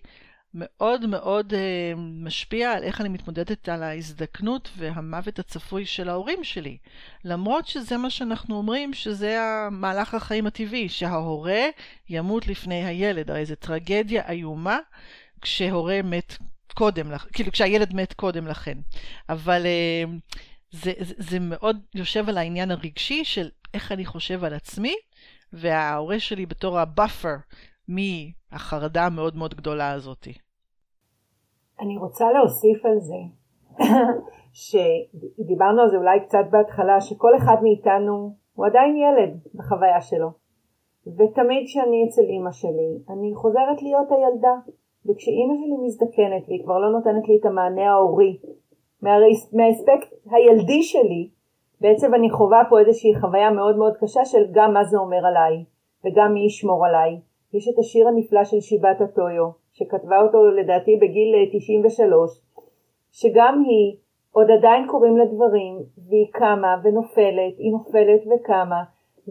מאוד 0.54 1.06
מאוד 1.06 1.52
uh, 1.52 1.56
משפיע 1.98 2.72
על 2.72 2.82
איך 2.82 3.00
אני 3.00 3.08
מתמודדת 3.08 3.68
על 3.68 3.82
ההזדקנות 3.82 4.70
והמוות 4.76 5.38
הצפוי 5.38 5.86
של 5.86 6.08
ההורים 6.08 6.44
שלי. 6.44 6.78
למרות 7.24 7.66
שזה 7.66 7.96
מה 7.96 8.10
שאנחנו 8.10 8.56
אומרים, 8.56 8.94
שזה 8.94 9.42
המהלך 9.42 10.14
החיים 10.14 10.46
הטבעי, 10.46 10.88
שההורה 10.88 11.62
ימות 12.08 12.46
לפני 12.46 12.84
הילד. 12.84 13.30
הרי 13.30 13.46
זו 13.46 13.54
טרגדיה 13.54 14.30
איומה 14.30 14.78
כשהורה 15.40 16.00
מת 16.04 16.36
קודם, 16.74 17.06
כאילו 17.32 17.52
כשהילד 17.52 17.94
מת 17.94 18.12
קודם 18.12 18.46
לכן. 18.46 18.78
אבל 19.28 19.62
אה, 19.62 20.32
זה, 20.70 20.92
זה, 21.00 21.14
זה 21.18 21.38
מאוד 21.40 21.80
יושב 21.94 22.28
על 22.28 22.38
העניין 22.38 22.70
הרגשי 22.70 23.24
של 23.24 23.48
איך 23.74 23.92
אני 23.92 24.06
חושב 24.06 24.44
על 24.44 24.54
עצמי, 24.54 24.94
וההורה 25.52 26.20
שלי 26.20 26.46
בתור 26.46 26.78
ה 26.78 26.86
buffer 26.86 27.34
מהחרדה 27.88 29.06
המאוד 29.06 29.36
מאוד 29.36 29.54
גדולה 29.54 29.90
הזאתי. 29.90 30.43
אני 31.80 31.98
רוצה 31.98 32.32
להוסיף 32.32 32.86
על 32.86 32.98
זה, 33.00 33.20
שדיברנו 34.64 35.82
על 35.82 35.90
זה 35.90 35.96
אולי 35.96 36.20
קצת 36.20 36.44
בהתחלה, 36.50 37.00
שכל 37.00 37.36
אחד 37.36 37.56
מאיתנו 37.62 38.34
הוא 38.54 38.66
עדיין 38.66 38.96
ילד 38.96 39.38
בחוויה 39.54 40.00
שלו. 40.00 40.28
ותמיד 41.06 41.64
כשאני 41.66 42.06
אצל 42.08 42.22
אימא 42.22 42.52
שלי, 42.52 42.98
אני 43.10 43.34
חוזרת 43.34 43.82
להיות 43.82 44.12
הילדה. 44.12 44.54
וכשאימא 45.06 45.54
שלי 45.54 45.86
מזדקנת 45.86 46.48
והיא 46.48 46.64
כבר 46.64 46.78
לא 46.78 46.90
נותנת 46.90 47.28
לי 47.28 47.36
את 47.40 47.46
המענה 47.46 47.90
ההורי, 47.90 48.38
מהאספקט 49.52 50.14
הילדי 50.30 50.82
שלי, 50.82 51.30
בעצם 51.80 52.14
אני 52.14 52.30
חווה 52.30 52.62
פה 52.68 52.80
איזושהי 52.80 53.14
חוויה 53.20 53.50
מאוד 53.50 53.76
מאוד 53.76 53.96
קשה 54.00 54.24
של 54.24 54.44
גם 54.52 54.74
מה 54.74 54.84
זה 54.84 54.98
אומר 54.98 55.26
עליי, 55.26 55.64
וגם 56.04 56.34
מי 56.34 56.46
ישמור 56.46 56.86
עליי. 56.86 57.20
יש 57.54 57.68
את 57.68 57.78
השיר 57.78 58.08
הנפלא 58.08 58.44
של 58.44 58.60
שיבת 58.60 59.00
הטויו, 59.00 59.48
שכתבה 59.72 60.22
אותו 60.22 60.44
לדעתי 60.44 60.96
בגיל 60.96 61.34
93, 61.52 62.40
שגם 63.12 63.62
היא, 63.66 63.96
עוד 64.32 64.50
עדיין 64.50 64.86
קוראים 64.86 65.16
לה 65.16 65.24
דברים, 65.24 65.78
והיא 66.08 66.26
קמה 66.32 66.76
ונופלת, 66.82 67.54
היא 67.58 67.72
נופלת 67.72 68.20
וקמה, 68.26 68.82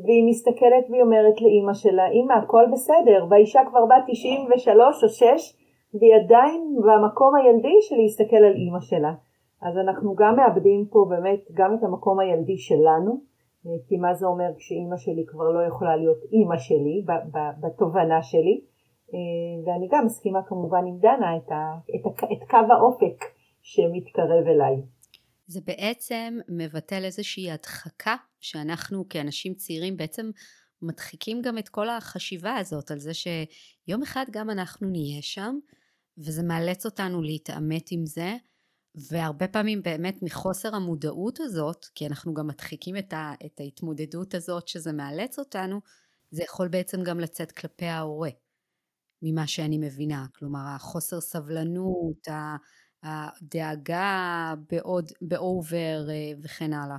והיא 0.03 0.23
מסתכלת 0.29 0.85
והיא 0.89 1.01
אומרת 1.01 1.41
לאימא 1.41 1.73
שלה, 1.73 2.09
אימא 2.09 2.33
הכל 2.33 2.65
בסדר, 2.71 3.25
והאישה 3.29 3.61
כבר 3.69 3.85
בת 3.85 4.03
93 4.07 5.03
או 5.03 5.09
6, 5.09 5.25
והיא 5.93 6.15
עדיין 6.15 6.75
במקום 6.85 7.35
הילדי 7.35 7.77
של 7.81 7.95
להסתכל 7.95 8.35
על 8.35 8.53
אימא 8.53 8.79
שלה. 8.79 9.13
אז 9.61 9.77
אנחנו 9.77 10.15
גם 10.15 10.35
מאבדים 10.35 10.85
פה 10.91 11.05
באמת 11.09 11.39
גם 11.53 11.75
את 11.75 11.83
המקום 11.83 12.19
הילדי 12.19 12.57
שלנו, 12.57 13.32
כי 13.87 13.97
מה 13.97 14.13
זה 14.13 14.25
אומר 14.25 14.49
כשאימא 14.57 14.97
שלי 14.97 15.25
כבר 15.27 15.49
לא 15.49 15.67
יכולה 15.67 15.95
להיות 15.95 16.17
אימא 16.31 16.57
שלי 16.57 17.05
בתובנה 17.61 18.23
שלי, 18.23 18.61
אה, 19.13 19.63
ואני 19.65 19.87
גם 19.91 20.05
מסכימה 20.05 20.39
כמובן 20.47 20.83
עם 20.87 20.97
דנה 20.99 21.37
את, 21.37 21.51
ה, 21.51 21.77
את, 21.95 22.05
ה, 22.05 22.25
את 22.33 22.49
קו 22.49 22.73
האופק 22.73 23.23
שמתקרב 23.61 24.47
אליי. 24.47 24.75
זה 25.47 25.59
בעצם 25.65 26.37
מבטל 26.49 27.03
איזושהי 27.03 27.51
הדחקה 27.51 28.15
שאנחנו 28.39 29.09
כאנשים 29.09 29.53
צעירים 29.53 29.97
בעצם 29.97 30.31
מדחיקים 30.81 31.41
גם 31.41 31.57
את 31.57 31.69
כל 31.69 31.89
החשיבה 31.89 32.55
הזאת 32.55 32.91
על 32.91 32.99
זה 32.99 33.11
שיום 33.13 34.01
אחד 34.03 34.25
גם 34.31 34.49
אנחנו 34.49 34.87
נהיה 34.87 35.21
שם 35.21 35.55
וזה 36.17 36.43
מאלץ 36.43 36.85
אותנו 36.85 37.21
להתעמת 37.21 37.87
עם 37.91 38.05
זה 38.05 38.35
והרבה 39.11 39.47
פעמים 39.47 39.81
באמת 39.81 40.23
מחוסר 40.23 40.75
המודעות 40.75 41.39
הזאת 41.39 41.85
כי 41.95 42.07
אנחנו 42.07 42.33
גם 42.33 42.47
מדחיקים 42.47 42.97
את, 42.97 43.13
ה, 43.13 43.33
את 43.45 43.59
ההתמודדות 43.59 44.33
הזאת 44.33 44.67
שזה 44.67 44.93
מאלץ 44.93 45.39
אותנו 45.39 45.79
זה 46.33 46.43
יכול 46.43 46.67
בעצם 46.67 46.97
גם 47.03 47.19
לצאת 47.19 47.51
כלפי 47.51 47.85
ההורה, 47.85 48.29
ממה 49.21 49.47
שאני 49.47 49.77
מבינה. 49.77 50.25
כלומר, 50.35 50.59
החוסר 50.75 51.19
סבלנות, 51.21 52.27
הדאגה 53.03 54.53
בעוד, 54.71 55.05
באובר 55.21 55.97
אה, 56.09 56.31
וכן 56.43 56.73
הלאה. 56.73 56.97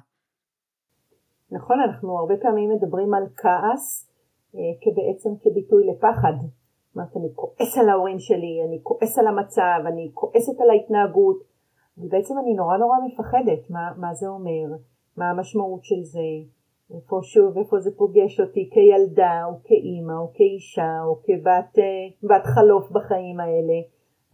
נכון, 1.51 1.77
אנחנו 1.89 2.19
הרבה 2.19 2.35
פעמים 2.43 2.71
מדברים 2.71 3.15
על 3.15 3.27
כעס 3.37 4.11
אה, 4.55 4.61
כבעצם 4.83 5.31
כביטוי 5.43 5.87
לפחד. 5.87 6.33
זאת 6.41 6.97
אומרת, 6.97 7.17
אני 7.17 7.29
כועס 7.35 7.79
על 7.79 7.89
ההורים 7.89 8.19
שלי, 8.19 8.55
אני 8.69 8.79
כועס 8.83 9.19
על 9.19 9.27
המצב, 9.27 9.81
אני 9.87 10.11
כועסת 10.15 10.61
על 10.61 10.71
ההתנהגות, 10.71 11.54
ובעצם 11.99 12.35
אני 12.39 12.55
נורא 12.55 12.77
נורא 12.77 12.97
מפחדת 13.07 13.71
מה, 13.71 13.93
מה 13.97 14.15
זה 14.15 14.29
אומר, 14.29 14.77
מה 15.17 15.31
המשמעות 15.31 15.85
של 15.85 16.03
זה, 16.03 16.29
איפה 16.97 17.21
שוב, 17.23 17.59
איפה 17.59 17.81
זה 17.81 17.91
פוגש 17.97 18.41
אותי 18.41 18.71
כילדה 18.75 19.45
או 19.45 19.53
כאימא 19.65 20.13
או 20.13 20.33
כאישה 20.35 20.93
או 21.07 21.23
כבת 21.23 21.79
אה, 21.79 22.55
חלוף 22.55 22.91
בחיים 22.91 23.41
האלה. 23.41 23.79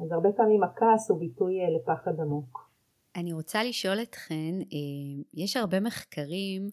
אז 0.01 0.13
הרבה 0.13 0.29
פעמים 0.37 0.63
הכעס 0.63 1.11
הוא 1.11 1.21
ביטוי 1.21 1.61
אה, 1.61 1.71
לפחד 1.77 2.21
עמוק. 2.21 2.71
אני 3.17 3.33
רוצה 3.33 3.65
לשאול 3.65 4.03
אתכן, 4.03 4.55
יש 5.35 5.57
הרבה 5.57 5.81
מחקרים 5.81 6.71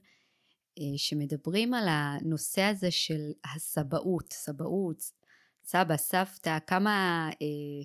אה, 0.80 0.98
שמדברים 0.98 1.74
על 1.74 1.86
הנושא 1.90 2.62
הזה 2.62 2.92
של 2.92 3.32
הסבאות, 3.56 4.34
סבאות, 4.34 5.00
סבא, 5.64 5.98
סבתא, 5.98 6.58
כמה 6.68 7.30
אה, 7.42 7.84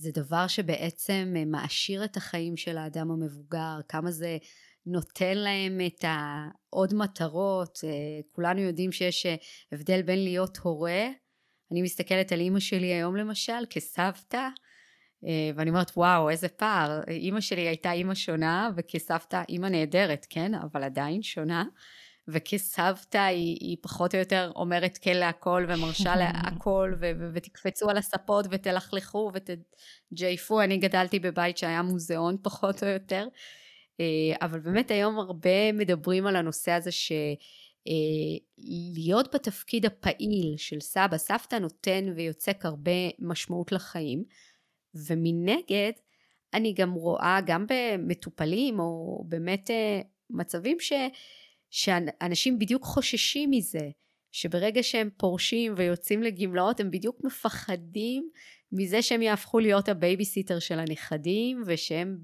זה 0.00 0.10
דבר 0.14 0.46
שבעצם 0.46 1.34
אה, 1.36 1.44
מעשיר 1.44 2.04
את 2.04 2.16
החיים 2.16 2.56
של 2.56 2.78
האדם 2.78 3.10
המבוגר, 3.10 3.80
כמה 3.88 4.10
זה 4.10 4.38
נותן 4.86 5.36
להם 5.36 5.80
את 5.86 6.04
העוד 6.08 6.94
מטרות, 6.94 7.78
אה, 7.84 7.90
כולנו 8.32 8.60
יודעים 8.60 8.92
שיש 8.92 9.26
אה, 9.26 9.34
הבדל 9.72 10.02
בין 10.02 10.24
להיות 10.24 10.56
הורה, 10.56 11.08
אני 11.72 11.82
מסתכלת 11.82 12.32
על 12.32 12.40
אימא 12.40 12.60
שלי 12.60 12.86
היום 12.86 13.16
למשל 13.16 13.64
כסבתא, 13.70 14.48
ואני 15.56 15.70
אומרת 15.70 15.90
וואו 15.96 16.30
איזה 16.30 16.48
פער, 16.48 17.00
אימא 17.08 17.40
שלי 17.40 17.60
הייתה 17.60 17.92
אימא 17.92 18.14
שונה 18.14 18.70
וכסבתא 18.76 19.42
אימא 19.48 19.66
נהדרת, 19.66 20.26
כן, 20.30 20.54
אבל 20.54 20.82
עדיין 20.82 21.22
שונה. 21.22 21.64
וכסבתא 22.32 23.18
היא, 23.18 23.56
היא 23.60 23.76
פחות 23.80 24.14
או 24.14 24.18
יותר 24.18 24.52
אומרת 24.56 24.98
כן 25.02 25.16
להכל 25.16 25.66
ומרשה 25.68 26.16
להכל 26.16 26.92
ו- 27.00 27.10
ו- 27.20 27.30
ותקפצו 27.34 27.90
על 27.90 27.96
הספות 27.96 28.46
ותלכלכו 28.50 29.30
ותג'ייפו. 29.34 30.60
אני 30.60 30.76
גדלתי 30.76 31.18
בבית 31.18 31.58
שהיה 31.58 31.82
מוזיאון 31.82 32.36
פחות 32.42 32.82
או 32.82 32.88
יותר. 32.88 33.28
אה, 34.00 34.06
אבל 34.42 34.60
באמת 34.60 34.90
היום 34.90 35.18
הרבה 35.18 35.72
מדברים 35.72 36.26
על 36.26 36.36
הנושא 36.36 36.72
הזה 36.72 36.90
שלהיות 36.92 37.26
אה, 39.26 39.32
בתפקיד 39.34 39.86
הפעיל 39.86 40.54
של 40.56 40.80
סבא 40.80 41.16
סבתא 41.16 41.56
נותן 41.56 42.12
ויוצק 42.16 42.64
הרבה 42.64 42.92
משמעות 43.18 43.72
לחיים 43.72 44.24
ומנגד 44.94 45.92
אני 46.54 46.72
גם 46.72 46.92
רואה 46.92 47.38
גם 47.46 47.66
במטופלים 47.68 48.80
או 48.80 49.22
באמת 49.28 49.70
אה, 49.70 50.00
מצבים 50.30 50.80
ש... 50.80 50.92
שאנשים 51.70 52.58
בדיוק 52.58 52.84
חוששים 52.84 53.50
מזה, 53.50 53.90
שברגע 54.32 54.82
שהם 54.82 55.10
פורשים 55.16 55.74
ויוצאים 55.76 56.22
לגמלאות 56.22 56.80
הם 56.80 56.90
בדיוק 56.90 57.16
מפחדים 57.24 58.30
מזה 58.72 59.02
שהם 59.02 59.22
יהפכו 59.22 59.58
להיות 59.58 59.88
הבייביסיטר 59.88 60.58
של 60.58 60.78
הנכדים 60.78 61.62
ושהם 61.66 62.18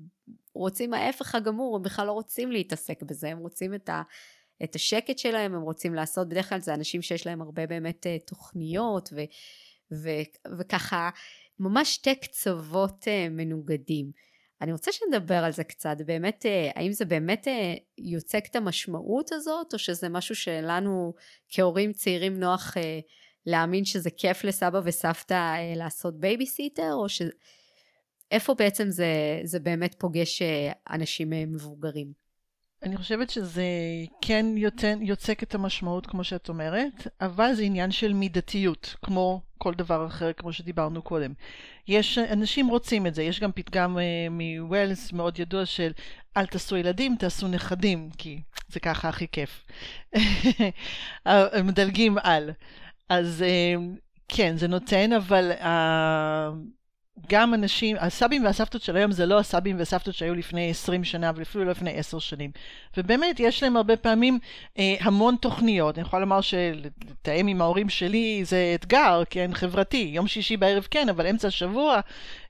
רוצים 0.54 0.94
ההפך 0.94 1.34
הגמור, 1.34 1.76
הם 1.76 1.82
בכלל 1.82 2.06
לא 2.06 2.12
רוצים 2.12 2.52
להתעסק 2.52 3.02
בזה, 3.02 3.28
הם 3.28 3.38
רוצים 3.38 3.74
את, 3.74 3.88
ה, 3.88 4.02
את 4.64 4.74
השקט 4.74 5.18
שלהם, 5.18 5.54
הם 5.54 5.62
רוצים 5.62 5.94
לעשות, 5.94 6.28
בדרך 6.28 6.48
כלל 6.48 6.60
זה 6.60 6.74
אנשים 6.74 7.02
שיש 7.02 7.26
להם 7.26 7.42
הרבה 7.42 7.66
באמת 7.66 8.06
אה, 8.06 8.16
תוכניות 8.26 9.08
ו, 9.12 9.20
ו, 9.92 10.08
וככה 10.58 11.10
ממש 11.60 11.94
שתי 11.94 12.14
קצוות 12.14 13.08
אה, 13.08 13.28
מנוגדים. 13.30 14.10
אני 14.60 14.72
רוצה 14.72 14.92
שנדבר 14.92 15.34
על 15.34 15.52
זה 15.52 15.64
קצת, 15.64 15.96
באמת, 16.06 16.46
אה, 16.46 16.70
האם 16.74 16.92
זה 16.92 17.04
באמת 17.04 17.48
אה, 17.48 17.74
יוצק 17.98 18.44
את 18.50 18.56
המשמעות 18.56 19.32
הזאת, 19.32 19.74
או 19.74 19.78
שזה 19.78 20.08
משהו 20.08 20.34
שלנו 20.34 21.14
כהורים 21.48 21.92
צעירים 21.92 22.40
נוח 22.40 22.76
אה, 22.76 23.00
להאמין 23.46 23.84
שזה 23.84 24.10
כיף 24.10 24.44
לסבא 24.44 24.80
וסבתא 24.84 25.56
לעשות 25.76 26.20
בייביסיטר, 26.20 26.92
או 26.92 27.08
ש... 27.08 27.22
איפה 28.30 28.54
בעצם 28.54 28.90
זה, 28.90 29.40
זה 29.44 29.60
באמת 29.60 29.94
פוגש 29.98 30.42
אנשים 30.90 31.30
מבוגרים? 31.30 32.25
אני 32.86 32.96
חושבת 32.96 33.30
שזה 33.30 33.64
כן 34.20 34.46
יוצק, 34.56 34.94
יוצק 35.00 35.42
את 35.42 35.54
המשמעות 35.54 36.06
כמו 36.06 36.24
שאת 36.24 36.48
אומרת, 36.48 37.06
אבל 37.20 37.54
זה 37.54 37.62
עניין 37.62 37.90
של 37.90 38.12
מידתיות, 38.12 38.96
כמו 39.02 39.40
כל 39.58 39.74
דבר 39.74 40.06
אחר, 40.06 40.32
כמו 40.32 40.52
שדיברנו 40.52 41.02
קודם. 41.02 41.32
יש, 41.88 42.18
אנשים 42.18 42.68
רוצים 42.68 43.06
את 43.06 43.14
זה, 43.14 43.22
יש 43.22 43.40
גם 43.40 43.52
פתגם 43.52 43.96
uh, 43.96 44.00
מווילס 44.30 45.12
מאוד 45.12 45.38
ידוע 45.38 45.66
של 45.66 45.92
אל 46.36 46.46
תעשו 46.46 46.76
ילדים, 46.76 47.16
תעשו 47.16 47.48
נכדים, 47.48 48.10
כי 48.18 48.40
זה 48.68 48.80
ככה 48.80 49.08
הכי 49.08 49.26
כיף. 49.32 49.66
מדלגים 51.68 52.18
על. 52.22 52.50
אז 53.08 53.44
uh, 53.46 53.80
כן, 54.28 54.56
זה 54.56 54.68
נותן, 54.68 55.12
אבל... 55.12 55.52
Uh, 55.60 56.76
גם 57.28 57.54
אנשים, 57.54 57.96
הסבים 58.00 58.44
והסבתות 58.44 58.82
של 58.82 58.96
היום 58.96 59.12
זה 59.12 59.26
לא 59.26 59.38
הסבים 59.38 59.78
והסבתות 59.78 60.14
שהיו 60.14 60.34
לפני 60.34 60.70
20 60.70 61.04
שנה 61.04 61.32
ואפילו 61.36 61.64
לא 61.64 61.70
לפני 61.70 61.90
10 61.90 62.18
שנים. 62.18 62.50
ובאמת 62.96 63.40
יש 63.40 63.62
להם 63.62 63.76
הרבה 63.76 63.96
פעמים 63.96 64.38
אה, 64.78 64.94
המון 65.00 65.36
תוכניות. 65.36 65.98
אני 65.98 66.06
יכולה 66.06 66.20
לומר 66.20 66.40
שלתאם 66.40 67.46
עם 67.46 67.60
ההורים 67.60 67.88
שלי 67.88 68.44
זה 68.44 68.72
אתגר, 68.74 69.22
כן, 69.30 69.50
חברתי. 69.54 70.10
יום 70.12 70.26
שישי 70.26 70.56
בערב 70.56 70.86
כן, 70.90 71.08
אבל 71.08 71.26
אמצע 71.26 71.48
השבוע 71.48 72.00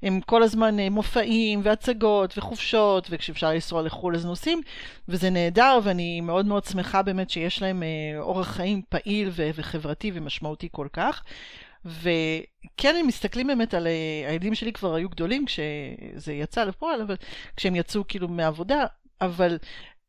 הם 0.02 0.20
כל 0.20 0.42
הזמן 0.42 0.80
אה, 0.80 0.90
מופעים 0.90 1.60
והצגות 1.62 2.38
וחופשות, 2.38 3.06
וכשאפשר 3.10 3.50
לנסוע 3.50 3.82
לחו"ל 3.82 4.14
אז 4.14 4.26
נוסעים, 4.26 4.62
וזה 5.08 5.30
נהדר 5.30 5.78
ואני 5.82 6.20
מאוד 6.20 6.46
מאוד 6.46 6.64
שמחה 6.64 7.02
באמת 7.02 7.30
שיש 7.30 7.62
להם 7.62 7.82
אה, 7.82 8.18
אורח 8.18 8.48
חיים 8.48 8.82
פעיל 8.88 9.28
ו- 9.32 9.50
וחברתי 9.54 10.10
ומשמעותי 10.14 10.68
כל 10.72 10.86
כך. 10.92 11.22
וכן, 11.86 12.94
הם 13.00 13.06
מסתכלים 13.06 13.46
באמת 13.46 13.74
על... 13.74 13.86
אה, 13.86 14.28
הילדים 14.28 14.54
שלי 14.54 14.72
כבר 14.72 14.94
היו 14.94 15.08
גדולים 15.08 15.44
כשזה 15.46 16.32
יצא 16.32 16.64
לפועל, 16.64 17.00
אבל 17.02 17.16
כשהם 17.56 17.76
יצאו 17.76 18.04
כאילו 18.08 18.28
מהעבודה, 18.28 18.84
אבל 19.20 19.58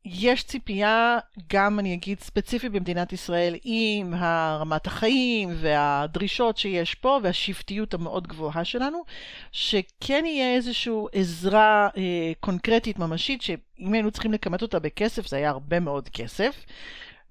יש 0.06 0.44
ציפייה, 0.44 1.20
גם 1.54 1.80
אני 1.80 1.94
אגיד 1.94 2.20
ספציפית 2.20 2.72
במדינת 2.72 3.14
ישראל, 3.14 3.56
עם 3.64 4.14
הרמת 4.14 4.88
החיים 4.88 5.50
והדרישות 5.56 6.58
שיש 6.58 6.96
פה 6.96 7.20
והשבטיות 7.24 7.94
המאוד 7.94 8.28
גבוהה 8.28 8.66
שלנו, 8.66 9.04
שכן 9.52 10.24
יהיה 10.26 10.56
איזושהי 10.56 10.94
עזרה 11.14 11.90
אה, 11.98 12.32
קונקרטית 12.40 13.00
ממשית, 13.00 13.42
שאם 13.42 13.94
היינו 13.94 14.12
צריכים 14.12 14.34
לכמת 14.34 14.62
אותה 14.62 14.80
בכסף, 14.80 15.28
זה 15.28 15.38
היה 15.38 15.50
הרבה 15.50 15.80
מאוד 15.80 16.10
כסף. 16.10 16.66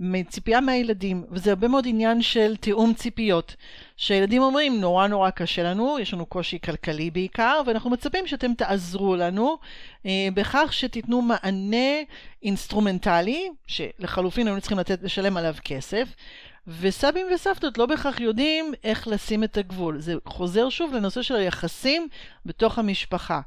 מציפייה 0.01 0.61
מהילדים, 0.61 1.25
וזה 1.31 1.51
הרבה 1.51 1.69
מאוד 1.69 1.85
עניין 1.87 2.23
של 2.23 2.57
תיאום 2.57 2.95
ציפיות. 2.95 3.57
שהילדים 3.97 4.43
אומרים, 4.43 4.81
נורא 4.81 5.07
נורא 5.07 5.31
קשה 5.31 5.63
לנו, 5.63 5.99
יש 5.99 6.15
לנו 6.15 6.27
קושי 6.27 6.59
כלכלי 6.65 7.11
בעיקר, 7.11 7.61
ואנחנו 7.67 7.91
מצפים 7.91 8.27
שאתם 8.27 8.55
תעזרו 8.55 9.17
לנו 9.17 9.59
אה, 10.07 10.29
בכך 10.35 10.69
שתיתנו 10.73 11.23
מענה 11.23 12.03
אינסטרומנטלי, 12.43 13.51
שלחלופין 13.67 14.47
היינו 14.47 14.61
צריכים 14.61 14.79
לתת, 14.79 15.03
לשלם 15.03 15.37
עליו 15.37 15.55
כסף, 15.65 16.09
וסבים 16.69 17.27
וסבתות 17.35 17.79
לא 17.79 17.87
בהכרח 17.87 18.21
יודעים 18.21 18.73
איך 18.85 19.09
לשים 19.09 19.45
את 19.45 19.57
הגבול. 19.57 20.01
זה 20.01 20.15
חוזר 20.27 20.69
שוב 20.69 20.95
לנושא 20.95 21.23
של 21.23 21.37
היחסים 21.37 22.09
בתוך 22.47 22.79
המשפחה. 22.79 23.41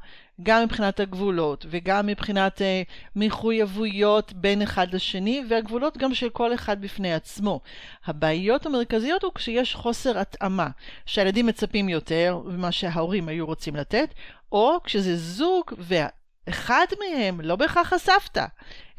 גם 0.43 0.63
מבחינת 0.63 0.99
הגבולות 0.99 1.65
וגם 1.69 2.07
מבחינת 2.07 2.61
אה, 2.61 2.81
מחויבויות 3.15 4.33
בין 4.33 4.61
אחד 4.61 4.93
לשני 4.93 5.43
והגבולות 5.49 5.97
גם 5.97 6.13
של 6.13 6.29
כל 6.29 6.53
אחד 6.53 6.81
בפני 6.81 7.13
עצמו. 7.13 7.59
הבעיות 8.05 8.65
המרכזיות 8.65 9.23
הוא 9.23 9.31
כשיש 9.35 9.75
חוסר 9.75 10.19
התאמה, 10.19 10.67
שהילדים 11.05 11.45
מצפים 11.45 11.89
יותר 11.89 12.41
ממה 12.45 12.71
שההורים 12.71 13.27
היו 13.27 13.45
רוצים 13.45 13.75
לתת, 13.75 14.13
או 14.51 14.77
כשזה 14.83 15.17
זוג 15.17 15.73
וה... 15.77 16.07
אחד 16.49 16.85
מהם, 16.99 17.41
לא 17.41 17.55
בהכרח 17.55 17.93
הסבתא, 17.93 18.45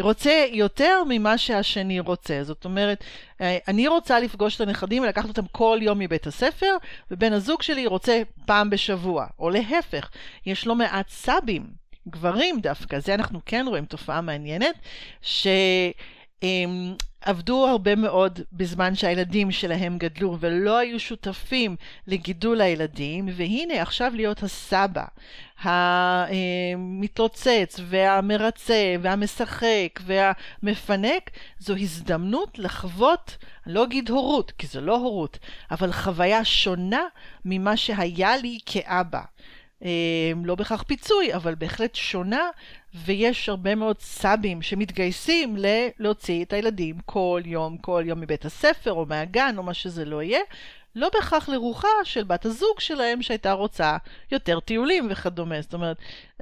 רוצה 0.01 0.46
יותר 0.53 1.03
ממה 1.09 1.38
שהשני 1.38 2.01
רוצה. 2.01 2.44
זאת 2.44 2.64
אומרת, 2.64 3.05
אה, 3.40 3.59
אני 3.68 3.88
רוצה 3.88 4.20
לפגוש 4.20 4.57
את 4.57 4.61
הנכדים 4.61 5.03
ולקחת 5.03 5.28
אותם 5.28 5.46
כל 5.53 5.78
יום 5.82 5.98
מבית 5.98 6.26
הספר, 6.26 6.76
ובן 7.11 7.32
הזוג 7.32 7.62
שלי 7.62 7.86
רוצה 7.86 8.22
פעם 8.46 8.70
בשבוע, 8.70 9.26
או 9.38 9.51
להפך. 9.51 10.11
יש 10.46 10.66
לא 10.66 10.74
מעט 10.74 11.09
סבים, 11.09 11.66
גברים 12.09 12.61
דווקא, 12.61 12.98
זה 12.98 13.14
אנחנו 13.14 13.40
כן 13.46 13.64
רואים 13.68 13.84
תופעה 13.84 14.20
מעניינת, 14.20 14.74
ש... 15.22 15.46
עבדו 17.21 17.66
הרבה 17.66 17.95
מאוד 17.95 18.41
בזמן 18.53 18.95
שהילדים 18.95 19.51
שלהם 19.51 19.99
גדלו 19.99 20.37
ולא 20.41 20.79
היו 20.79 21.01
שותפים 21.01 21.77
לגידול 22.07 22.61
הילדים, 22.61 23.29
והנה 23.37 23.83
עכשיו 23.83 24.12
להיות 24.14 24.43
הסבא, 24.43 25.05
המתלוצץ 26.71 27.81
והמרצה 27.89 28.95
והמשחק 29.03 30.01
והמפנק, 30.01 31.31
זו 31.59 31.77
הזדמנות 31.77 32.59
לחוות, 32.59 33.37
לא 33.66 33.85
אגיד 33.85 34.11
הורות, 34.11 34.51
כי 34.59 34.66
זו 34.66 34.81
לא 34.81 34.97
הורות, 34.97 35.39
אבל 35.71 35.93
חוויה 35.93 36.45
שונה 36.45 37.03
ממה 37.45 37.77
שהיה 37.77 38.37
לי 38.37 38.59
כאבא. 38.66 39.21
אמ, 39.83 40.45
לא 40.45 40.55
בהכרח 40.55 40.83
פיצוי, 40.83 41.35
אבל 41.35 41.55
בהחלט 41.55 41.95
שונה, 41.95 42.49
ויש 42.95 43.49
הרבה 43.49 43.74
מאוד 43.74 44.01
סאבים 44.01 44.62
שמתגייסים 44.62 45.57
ל- 45.57 45.88
להוציא 45.99 46.45
את 46.45 46.53
הילדים 46.53 46.97
כל 47.07 47.43
יום, 47.45 47.78
כל 47.78 48.03
יום 48.07 48.20
מבית 48.20 48.45
הספר 48.45 48.93
או 48.93 49.07
מהגן 49.07 49.55
או 49.59 49.62
מה 49.62 49.74
שזה 49.74 50.05
לא 50.05 50.22
יהיה, 50.22 50.41
לא 50.97 51.11
בהכרח 51.14 51.49
לרוחה 51.49 51.88
של 52.05 52.24
בת 52.24 52.45
הזוג 52.45 52.80
שלהם 52.80 53.22
שהייתה 53.22 53.53
רוצה 53.53 53.97
יותר 54.32 54.61
טיולים 54.61 55.09
וכדומה. 55.11 55.62
זאת 55.62 55.74
אומרת, 55.74 55.97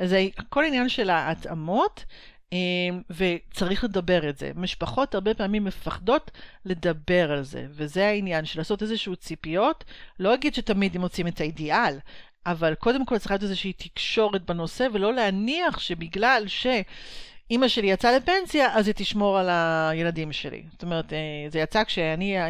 זה 0.05 0.27
הכל 0.39 0.65
עניין 0.65 0.89
של 0.89 1.11
ההתאמות. 1.11 2.05
אמ, 2.53 3.03
וצריך 3.11 3.85
לדבר 3.85 4.29
את 4.29 4.39
זה. 4.39 4.51
משפחות 4.55 5.15
הרבה 5.15 5.35
פעמים 5.35 5.65
מפחדות 5.65 6.31
לדבר 6.65 7.33
על 7.33 7.43
זה, 7.43 7.67
וזה 7.71 8.07
העניין 8.07 8.45
של 8.45 8.61
לעשות 8.61 8.83
איזשהו 8.83 9.17
ציפיות. 9.17 9.85
לא 10.19 10.35
אגיד 10.35 10.55
שתמיד 10.55 10.95
הם 10.95 11.01
מוצאים 11.01 11.27
את 11.27 11.41
האידיאל, 11.41 11.99
אבל 12.47 12.75
קודם 12.75 13.07
כל 13.07 13.19
צריכה 13.19 13.35
להיות 13.35 13.43
איזושהי 13.43 13.73
תקשורת 13.73 14.45
בנושא, 14.45 14.87
ולא 14.93 15.15
להניח 15.15 15.79
שבגלל 15.79 16.45
שאימא 16.47 17.69
שלי 17.69 17.87
יצאה 17.87 18.17
לפנסיה, 18.17 18.75
אז 18.75 18.87
היא 18.87 18.95
תשמור 18.97 19.39
על 19.39 19.49
הילדים 19.51 20.33
שלי. 20.33 20.63
זאת 20.73 20.83
אומרת, 20.83 21.13
אה, 21.13 21.19
זה 21.49 21.59
יצא 21.59 21.85
כשאני 21.85 22.39
אה, 22.39 22.49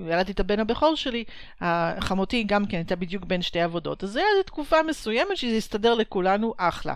ילדתי 0.00 0.32
את 0.32 0.40
הבן 0.40 0.60
הבכור 0.60 0.94
שלי, 0.94 1.24
חמותי 2.00 2.44
גם 2.44 2.66
כן 2.66 2.76
הייתה 2.76 2.96
בדיוק 2.96 3.24
בין 3.24 3.42
שתי 3.42 3.60
עבודות. 3.60 4.04
אז 4.04 4.10
זה 4.10 4.20
היה 4.20 4.42
תקופה 4.42 4.82
מסוימת 4.82 5.36
שזה 5.36 5.56
הסתדר 5.56 5.94
לכולנו 5.94 6.54
אחלה. 6.56 6.94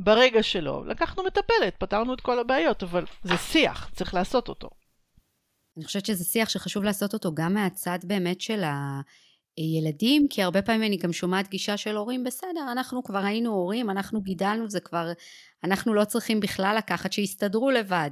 ברגע 0.00 0.42
שלא, 0.42 0.86
לקחנו 0.86 1.24
מטפלת, 1.24 1.76
פתרנו 1.78 2.14
את 2.14 2.20
כל 2.20 2.38
הבעיות, 2.38 2.82
אבל 2.82 3.04
זה 3.22 3.36
שיח, 3.36 3.90
צריך 3.94 4.14
לעשות 4.14 4.48
אותו. 4.48 4.70
אני 5.76 5.84
חושבת 5.84 6.06
שזה 6.06 6.24
שיח 6.24 6.48
שחשוב 6.48 6.84
לעשות 6.84 7.14
אותו 7.14 7.34
גם 7.34 7.54
מהצד 7.54 7.98
באמת 8.04 8.40
של 8.40 8.64
ה... 8.64 9.00
ילדים, 9.58 10.26
כי 10.30 10.42
הרבה 10.42 10.62
פעמים 10.62 10.82
אני 10.82 10.96
גם 10.96 11.12
שומעת 11.12 11.48
גישה 11.48 11.76
של 11.76 11.96
הורים, 11.96 12.24
בסדר, 12.24 12.72
אנחנו 12.72 13.02
כבר 13.02 13.18
היינו 13.18 13.50
הורים, 13.50 13.90
אנחנו 13.90 14.20
גידלנו, 14.22 14.70
זה 14.70 14.80
כבר, 14.80 15.12
אנחנו 15.64 15.94
לא 15.94 16.04
צריכים 16.04 16.40
בכלל 16.40 16.74
לקחת, 16.78 17.12
שיסתדרו 17.12 17.70
לבד. 17.70 18.10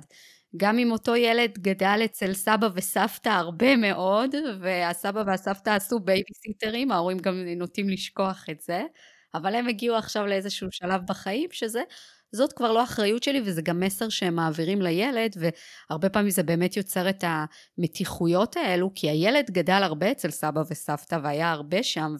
גם 0.56 0.78
אם 0.78 0.92
אותו 0.92 1.16
ילד 1.16 1.58
גדל 1.58 2.00
אצל 2.04 2.32
סבא 2.32 2.68
וסבתא 2.74 3.28
הרבה 3.28 3.76
מאוד, 3.76 4.34
והסבא 4.60 5.22
והסבתא 5.26 5.70
עשו 5.70 6.00
בייביסיטרים, 6.00 6.92
ההורים 6.92 7.18
גם 7.18 7.34
נוטים 7.56 7.88
לשכוח 7.88 8.44
את 8.50 8.60
זה, 8.60 8.82
אבל 9.34 9.54
הם 9.54 9.68
הגיעו 9.68 9.96
עכשיו 9.96 10.26
לאיזשהו 10.26 10.68
שלב 10.70 11.00
בחיים 11.08 11.48
שזה 11.52 11.82
זאת 12.32 12.52
כבר 12.52 12.72
לא 12.72 12.82
אחריות 12.82 13.22
שלי 13.22 13.40
וזה 13.44 13.62
גם 13.62 13.80
מסר 13.80 14.08
שהם 14.08 14.34
מעבירים 14.34 14.82
לילד 14.82 15.36
והרבה 15.36 16.08
פעמים 16.08 16.30
זה 16.30 16.42
באמת 16.42 16.76
יוצר 16.76 17.10
את 17.10 17.24
המתיחויות 17.26 18.56
האלו 18.56 18.90
כי 18.94 19.10
הילד 19.10 19.50
גדל 19.50 19.80
הרבה 19.82 20.10
אצל 20.10 20.30
סבא 20.30 20.62
וסבתא 20.70 21.18
והיה 21.22 21.50
הרבה 21.50 21.82
שם 21.82 22.16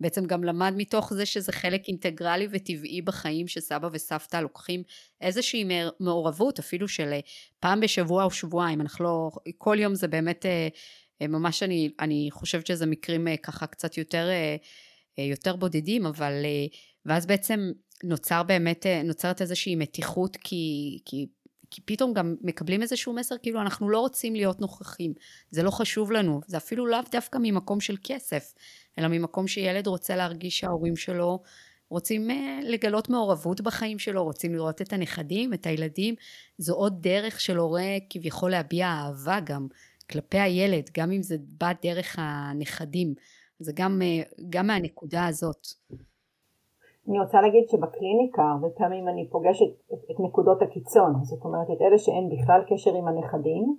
ובעצם 0.00 0.24
גם 0.26 0.44
למד 0.44 0.72
מתוך 0.76 1.14
זה 1.14 1.26
שזה 1.26 1.52
חלק 1.52 1.88
אינטגרלי 1.88 2.48
וטבעי 2.50 3.02
בחיים 3.02 3.48
שסבא 3.48 3.88
וסבתא 3.92 4.36
לוקחים 4.36 4.82
איזושהי 5.20 5.64
מעורבות 6.00 6.58
אפילו 6.58 6.88
של 6.88 7.12
פעם 7.60 7.80
בשבוע 7.80 8.24
או 8.24 8.30
שבועיים. 8.30 8.80
אנחנו 8.80 9.04
לא 9.04 9.30
כל 9.58 9.76
יום 9.80 9.94
זה 9.94 10.08
באמת 10.08 10.46
אה, 10.46 10.68
ממש 11.28 11.62
אני, 11.62 11.90
אני 12.00 12.28
חושבת 12.30 12.66
שזה 12.66 12.86
מקרים 12.86 13.28
אה, 13.28 13.36
ככה 13.36 13.66
קצת 13.66 13.98
יותר 13.98 14.28
אה, 14.28 14.56
יותר 15.18 15.56
בודדים 15.56 16.06
אבל 16.06 16.32
ואז 17.06 17.26
בעצם 17.26 17.70
נוצר 18.04 18.42
באמת, 18.42 18.86
אה, 18.86 19.02
נוצרת 19.02 19.40
איזושהי 19.40 19.76
מתיחות 19.76 20.36
כי, 20.36 20.98
כי, 21.04 21.26
כי 21.70 21.80
פתאום 21.84 22.12
גם 22.12 22.36
מקבלים 22.42 22.82
איזשהו 22.82 23.12
מסר 23.12 23.34
כאילו 23.42 23.60
אנחנו 23.60 23.90
לא 23.90 24.00
רוצים 24.00 24.34
להיות 24.34 24.60
נוכחים, 24.60 25.12
זה 25.50 25.62
לא 25.62 25.70
חשוב 25.70 26.12
לנו, 26.12 26.40
זה 26.46 26.56
אפילו 26.56 26.86
לאו 26.86 26.98
דווקא 27.12 27.38
ממקום 27.42 27.80
של 27.80 27.96
כסף, 28.04 28.54
אלא 28.98 29.08
ממקום 29.08 29.48
שילד 29.48 29.86
רוצה 29.86 30.16
להרגיש 30.16 30.58
שההורים 30.58 30.96
שלו 30.96 31.42
רוצים 31.90 32.30
אה, 32.30 32.60
לגלות 32.62 33.08
מעורבות 33.08 33.60
בחיים 33.60 33.98
שלו, 33.98 34.24
רוצים 34.24 34.54
לראות 34.54 34.82
את 34.82 34.92
הנכדים, 34.92 35.54
את 35.54 35.66
הילדים, 35.66 36.14
זו 36.58 36.74
עוד 36.74 37.02
דרך 37.02 37.40
של 37.40 37.56
הורה 37.56 37.96
כביכול 38.10 38.50
להביע 38.50 38.86
אהבה 38.86 39.40
גם 39.44 39.66
כלפי 40.10 40.38
הילד, 40.38 40.90
גם 40.98 41.12
אם 41.12 41.22
זה 41.22 41.36
בא 41.38 41.72
דרך 41.82 42.16
הנכדים, 42.18 43.14
זה 43.58 43.72
גם, 43.74 44.02
אה, 44.02 44.22
גם 44.50 44.66
מהנקודה 44.66 45.26
הזאת. 45.26 45.66
אני 47.08 47.20
רוצה 47.20 47.40
להגיד 47.40 47.68
שבקליניקה 47.68 48.42
הרבה 48.42 48.68
פעמים 48.78 49.08
אני 49.08 49.28
פוגשת 49.30 49.70
את, 49.92 50.10
את 50.10 50.20
נקודות 50.20 50.62
הקיצון, 50.62 51.12
זאת 51.22 51.44
אומרת 51.44 51.70
את 51.70 51.80
אלה 51.82 51.98
שאין 51.98 52.28
בכלל 52.28 52.60
קשר 52.68 52.94
עם 52.94 53.08
הנכדים, 53.08 53.76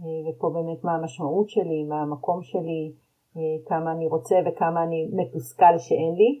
אה, 0.00 0.30
ופה 0.30 0.50
באמת 0.54 0.84
מה 0.84 0.94
המשמעות 0.94 1.48
שלי, 1.48 1.84
מה 1.88 2.02
המקום 2.02 2.42
שלי, 2.42 2.92
אה, 3.36 3.42
כמה 3.66 3.92
אני 3.92 4.06
רוצה 4.08 4.36
וכמה 4.46 4.84
אני 4.84 5.10
מתוסכל 5.12 5.78
שאין 5.78 6.14
לי, 6.14 6.40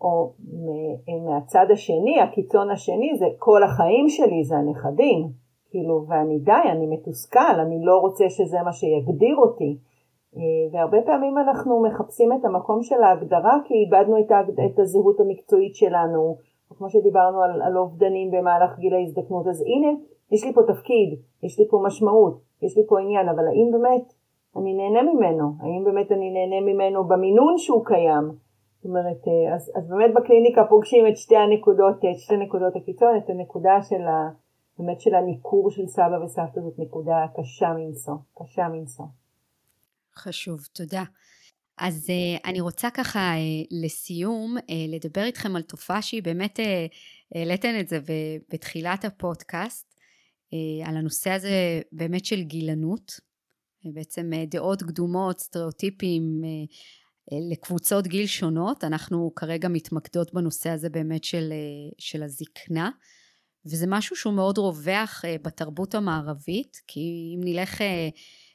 או 0.00 0.32
מהצד 1.26 1.66
השני, 1.72 2.20
הקיצון 2.20 2.70
השני 2.70 3.16
זה 3.18 3.26
כל 3.38 3.62
החיים 3.62 4.08
שלי 4.08 4.44
זה 4.44 4.56
הנכדים, 4.56 5.28
כאילו 5.70 6.04
ואני 6.08 6.38
די, 6.38 6.68
אני 6.72 6.86
מתוסכל, 6.86 7.60
אני 7.66 7.84
לא 7.84 7.98
רוצה 7.98 8.24
שזה 8.28 8.58
מה 8.64 8.72
שיגדיר 8.72 9.36
אותי. 9.36 9.78
אה, 10.36 10.42
והרבה 10.72 10.98
פעמים 11.06 11.38
אנחנו 11.38 11.82
מחפשים 11.82 12.32
את 12.32 12.44
המקום 12.44 12.82
של 12.82 13.02
ההגדרה 13.02 13.58
כי 13.64 13.74
איבדנו 13.74 14.18
את. 14.18 14.32
את 14.66 14.78
הזהות 14.78 15.20
המקצועית 15.20 15.74
שלנו, 15.74 16.36
כמו 16.78 16.90
שדיברנו 16.90 17.42
על, 17.42 17.62
על 17.62 17.78
אובדנים 17.78 18.30
במהלך 18.30 18.78
גיל 18.78 18.94
ההזדקנות, 18.94 19.46
אז 19.46 19.60
הנה, 19.60 19.88
יש 20.32 20.44
לי 20.44 20.52
פה 20.52 20.60
תפקיד, 20.66 21.18
יש 21.42 21.58
לי 21.58 21.68
פה 21.70 21.82
משמעות, 21.86 22.40
יש 22.62 22.76
לי 22.76 22.82
פה 22.88 23.00
עניין, 23.00 23.28
אבל 23.28 23.46
האם 23.48 23.70
באמת 23.72 24.12
אני 24.56 24.74
נהנה 24.74 25.02
ממנו? 25.02 25.44
האם 25.60 25.84
באמת 25.84 26.12
אני 26.12 26.30
נהנה 26.30 26.60
ממנו 26.60 27.04
במינון 27.04 27.58
שהוא 27.58 27.84
קיים? 27.84 28.24
זאת 28.76 28.84
אומרת, 28.84 29.28
אה, 29.28 29.54
אז, 29.54 29.72
אז 29.76 29.88
באמת 29.88 30.14
בקליניקה 30.14 30.64
פוגשים 30.64 31.06
את 31.06 31.16
שתי 31.16 31.36
הנקודות, 31.36 31.96
את 31.98 32.18
שתי 32.18 32.36
נקודות 32.36 32.76
הקיצון, 32.76 33.16
את 33.16 33.30
הנקודה 33.30 33.82
של 33.82 34.02
ה... 34.02 34.28
באמת 34.78 35.00
של 35.00 35.14
הניכור 35.14 35.70
של 35.70 35.86
סבא 35.86 36.24
וסבתא 36.24 36.60
זאת 36.60 36.78
נקודה 36.78 37.26
קשה 37.36 37.72
מנשוא, 37.72 38.14
קשה 38.34 38.68
מנשוא. 38.68 39.04
חשוב, 40.16 40.66
תודה. 40.72 41.04
אז 41.78 42.06
uh, 42.10 42.40
אני 42.44 42.60
רוצה 42.60 42.90
ככה 42.90 43.34
uh, 43.34 43.66
לסיום 43.84 44.56
uh, 44.58 44.62
לדבר 44.88 45.24
איתכם 45.24 45.56
על 45.56 45.62
תופעה 45.62 46.02
שהיא 46.02 46.22
באמת, 46.22 46.58
העליתן 47.34 47.80
את 47.80 47.88
זה 47.88 47.98
בתחילת 48.52 49.04
הפודקאסט, 49.04 49.92
על 50.84 50.96
הנושא 50.96 51.30
הזה 51.30 51.80
באמת 51.92 52.24
של 52.24 52.42
גילנות, 52.42 53.20
בעצם 53.84 54.30
דעות 54.46 54.82
קדומות, 54.82 55.40
סטריאוטיפים 55.40 56.42
לקבוצות 57.50 58.06
גיל 58.06 58.26
שונות, 58.26 58.84
אנחנו 58.84 59.32
כרגע 59.36 59.68
מתמקדות 59.68 60.34
בנושא 60.34 60.70
הזה 60.70 60.90
באמת 60.90 61.24
של, 61.24 61.52
של 61.98 62.22
הזקנה, 62.22 62.90
וזה 63.66 63.86
משהו 63.88 64.16
שהוא 64.16 64.34
מאוד 64.34 64.58
רווח 64.58 65.24
בתרבות 65.42 65.94
המערבית, 65.94 66.80
כי 66.86 67.34
אם 67.36 67.40
נלך 67.44 67.80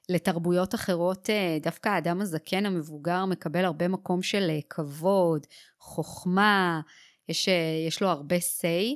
לתרבויות 0.10 0.76
אחרות 0.76 1.30
אה, 1.30 1.58
דווקא 1.62 1.89
האדם 1.89 2.22
הזקן 2.22 2.66
המבוגר 2.66 3.26
מקבל 3.26 3.66
הרבה 3.66 3.88
מקום 3.88 4.22
של 4.22 4.47
אה, 4.49 4.60
כבוד, 4.70 5.47
חוכמה, 5.80 6.82
יש, 7.30 7.49
אה, 7.49 7.86
יש 7.88 8.01
לו 8.01 8.08
הרבה 8.08 8.36
say 8.36 8.95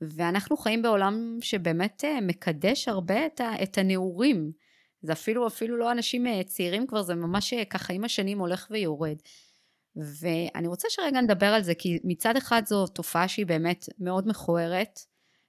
ואנחנו 0.00 0.56
חיים 0.56 0.82
בעולם 0.82 1.38
שבאמת 1.40 2.04
מקדש 2.22 2.88
הרבה 2.88 3.26
את, 3.26 3.40
את 3.62 3.78
הנעורים. 3.78 4.52
זה 5.02 5.12
אפילו 5.12 5.46
אפילו 5.46 5.76
לא 5.76 5.92
אנשים 5.92 6.42
צעירים 6.44 6.86
כבר 6.86 7.02
זה 7.02 7.14
ממש 7.14 7.54
ככה 7.70 7.92
עם 7.92 8.04
השנים 8.04 8.38
הולך 8.38 8.66
ויורד. 8.70 9.16
ואני 9.96 10.68
רוצה 10.68 10.88
שרגע 10.90 11.20
נדבר 11.20 11.46
על 11.46 11.62
זה 11.62 11.74
כי 11.74 11.98
מצד 12.04 12.36
אחד 12.36 12.62
זו 12.66 12.86
תופעה 12.86 13.28
שהיא 13.28 13.46
באמת 13.46 13.88
מאוד 13.98 14.28
מכוערת 14.28 15.00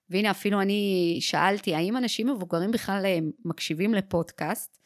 והנה 0.09 0.31
אפילו 0.31 0.61
אני 0.61 1.17
שאלתי 1.21 1.75
האם 1.75 1.97
אנשים 1.97 2.27
מבוגרים 2.27 2.71
בכלל 2.71 3.05
מקשיבים 3.45 3.93
לפודקאסט 3.93 4.77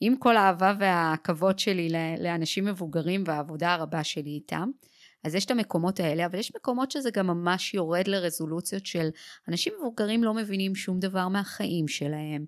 עם 0.00 0.16
כל 0.16 0.36
האהבה 0.36 0.74
והכבוד 0.80 1.58
שלי 1.58 1.88
לאנשים 2.18 2.64
מבוגרים 2.64 3.24
והעבודה 3.26 3.74
הרבה 3.74 4.04
שלי 4.04 4.30
איתם, 4.30 4.70
אז 5.24 5.34
יש 5.34 5.44
את 5.44 5.50
המקומות 5.50 6.00
האלה, 6.00 6.26
אבל 6.26 6.38
יש 6.38 6.54
מקומות 6.56 6.90
שזה 6.90 7.10
גם 7.10 7.26
ממש 7.26 7.74
יורד 7.74 8.08
לרזולוציות 8.08 8.86
של 8.86 9.08
אנשים 9.48 9.72
מבוגרים 9.80 10.24
לא 10.24 10.34
מבינים 10.34 10.74
שום 10.74 10.98
דבר 10.98 11.28
מהחיים 11.28 11.88
שלהם, 11.88 12.44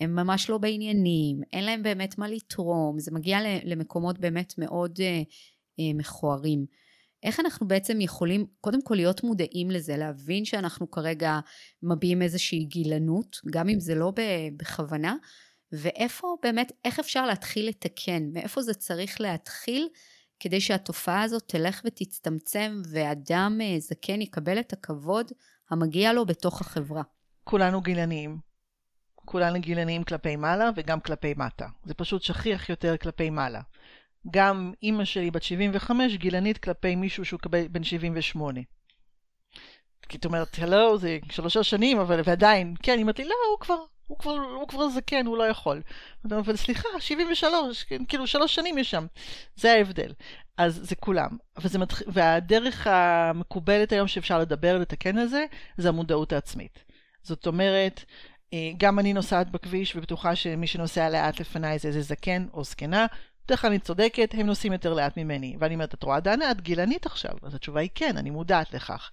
הם 0.00 0.14
ממש 0.14 0.50
לא 0.50 0.58
בעניינים, 0.58 1.40
אין 1.52 1.64
להם 1.64 1.82
באמת 1.82 2.18
מה 2.18 2.28
לתרום, 2.28 2.98
זה 2.98 3.10
מגיע 3.14 3.38
למקומות 3.64 4.18
באמת 4.18 4.54
מאוד 4.58 4.98
אה, 5.00 5.22
אה, 5.80 5.94
מכוערים. 5.94 6.66
איך 7.22 7.40
אנחנו 7.40 7.68
בעצם 7.68 8.00
יכולים 8.00 8.46
קודם 8.60 8.82
כל 8.82 8.94
להיות 8.94 9.24
מודעים 9.24 9.70
לזה, 9.70 9.96
להבין 9.96 10.44
שאנחנו 10.44 10.90
כרגע 10.90 11.38
מביעים 11.82 12.22
איזושהי 12.22 12.64
גילנות, 12.64 13.36
גם 13.50 13.68
אם 13.68 13.80
זה 13.80 13.94
לא 13.94 14.12
בכוונה, 14.56 15.16
ואיפה 15.72 16.36
באמת, 16.42 16.72
איך 16.84 16.98
אפשר 16.98 17.26
להתחיל 17.26 17.68
לתקן, 17.68 18.22
מאיפה 18.32 18.62
זה 18.62 18.74
צריך 18.74 19.20
להתחיל 19.20 19.88
כדי 20.40 20.60
שהתופעה 20.60 21.22
הזאת 21.22 21.42
תלך 21.46 21.80
ותצטמצם 21.84 22.82
ואדם 22.92 23.58
אה, 23.62 23.74
זקן 23.78 24.20
יקבל 24.20 24.58
את 24.58 24.72
הכבוד 24.72 25.32
המגיע 25.70 26.12
לו 26.12 26.26
בתוך 26.26 26.60
החברה. 26.60 27.02
כולנו 27.44 27.80
גילניים. 27.80 28.38
כולנו 29.14 29.60
גילניים 29.60 30.04
כלפי 30.04 30.36
מעלה 30.36 30.70
וגם 30.76 31.00
כלפי 31.00 31.34
מטה. 31.36 31.66
זה 31.84 31.94
פשוט 31.94 32.22
שכיח 32.22 32.68
יותר 32.68 32.96
כלפי 32.96 33.30
מעלה. 33.30 33.60
גם 34.30 34.72
אימא 34.82 35.04
שלי 35.04 35.30
בת 35.30 35.42
75 35.42 36.16
גילנית 36.16 36.58
כלפי 36.58 36.96
מישהו 36.96 37.24
שהוא 37.24 37.40
בן 37.70 37.84
78. 37.84 38.60
כי 40.08 40.16
את 40.16 40.24
אומרת, 40.24 40.58
הלו, 40.58 40.98
זה 40.98 41.18
שלוש 41.30 41.56
שנים, 41.56 41.98
אבל 41.98 42.20
ועדיין, 42.24 42.74
כן, 42.82 42.92
היא 42.92 43.02
אומרת 43.02 43.18
לי, 43.18 43.24
לא, 43.24 43.34
הוא 43.50 43.60
כבר, 43.60 43.84
הוא 44.08 44.18
כבר, 44.18 44.32
הוא 44.32 44.68
כבר 44.68 44.88
זקן, 44.88 45.26
הוא 45.26 45.38
לא 45.38 45.42
יכול. 45.42 45.82
אבל 46.24 46.56
סליחה, 46.56 46.88
73, 47.00 47.84
כן, 47.84 48.04
כאילו 48.04 48.26
שלוש 48.26 48.54
שנים 48.54 48.78
יש 48.78 48.90
שם. 48.90 49.06
זה 49.56 49.72
ההבדל. 49.72 50.12
אז 50.56 50.80
זה 50.82 50.96
כולם. 50.96 51.28
וזה 51.58 51.78
מתח... 51.78 52.02
והדרך 52.06 52.86
המקובלת 52.86 53.92
היום 53.92 54.08
שאפשר 54.08 54.38
לדבר, 54.38 54.78
לתקן 54.78 55.18
את 55.18 55.30
זה, 55.30 55.44
זה 55.76 55.88
המודעות 55.88 56.32
העצמית. 56.32 56.78
זאת 57.22 57.46
אומרת, 57.46 58.04
אה, 58.52 58.70
גם 58.76 58.98
אני 58.98 59.12
נוסעת 59.12 59.50
בכביש 59.50 59.96
ובטוחה 59.96 60.36
שמי 60.36 60.66
שנוסע 60.66 61.10
לאט 61.10 61.40
לפניי 61.40 61.78
זה 61.78 61.88
איזה 61.88 62.02
זקן 62.02 62.46
או 62.52 62.64
זקנה, 62.64 63.06
בדרך 63.48 63.60
כלל 63.60 63.70
אני 63.70 63.78
צודקת, 63.78 64.34
הם 64.38 64.46
נוסעים 64.46 64.72
יותר 64.72 64.94
לאט 64.94 65.16
ממני. 65.16 65.56
ואני 65.58 65.74
אומרת, 65.74 65.94
את 65.94 66.02
רואה 66.02 66.20
דנה, 66.20 66.50
את 66.50 66.60
גילנית 66.60 67.06
עכשיו? 67.06 67.30
אז 67.42 67.54
התשובה 67.54 67.80
היא 67.80 67.90
כן, 67.94 68.16
אני 68.16 68.30
מודעת 68.30 68.74
לכך. 68.74 69.10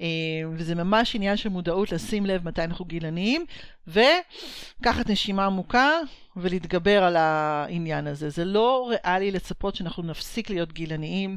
אה, 0.00 0.06
וזה 0.52 0.74
ממש 0.74 1.14
עניין 1.14 1.36
של 1.36 1.48
מודעות 1.48 1.92
לשים 1.92 2.26
לב 2.26 2.48
מתי 2.48 2.64
אנחנו 2.64 2.84
גילניים, 2.84 3.44
ולקחת 3.86 5.10
נשימה 5.10 5.46
עמוקה 5.46 5.90
ולהתגבר 6.36 7.04
על 7.04 7.16
העניין 7.16 8.06
הזה. 8.06 8.30
זה 8.30 8.44
לא 8.44 8.90
ריאלי 8.90 9.30
לצפות 9.30 9.74
שאנחנו 9.74 10.02
נפסיק 10.02 10.50
להיות 10.50 10.72
גילניים. 10.72 11.36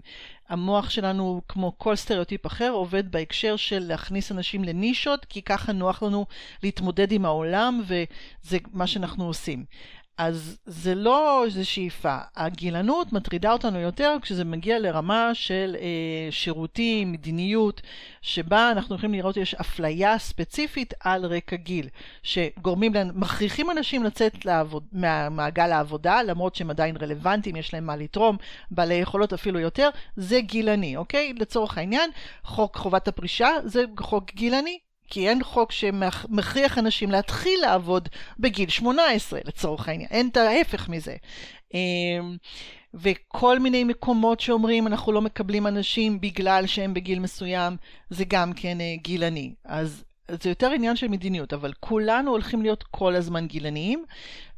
המוח 0.50 0.89
שלנו, 0.89 1.41
כמו 1.48 1.74
כל 1.78 1.95
סטריאוטיפ 1.95 2.45
אחר, 2.45 2.70
עובד 2.70 3.12
בהקשר 3.12 3.56
של 3.56 3.80
להכניס 3.80 4.32
אנשים 4.32 4.64
לנישות, 4.64 5.26
כי 5.26 5.41
ככה 5.41 5.72
נוח 5.72 6.04
לנו 6.04 6.26
להתמודד 6.64 7.12
עם 7.12 7.26
העולם, 7.26 7.82
וזה 7.88 8.58
מה 8.74 8.88
שאנחנו 8.88 9.26
עושים. 9.26 9.66
אז 10.18 10.57
זה 10.65 10.95
לא 10.95 11.45
איזו 11.45 11.70
שאיפה. 11.70 12.18
הגילנות 12.36 13.13
מטרידה 13.13 13.51
אותנו 13.51 13.80
יותר 13.80 14.15
כשזה 14.22 14.45
מגיע 14.45 14.80
לרמה 14.80 15.30
של 15.34 15.76
אה, 15.80 16.32
שירותים, 16.32 17.11
מדיניות, 17.11 17.82
שבה 18.22 18.72
אנחנו 18.72 18.95
יכולים 18.95 19.13
לראות 19.13 19.36
שיש 19.36 19.55
אפליה 19.55 20.18
ספציפית 20.18 20.93
על 20.99 21.26
רקע 21.26 21.55
גיל, 21.55 21.88
שגורמים, 22.24 22.93
מכריחים 23.13 23.72
אנשים 23.72 24.03
לצאת 24.03 24.45
לעבוד, 24.45 24.84
מהמעגל 24.91 25.72
העבודה, 25.72 26.24
למרות 26.24 26.55
שהם 26.55 26.70
עדיין 26.70 26.97
רלוונטיים, 26.97 27.55
יש 27.55 27.74
להם 27.74 27.86
מה 27.86 27.95
לתרום, 27.95 28.38
בעלי 28.72 28.93
יכולות 28.93 29.34
אפילו 29.34 29.59
יותר, 29.59 29.89
זה 30.15 30.41
גילני, 30.41 30.97
אוקיי? 30.97 31.34
לצורך 31.34 31.78
העניין, 31.78 32.11
חוק 32.43 32.76
חובת 32.76 33.07
הפרישה 33.07 33.49
זה 33.63 33.84
חוק 33.99 34.32
גילני, 34.34 34.80
כי 35.08 35.30
אין 35.30 35.43
חוק 35.43 35.72
שמכריח 35.72 36.78
אנשים 36.78 37.12
להתחיל 37.12 37.60
לעבוד 37.62 38.10
בגיל 38.39 38.70
18 38.70 39.39
לצורך 39.45 39.89
העניין, 39.89 40.10
אין 40.12 40.28
את 40.28 40.38
ההפך 40.38 40.89
מזה. 40.89 41.16
אמ, 41.74 42.38
וכל 42.93 43.60
מיני 43.60 43.84
מקומות 43.84 44.39
שאומרים 44.39 44.88
אנחנו 44.88 45.12
לא 45.12 45.22
מקבלים 45.22 45.68
אנשים 45.68 46.22
בגלל 46.22 46.66
שהם 46.66 46.93
בגיל 46.93 47.20
מסוים, 47.20 47.78
זה 48.10 48.24
גם 48.28 48.53
כן 48.53 48.82
אה, 48.82 48.95
גילני. 49.01 49.53
אז 49.66 50.03
זה 50.32 50.49
יותר 50.49 50.72
עניין 50.72 50.95
של 50.95 51.08
מדיניות, 51.08 51.53
אבל 51.53 51.74
כולנו 51.80 52.32
הולכים 52.32 52.62
להיות 52.62 52.84
כל 52.84 53.16
הזמן 53.16 53.47
גילניים. 53.47 54.05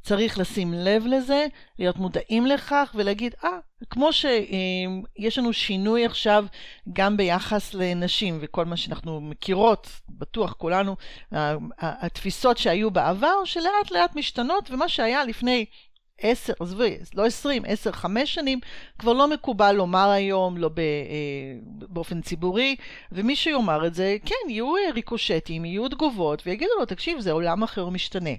צריך 0.02 0.38
לשים 0.38 0.74
לב 0.74 1.06
לזה, 1.08 1.46
להיות 1.80 1.98
מודעים 1.98 2.46
לכך 2.46 2.92
ולהגיד, 2.96 3.36
אה, 3.44 3.50
ah, 3.50 3.86
כמו 3.90 4.14
שיש 4.14 5.38
לנו 5.38 5.54
שינוי 5.54 6.06
עכשיו 6.06 6.46
גם 6.94 7.18
ביחס 7.18 7.74
לנשים 7.74 8.38
וכל 8.42 8.66
מה 8.66 8.78
שאנחנו 8.78 9.22
מכירות, 9.22 9.90
בטוח 10.10 10.54
כולנו, 10.54 10.96
התפיסות 11.80 12.58
שהיו 12.58 12.92
בעבר, 12.92 13.46
שלאט 13.46 13.92
לאט 13.92 14.16
משתנות, 14.16 14.72
ומה 14.72 14.90
שהיה 14.90 15.26
לפני 15.26 15.66
עשר, 16.22 16.54
עזבי, 16.60 16.98
לא 17.16 17.26
עשרים, 17.26 17.64
עשר, 17.68 17.92
חמש 17.92 18.34
שנים, 18.34 18.60
כבר 19.00 19.14
לא 19.14 19.28
מקובל 19.28 19.72
לומר 19.72 20.10
היום, 20.10 20.58
לא 20.58 20.70
ב, 20.70 20.80
אה, 20.80 20.86
באופן 21.66 22.22
ציבורי, 22.22 22.76
ומי 23.12 23.36
שיאמר 23.36 23.88
את 23.88 23.96
זה, 23.96 24.18
כן, 24.26 24.50
יהיו 24.50 24.78
אה, 24.78 24.92
ריקושטים, 24.94 25.66
יהיו 25.66 25.90
תגובות, 25.90 26.44
ויגידו 26.46 26.72
לו, 26.80 26.86
תקשיב, 26.86 27.20
זה 27.20 27.32
עולם 27.32 27.64
אחר 27.64 27.90
משתנה. 27.90 28.30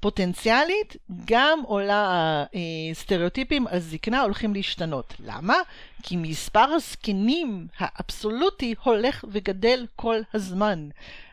פוטנציאלית, 0.00 0.96
גם 1.24 1.60
עולה 1.66 2.44
הסטריאוטיפים 2.90 3.66
על 3.66 3.78
זקנה 3.78 4.20
הולכים 4.20 4.54
להשתנות. 4.54 5.14
למה? 5.26 5.54
כי 6.02 6.16
מספר 6.16 6.60
הזקנים 6.60 7.66
האבסולוטי 7.78 8.74
הולך 8.82 9.24
וגדל 9.28 9.86
כל 9.96 10.16
הזמן. 10.34 10.88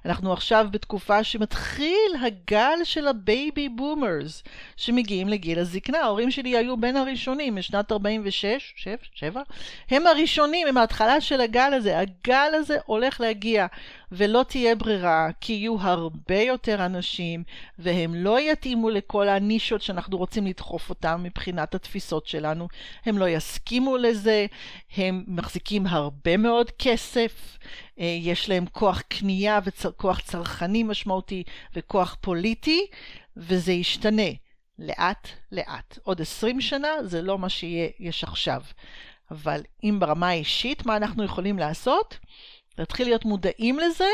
אנחנו 0.08 0.34
עכשיו 0.34 0.68
בתקופה 0.72 1.24
שמתחיל 1.24 2.12
הגל 2.26 2.80
של 2.84 3.08
ה 3.08 3.20
baby 3.20 3.70
boomers 3.70 4.44
שמגיעים 4.78 5.28
לגיל 5.28 5.60
הזקנה. 5.60 6.00
ההורים 6.00 6.32
שלי 6.32 6.58
היו 6.58 6.78
בין 6.78 6.98
הראשונים 6.98 7.56
משנת 7.56 7.92
46, 7.92 8.74
7, 8.76 8.96
7, 9.14 9.42
הם 9.90 10.08
הראשונים, 10.08 10.68
הם 10.68 10.78
ההתחלה 10.78 11.22
של 11.22 11.42
הגל 11.42 11.74
הזה. 11.74 12.00
הגל 12.00 12.52
הזה 12.54 12.78
הולך 12.86 13.22
להגיע 13.22 13.68
ולא 14.12 14.46
תהיה 14.48 14.76
ברירה 14.76 15.30
כי 15.42 15.54
יהיו 15.54 15.76
הרבה 15.82 16.42
יותר 16.42 16.86
אנשים 16.86 17.44
והם 17.80 18.16
לא 18.16 18.40
יתאימו 18.40 18.90
לכל 18.90 19.30
הנישות 19.30 19.82
שאנחנו 19.82 20.18
רוצים 20.18 20.48
לדחוף 20.48 20.90
אותם 20.90 21.22
מבחינת 21.24 21.76
התפיסות 21.76 22.28
שלנו. 22.28 22.68
הם 23.06 23.18
לא 23.18 23.30
יסכימו 23.30 23.98
לזה, 23.98 24.46
הם 24.98 25.24
מחזיקים 25.28 25.88
הרבה 25.88 26.38
מאוד 26.38 26.72
כסף, 26.80 27.58
יש 27.98 28.50
להם 28.50 28.66
כוח 28.66 29.02
קנייה 29.02 29.60
וכוח 29.66 30.20
צרכני 30.20 30.84
משמעותי 30.84 31.44
וכוח 31.76 32.18
פוליטי, 32.22 32.88
וזה 33.38 33.72
ישתנה 33.72 34.32
לאט 34.80 35.28
לאט. 35.52 36.00
עוד 36.04 36.22
עשרים 36.22 36.62
שנה 36.62 36.90
זה 37.04 37.22
לא 37.22 37.40
מה 37.40 37.50
שיש 37.50 38.24
עכשיו. 38.24 38.62
אבל 39.32 39.62
אם 39.84 39.98
ברמה 40.00 40.30
האישית, 40.30 40.86
מה 40.86 40.98
אנחנו 40.98 41.24
יכולים 41.24 41.60
לעשות? 41.60 42.18
להתחיל 42.78 43.08
להיות 43.08 43.26
מודעים 43.26 43.80
לזה 43.80 44.10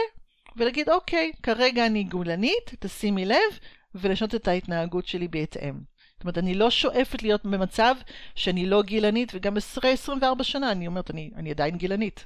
ולהגיד, 0.56 0.90
אוקיי, 0.90 1.32
כרגע 1.44 1.86
אני 1.86 2.04
גאולנית, 2.04 2.72
תשימי 2.80 3.26
לב, 3.26 3.60
ולשנות 3.96 4.36
את 4.36 4.48
ההתנהגות 4.48 5.08
שלי 5.08 5.28
בהתאם. 5.28 5.74
זאת 6.14 6.22
אומרת, 6.24 6.38
אני 6.38 6.56
לא 6.56 6.70
שואפת 6.70 7.24
להיות 7.24 7.46
במצב 7.46 7.96
שאני 8.36 8.66
לא 8.66 8.84
גילנית, 8.84 9.32
וגם 9.36 9.58
אחרי 9.58 9.92
24 9.92 10.44
שנה 10.44 10.72
אני 10.72 10.88
אומרת, 10.88 11.12
אני, 11.12 11.32
אני 11.36 11.52
עדיין 11.52 11.78
גילנית. 11.78 12.26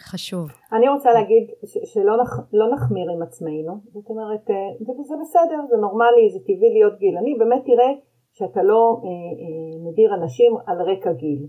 חשוב. 0.00 0.48
אני 0.72 0.88
רוצה 0.88 1.12
להגיד 1.12 1.50
ש- 1.64 1.92
שלא 1.92 2.22
נח, 2.22 2.40
לא 2.52 2.74
נחמיר 2.74 3.10
עם 3.10 3.22
עצמנו, 3.22 3.72
זאת 3.92 4.10
אומרת, 4.10 4.50
אה, 4.50 4.56
זה, 4.80 4.92
זה 5.02 5.14
בסדר, 5.20 5.58
זה 5.70 5.76
נורמלי, 5.76 6.30
זה 6.30 6.38
טבעי 6.38 6.72
להיות 6.72 6.98
גילני, 6.98 7.34
באמת 7.34 7.62
תראה 7.64 7.92
שאתה 8.32 8.62
לא 8.62 9.00
אה, 9.04 9.08
אה, 9.08 9.90
מדיר 9.90 10.14
אנשים 10.14 10.56
על 10.66 10.82
רקע 10.82 11.12
גיל. 11.12 11.46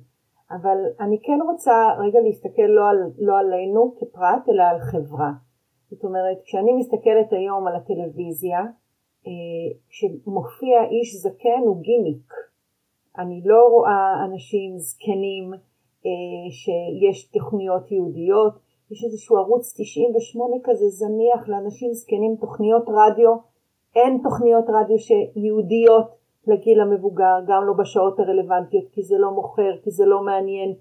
אבל 0.51 0.77
אני 0.99 1.19
כן 1.23 1.39
רוצה 1.51 1.89
רגע 1.99 2.19
להסתכל 2.19 2.69
לא, 2.77 2.89
על, 2.89 2.97
לא 3.17 3.39
עלינו 3.39 3.95
כפרט, 3.99 4.49
אלא 4.49 4.63
על 4.63 4.79
חברה. 4.79 5.31
זאת 5.91 6.03
אומרת, 6.03 6.37
כשאני 6.43 6.73
מסתכלת 6.73 7.33
היום 7.33 7.67
על 7.67 7.75
הטלוויזיה, 7.75 8.59
כשמופיע 9.89 10.83
איש 10.91 11.15
זקן 11.15 11.61
הוא 11.65 11.81
גימיק. 11.81 12.33
אני 13.17 13.41
לא 13.45 13.67
רואה 13.71 14.25
אנשים 14.25 14.77
זקנים 14.77 15.53
אה, 15.53 15.59
שיש 16.49 17.27
תוכניות 17.27 17.91
יהודיות, 17.91 18.53
יש 18.91 19.03
איזשהו 19.03 19.37
ערוץ 19.37 19.73
98 19.77 20.55
כזה 20.63 20.87
זניח 20.89 21.49
לאנשים 21.49 21.93
זקנים, 21.93 22.35
תוכניות 22.39 22.85
רדיו, 22.87 23.35
אין 23.95 24.19
תוכניות 24.23 24.65
רדיו 24.69 24.97
שיהודיות 24.99 26.07
לגיל 26.47 26.81
המבוגר, 26.81 27.35
גם 27.47 27.63
לא 27.67 27.73
בשעות 27.73 28.19
הרלוונטיות, 28.19 28.85
כי 28.91 29.03
זה 29.03 29.15
לא 29.17 29.31
מוכר, 29.31 29.71
כי 29.83 29.91
זה 29.91 30.05
לא 30.05 30.21
מעניין. 30.21 30.73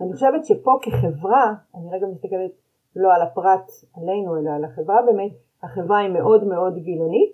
אני 0.00 0.12
חושבת 0.12 0.44
שפה 0.44 0.72
כחברה, 0.82 1.52
אני 1.74 1.96
רגע 1.96 2.06
מסתכלת 2.06 2.50
לא 2.96 3.14
על 3.14 3.22
הפרט 3.22 3.70
עלינו, 3.96 4.36
אלא 4.36 4.50
על 4.50 4.64
החברה 4.64 5.02
באמת, 5.06 5.32
החברה 5.62 5.98
היא 5.98 6.10
מאוד 6.10 6.44
מאוד 6.44 6.74
גילנית, 6.78 7.32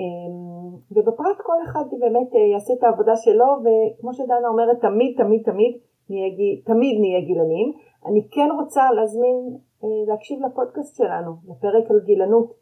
אמ, 0.00 0.76
ובפרט 0.92 1.36
כל 1.42 1.56
אחד 1.64 1.84
באמת 2.00 2.34
אה, 2.34 2.40
יעשה 2.40 2.74
את 2.74 2.84
העבודה 2.84 3.16
שלו 3.16 3.46
וכמו 3.60 4.14
שדנה 4.14 4.48
אומרת 4.48 4.80
תמיד 4.80 5.14
תמיד 5.16 5.42
תמיד 5.44 5.78
נהיה, 6.10 6.28
תמיד 6.64 7.00
נהיה 7.00 7.20
גילנים. 7.20 7.72
אני 8.06 8.28
כן 8.30 8.48
רוצה 8.58 8.92
להזמין 8.92 9.36
אה, 9.84 9.88
להקשיב 10.08 10.38
לפודקאסט 10.46 10.96
שלנו, 10.96 11.32
לפרק 11.48 11.90
על 11.90 12.00
גילנות, 12.04 12.52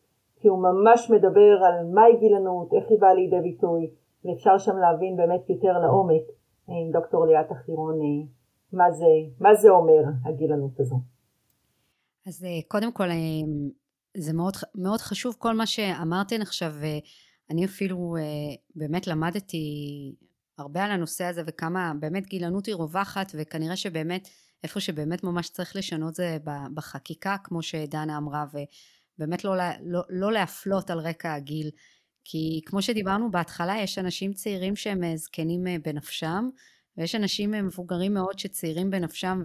כי 0.41 0.49
הוא 0.49 0.59
ממש 0.59 1.11
מדבר 1.11 1.65
על 1.65 1.87
מהי 1.95 2.17
גילנות, 2.21 2.73
איך 2.75 2.85
היא 2.91 2.99
באה 3.01 3.15
לידי 3.15 3.41
ביטוי, 3.41 3.91
ואפשר 4.25 4.59
שם 4.59 4.77
להבין 4.77 5.17
באמת 5.17 5.51
יותר 5.51 5.79
לעומק 5.79 6.23
אה, 6.69 6.75
עם 6.85 6.93
דוקטור 6.93 7.27
ליאת 7.27 7.51
החירון 7.51 7.99
מה 8.73 8.91
זה, 8.91 9.07
מה 9.41 9.55
זה 9.55 9.71
אומר 9.71 10.03
הגילנות 10.25 10.81
הזו. 10.81 10.97
אז 12.27 12.47
קודם 12.69 12.93
כל 12.93 13.09
זה 14.17 14.33
מאוד, 14.33 14.53
מאוד 14.75 14.99
חשוב 14.99 15.35
כל 15.39 15.55
מה 15.55 15.67
שאמרתן 15.67 16.43
עכשיו, 16.43 16.73
אני 17.51 17.65
אפילו 17.65 18.17
אה, 18.17 18.23
באמת 18.77 19.07
למדתי 19.07 19.65
הרבה 20.59 20.85
על 20.85 20.91
הנושא 20.91 21.25
הזה 21.25 21.43
וכמה 21.47 21.93
באמת 22.01 22.27
גילנות 22.27 22.67
היא 22.67 22.75
רווחת 22.75 23.33
וכנראה 23.35 23.77
שבאמת 23.77 24.29
איפה 24.65 24.81
שבאמת 24.81 25.25
ממש 25.25 25.49
צריך 25.49 25.77
לשנות 25.77 26.15
זה 26.15 26.39
בחקיקה 26.75 27.37
כמו 27.45 27.63
שדנה 27.63 28.17
אמרה 28.17 28.45
ובאמת 28.53 29.45
לא, 29.45 29.55
לא, 29.83 30.03
לא 30.11 30.33
להפלות 30.33 30.91
על 30.91 30.99
רקע 30.99 31.35
הגיל 31.35 31.71
כי 32.25 32.61
כמו 32.67 32.83
שדיברנו 32.83 33.31
בהתחלה 33.31 33.75
יש 33.83 33.99
אנשים 33.99 34.33
צעירים 34.33 34.77
שהם 34.77 35.05
אה, 35.05 35.17
זקנים 35.17 35.67
אה, 35.67 35.77
בנפשם 35.85 36.49
ויש 36.97 37.15
אנשים 37.15 37.55
אה, 37.55 37.63
מבוגרים 37.63 38.15
מאוד 38.15 38.39
שצעירים 38.39 38.91
בנפשם 38.91 39.43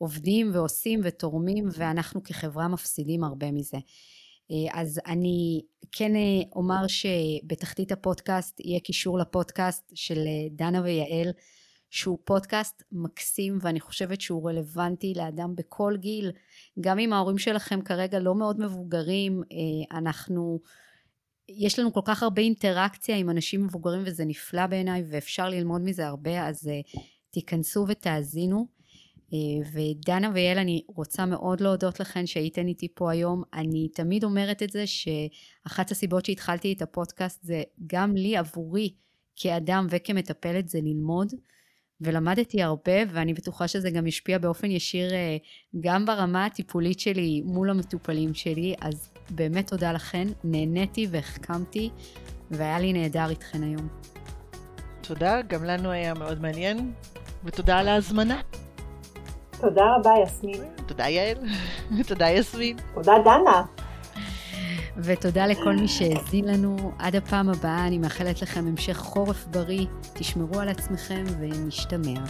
ועובדים 0.00 0.50
ועושים 0.54 1.00
ותורמים 1.04 1.68
ואנחנו 1.72 2.22
כחברה 2.22 2.68
מפסידים 2.68 3.24
הרבה 3.24 3.52
מזה. 3.52 3.78
אז 4.72 5.00
אני 5.06 5.62
כן 5.92 6.12
אומר 6.54 6.86
שבתחתית 6.86 7.92
הפודקאסט 7.92 8.60
יהיה 8.60 8.80
קישור 8.80 9.18
לפודקאסט 9.18 9.92
של 9.94 10.18
דנה 10.50 10.82
ויעל 10.82 11.32
שהוא 11.90 12.18
פודקאסט 12.24 12.82
מקסים 12.92 13.58
ואני 13.62 13.80
חושבת 13.80 14.20
שהוא 14.20 14.48
רלוונטי 14.48 15.12
לאדם 15.16 15.56
בכל 15.56 15.96
גיל. 15.96 16.32
גם 16.80 16.98
אם 16.98 17.12
ההורים 17.12 17.38
שלכם 17.38 17.82
כרגע 17.82 18.18
לא 18.18 18.34
מאוד 18.34 18.60
מבוגרים 18.60 19.42
אנחנו 19.92 20.60
יש 21.48 21.78
לנו 21.78 21.92
כל 21.92 22.00
כך 22.04 22.22
הרבה 22.22 22.42
אינטראקציה 22.42 23.16
עם 23.16 23.30
אנשים 23.30 23.64
מבוגרים 23.64 24.02
וזה 24.06 24.24
נפלא 24.24 24.66
בעיניי 24.66 25.04
ואפשר 25.10 25.48
ללמוד 25.48 25.80
מזה 25.80 26.06
הרבה 26.06 26.48
אז 26.48 26.70
תיכנסו 27.30 27.84
ותאזינו 27.88 28.79
ודנה 29.72 30.30
ויעל 30.34 30.58
אני 30.58 30.82
רוצה 30.88 31.26
מאוד 31.26 31.60
להודות 31.60 32.00
לכן 32.00 32.26
שהייתן 32.26 32.66
איתי 32.66 32.88
פה 32.94 33.10
היום 33.10 33.42
אני 33.54 33.88
תמיד 33.88 34.24
אומרת 34.24 34.62
את 34.62 34.70
זה 34.70 34.84
שאחת 34.86 35.90
הסיבות 35.90 36.24
שהתחלתי 36.24 36.72
את 36.72 36.82
הפודקאסט 36.82 37.42
זה 37.42 37.62
גם 37.86 38.16
לי 38.16 38.36
עבורי 38.36 38.94
כאדם 39.36 39.86
וכמטפלת 39.90 40.68
זה 40.68 40.78
ללמוד 40.82 41.32
ולמדתי 42.00 42.62
הרבה 42.62 42.92
ואני 43.08 43.34
בטוחה 43.34 43.68
שזה 43.68 43.90
גם 43.90 44.06
השפיע 44.06 44.38
באופן 44.38 44.70
ישיר 44.70 45.14
אה, 45.14 45.36
גם 45.80 46.06
ברמה 46.06 46.46
הטיפולית 46.46 47.00
שלי 47.00 47.42
מול 47.44 47.70
המטופלים 47.70 48.34
שלי 48.34 48.74
אז 48.80 49.10
באמת 49.30 49.70
תודה 49.70 49.92
לכן, 49.92 50.28
נהניתי 50.44 51.06
והחכמתי 51.10 51.90
והיה 52.50 52.78
לי 52.78 52.92
נהדר 52.92 53.30
איתכן 53.30 53.62
היום. 53.62 53.88
תודה, 55.00 55.42
גם 55.42 55.64
לנו 55.64 55.90
היה 55.90 56.14
מאוד 56.14 56.40
מעניין 56.40 56.92
ותודה 57.44 57.78
על 57.78 57.88
ההזמנה. 57.88 58.40
תודה 59.60 59.96
רבה 59.96 60.10
יסמין. 60.24 60.62
תודה 60.86 61.08
יעל, 61.08 61.36
תודה 62.08 62.28
יסמין. 62.30 62.76
תודה 62.94 63.14
דנה. 63.24 63.62
ותודה 64.96 65.46
לכל 65.46 65.72
מי 65.76 65.88
שהאזין 65.88 66.44
לנו. 66.44 66.92
עד 66.98 67.16
הפעם 67.16 67.48
הבאה 67.48 67.86
אני 67.86 67.98
מאחלת 67.98 68.42
לכם 68.42 68.66
המשך 68.66 68.96
חורף 68.96 69.46
בריא, 69.46 69.86
תשמרו 70.12 70.60
על 70.60 70.68
עצמכם 70.68 71.24
ונשתמע. 71.40 72.20